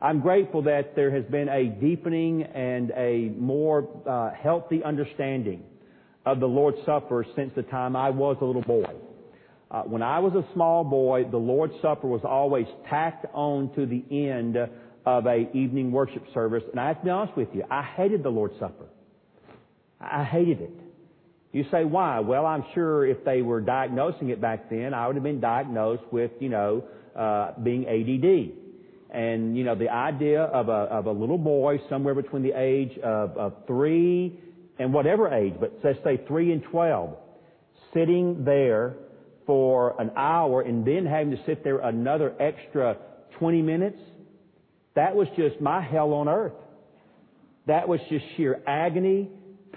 I'm 0.00 0.18
grateful 0.18 0.62
that 0.62 0.96
there 0.96 1.12
has 1.12 1.24
been 1.26 1.48
a 1.48 1.66
deepening 1.66 2.42
and 2.42 2.90
a 2.96 3.32
more 3.38 3.88
uh, 4.04 4.30
healthy 4.34 4.82
understanding 4.82 5.62
of 6.26 6.40
the 6.40 6.48
Lord's 6.48 6.78
Supper 6.84 7.24
since 7.36 7.52
the 7.54 7.62
time 7.62 7.94
I 7.94 8.10
was 8.10 8.36
a 8.40 8.44
little 8.44 8.62
boy. 8.62 8.92
Uh, 9.72 9.84
when 9.84 10.02
I 10.02 10.18
was 10.18 10.34
a 10.34 10.44
small 10.52 10.84
boy, 10.84 11.24
the 11.30 11.38
Lord's 11.38 11.72
Supper 11.80 12.06
was 12.06 12.20
always 12.24 12.66
tacked 12.90 13.24
on 13.32 13.74
to 13.74 13.86
the 13.86 14.04
end 14.10 14.58
of 15.06 15.26
a 15.26 15.50
evening 15.54 15.90
worship 15.90 16.22
service. 16.34 16.62
And 16.70 16.78
I 16.78 16.88
have 16.88 16.98
to 16.98 17.04
be 17.04 17.10
honest 17.10 17.36
with 17.38 17.48
you, 17.54 17.64
I 17.70 17.82
hated 17.82 18.22
the 18.22 18.28
Lord's 18.28 18.58
Supper. 18.60 18.84
I 19.98 20.24
hated 20.24 20.60
it. 20.60 20.72
You 21.52 21.64
say, 21.70 21.84
why? 21.84 22.20
Well, 22.20 22.44
I'm 22.44 22.64
sure 22.74 23.06
if 23.06 23.24
they 23.24 23.40
were 23.40 23.62
diagnosing 23.62 24.28
it 24.28 24.42
back 24.42 24.68
then, 24.68 24.92
I 24.92 25.06
would 25.06 25.16
have 25.16 25.22
been 25.22 25.40
diagnosed 25.40 26.04
with, 26.10 26.32
you 26.38 26.50
know, 26.50 26.84
uh, 27.16 27.52
being 27.62 27.86
ADD. 27.86 28.58
And, 29.14 29.56
you 29.56 29.64
know, 29.64 29.74
the 29.74 29.90
idea 29.90 30.42
of 30.42 30.68
a, 30.68 30.72
of 30.72 31.06
a 31.06 31.12
little 31.12 31.38
boy 31.38 31.78
somewhere 31.88 32.14
between 32.14 32.42
the 32.42 32.58
age 32.58 32.98
of, 32.98 33.36
of 33.38 33.54
three 33.66 34.38
and 34.78 34.92
whatever 34.92 35.32
age, 35.32 35.54
but 35.58 35.78
let's 35.82 35.98
say 36.04 36.20
3 36.26 36.52
and 36.52 36.62
12, 36.64 37.16
sitting 37.92 38.44
there 38.44 38.96
for 39.46 40.00
an 40.00 40.10
hour 40.16 40.62
and 40.62 40.86
then 40.86 41.06
having 41.06 41.30
to 41.30 41.38
sit 41.46 41.64
there 41.64 41.78
another 41.78 42.34
extra 42.40 42.96
20 43.38 43.62
minutes, 43.62 43.98
that 44.94 45.14
was 45.14 45.28
just 45.36 45.60
my 45.60 45.80
hell 45.80 46.12
on 46.12 46.28
earth. 46.28 46.52
That 47.66 47.88
was 47.88 48.00
just 48.08 48.24
sheer 48.36 48.60
agony, 48.66 49.30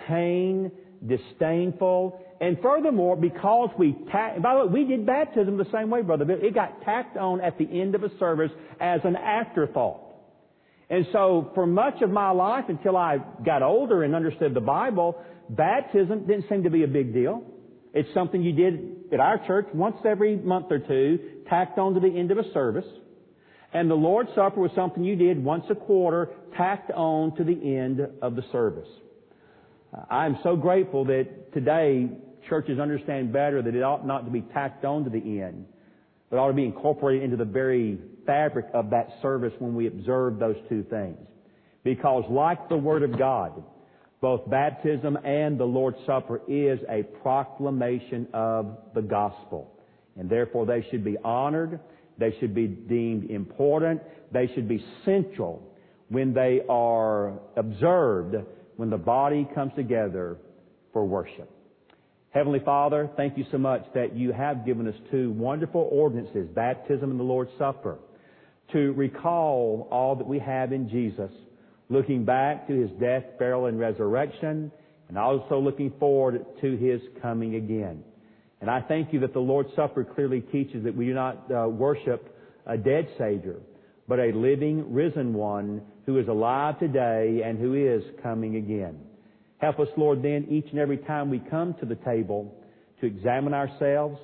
pain, 0.08 0.72
disdainful, 1.06 2.20
and 2.42 2.58
furthermore, 2.62 3.16
because 3.16 3.70
we 3.78 3.92
by 3.92 4.38
the 4.40 4.66
way, 4.66 4.84
we 4.84 4.86
did 4.86 5.06
baptism 5.06 5.58
the 5.58 5.68
same 5.72 5.90
way, 5.90 6.02
brother 6.02 6.26
Bill. 6.26 6.38
It 6.42 6.54
got 6.54 6.82
tacked 6.82 7.16
on 7.18 7.42
at 7.42 7.58
the 7.58 7.66
end 7.66 7.96
of 7.96 8.04
a 8.04 8.10
service 8.20 8.52
as 8.80 9.00
an 9.04 9.16
afterthought. 9.16 10.02
And 10.90 11.08
so 11.12 11.52
for 11.56 11.66
much 11.66 12.02
of 12.02 12.10
my 12.10 12.32
life 12.32 12.66
until 12.68 12.98
I 12.98 13.18
got 13.44 13.64
older 13.64 14.04
and 14.04 14.14
understood 14.14 14.54
the 14.54 14.62
Bible, 14.62 15.20
baptism 15.50 16.28
didn't 16.28 16.46
seem 16.50 16.64
to 16.64 16.70
be 16.70 16.84
a 16.84 16.88
big 16.88 17.14
deal. 17.14 17.44
It's 17.94 18.14
something 18.14 18.44
you 18.44 18.52
did 18.52 19.05
at 19.16 19.22
our 19.22 19.38
church 19.48 19.66
once 19.74 19.96
every 20.06 20.36
month 20.36 20.66
or 20.70 20.80
two, 20.80 21.18
tacked 21.50 21.80
on 21.80 21.94
to 21.94 22.02
the 22.02 22.20
end 22.20 22.32
of 22.32 22.38
a 22.38 22.52
service. 22.52 22.86
And 23.74 23.90
the 23.90 23.96
Lord's 23.96 24.30
Supper 24.36 24.60
was 24.60 24.72
something 24.76 25.06
you 25.06 25.16
did 25.16 25.42
once 25.42 25.64
a 25.70 25.76
quarter, 25.76 26.32
tacked 26.58 26.92
on 26.92 27.34
to 27.38 27.46
the 27.46 27.78
end 27.78 28.02
of 28.22 28.36
the 28.36 28.44
service. 28.52 28.90
Uh, 29.98 30.02
I'm 30.14 30.38
so 30.44 30.58
grateful 30.58 31.06
that 31.06 31.54
today 31.54 32.10
churches 32.50 32.78
understand 32.78 33.32
better 33.32 33.62
that 33.62 33.74
it 33.74 33.84
ought 33.84 34.06
not 34.06 34.26
to 34.26 34.32
be 34.32 34.42
tacked 34.42 34.84
on 34.84 35.06
to 35.06 35.10
the 35.10 35.42
end, 35.42 35.66
but 36.30 36.38
ought 36.38 36.50
to 36.50 36.54
be 36.54 36.66
incorporated 36.66 37.24
into 37.24 37.38
the 37.38 37.46
very 37.46 37.98
fabric 38.26 38.66
of 38.74 38.90
that 38.90 39.08
service 39.22 39.54
when 39.60 39.76
we 39.76 39.88
observe 39.88 40.40
those 40.40 40.58
two 40.68 40.84
things. 40.90 41.18
Because 41.86 42.26
like 42.30 42.68
the 42.68 42.78
Word 42.78 43.04
of 43.04 43.18
God, 43.18 43.64
both 44.22 44.50
baptism 44.50 45.18
and 45.24 45.60
the 45.60 45.66
Lord's 45.66 45.98
Supper 46.06 46.42
is 46.48 46.80
a 46.90 47.04
proclamation 47.22 48.28
of 48.34 48.78
the 48.94 49.02
gospel. 49.02 49.72
And 50.18 50.30
therefore 50.30 50.66
they 50.66 50.86
should 50.90 51.04
be 51.04 51.18
honored, 51.24 51.80
they 52.18 52.36
should 52.40 52.56
be 52.56 52.68
deemed 52.68 53.30
important, 53.30 54.02
they 54.32 54.50
should 54.54 54.68
be 54.68 54.84
central 55.04 55.62
when 56.10 56.34
they 56.34 56.62
are 56.70 57.34
observed 57.56 58.36
when 58.78 58.90
the 58.90 58.98
body 58.98 59.48
comes 59.56 59.72
together 59.76 60.38
for 60.94 61.06
worship. 61.06 61.50
Heavenly 62.32 62.60
Father, 62.60 63.10
thank 63.16 63.38
you 63.38 63.46
so 63.52 63.58
much 63.58 63.86
that 63.94 64.16
you 64.16 64.34
have 64.34 64.66
given 64.66 64.88
us 64.88 64.96
two 65.10 65.32
wonderful 65.32 65.88
ordinances, 65.92 66.50
baptism 66.54 67.12
and 67.12 67.20
the 67.20 67.24
Lord's 67.24 67.52
Supper 67.58 67.98
to 68.74 68.92
recall 68.94 69.88
all 69.92 70.16
that 70.16 70.28
we 70.28 70.40
have 70.40 70.74
in 70.74 70.90
Jesus, 70.90 71.32
looking 71.90 72.26
back 72.26 72.68
to 72.68 72.74
His 72.74 72.90
death, 73.00 73.24
burial, 73.38 73.68
and 73.68 73.80
resurrection, 73.80 74.72
and 75.08 75.18
also 75.18 75.60
looking 75.60 75.94
forward 76.00 76.46
to 76.62 76.78
His 76.78 77.02
coming 77.22 77.56
again. 77.56 78.04
And 78.62 78.70
I 78.70 78.82
thank 78.82 79.14
you 79.14 79.20
that 79.20 79.34
the 79.34 79.40
Lord's 79.40 79.70
Supper 79.76 80.04
clearly 80.04 80.42
teaches 80.42 80.84
that 80.86 80.96
we 80.96 81.06
do 81.06 81.14
not 81.14 81.52
uh, 81.52 81.68
worship 81.68 82.36
a 82.66 82.78
dead 82.78 83.08
Savior, 83.18 83.58
but 84.08 84.20
a 84.20 84.32
living, 84.32 84.94
risen 84.94 85.34
one 85.34 85.82
who 86.06 86.18
is 86.20 86.28
alive 86.28 86.80
today 86.80 87.42
and 87.44 87.60
who 87.60 87.74
is 87.74 88.04
coming 88.24 88.56
again. 88.56 89.00
Help 89.60 89.80
us, 89.80 89.88
Lord, 89.98 90.22
then, 90.22 90.48
each 90.50 90.68
and 90.72 90.80
every 90.80 90.98
time 90.98 91.30
we 91.30 91.40
come 91.40 91.76
to 91.80 91.86
the 91.86 91.96
table 91.96 92.54
to 93.02 93.08
examine 93.08 93.54
ourselves, 93.54 94.20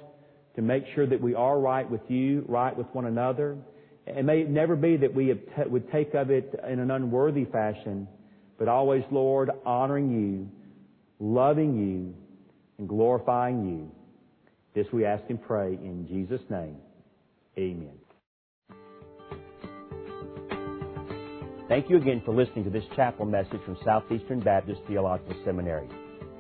to 0.56 0.62
make 0.62 0.84
sure 0.94 1.08
that 1.08 1.22
we 1.22 1.34
are 1.34 1.60
right 1.60 1.90
with 1.90 2.02
you, 2.10 2.44
right 2.48 2.76
with 2.76 2.88
one 2.94 3.06
another. 3.06 3.58
And 4.16 4.28
may 4.28 4.42
it 4.42 4.50
never 4.50 4.76
be 4.76 4.98
that 4.98 5.14
we 5.14 5.34
would 5.68 5.92
take 5.92 6.14
of 6.14 6.30
it 6.30 6.54
in 6.70 6.80
an 6.80 6.92
unworthy 6.92 7.46
fashion, 7.46 8.08
but 8.58 8.68
always, 8.68 9.04
Lord, 9.12 9.50
honoring 9.66 10.12
you, 10.12 10.50
loving 11.20 11.78
you, 11.78 12.14
and 12.78 12.90
glorifying 12.90 13.68
you. 13.68 13.92
This 14.74 14.92
we 14.94 15.06
ask 15.06 15.24
and 15.30 15.42
pray 15.42 15.74
in 15.74 16.08
Jesus' 16.08 16.42
name. 16.50 16.78
Amen. 17.58 17.98
Thank 21.68 21.90
you 21.90 21.98
again 21.98 22.22
for 22.26 22.34
listening 22.34 22.66
to 22.66 22.70
this 22.70 22.84
chapel 22.96 23.26
message 23.26 23.62
from 23.66 23.78
Southeastern 23.86 24.42
Baptist 24.42 24.82
Theological 24.88 25.36
Seminary. 25.46 25.88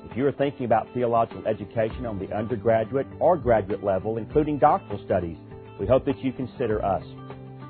If 0.10 0.18
you 0.18 0.28
are 0.28 0.32
thinking 0.34 0.66
about 0.66 0.88
theological 0.94 1.48
education 1.48 2.06
on 2.06 2.20
the 2.20 2.36
undergraduate 2.36 3.08
or 3.20 3.38
graduate 3.38 3.82
level, 3.82 4.18
including 4.18 4.60
doctoral 4.60 5.02
studies, 5.06 5.38
we 5.80 5.88
hope 5.88 6.06
that 6.06 6.20
you 6.20 6.34
consider 6.34 6.84
us. 6.84 7.04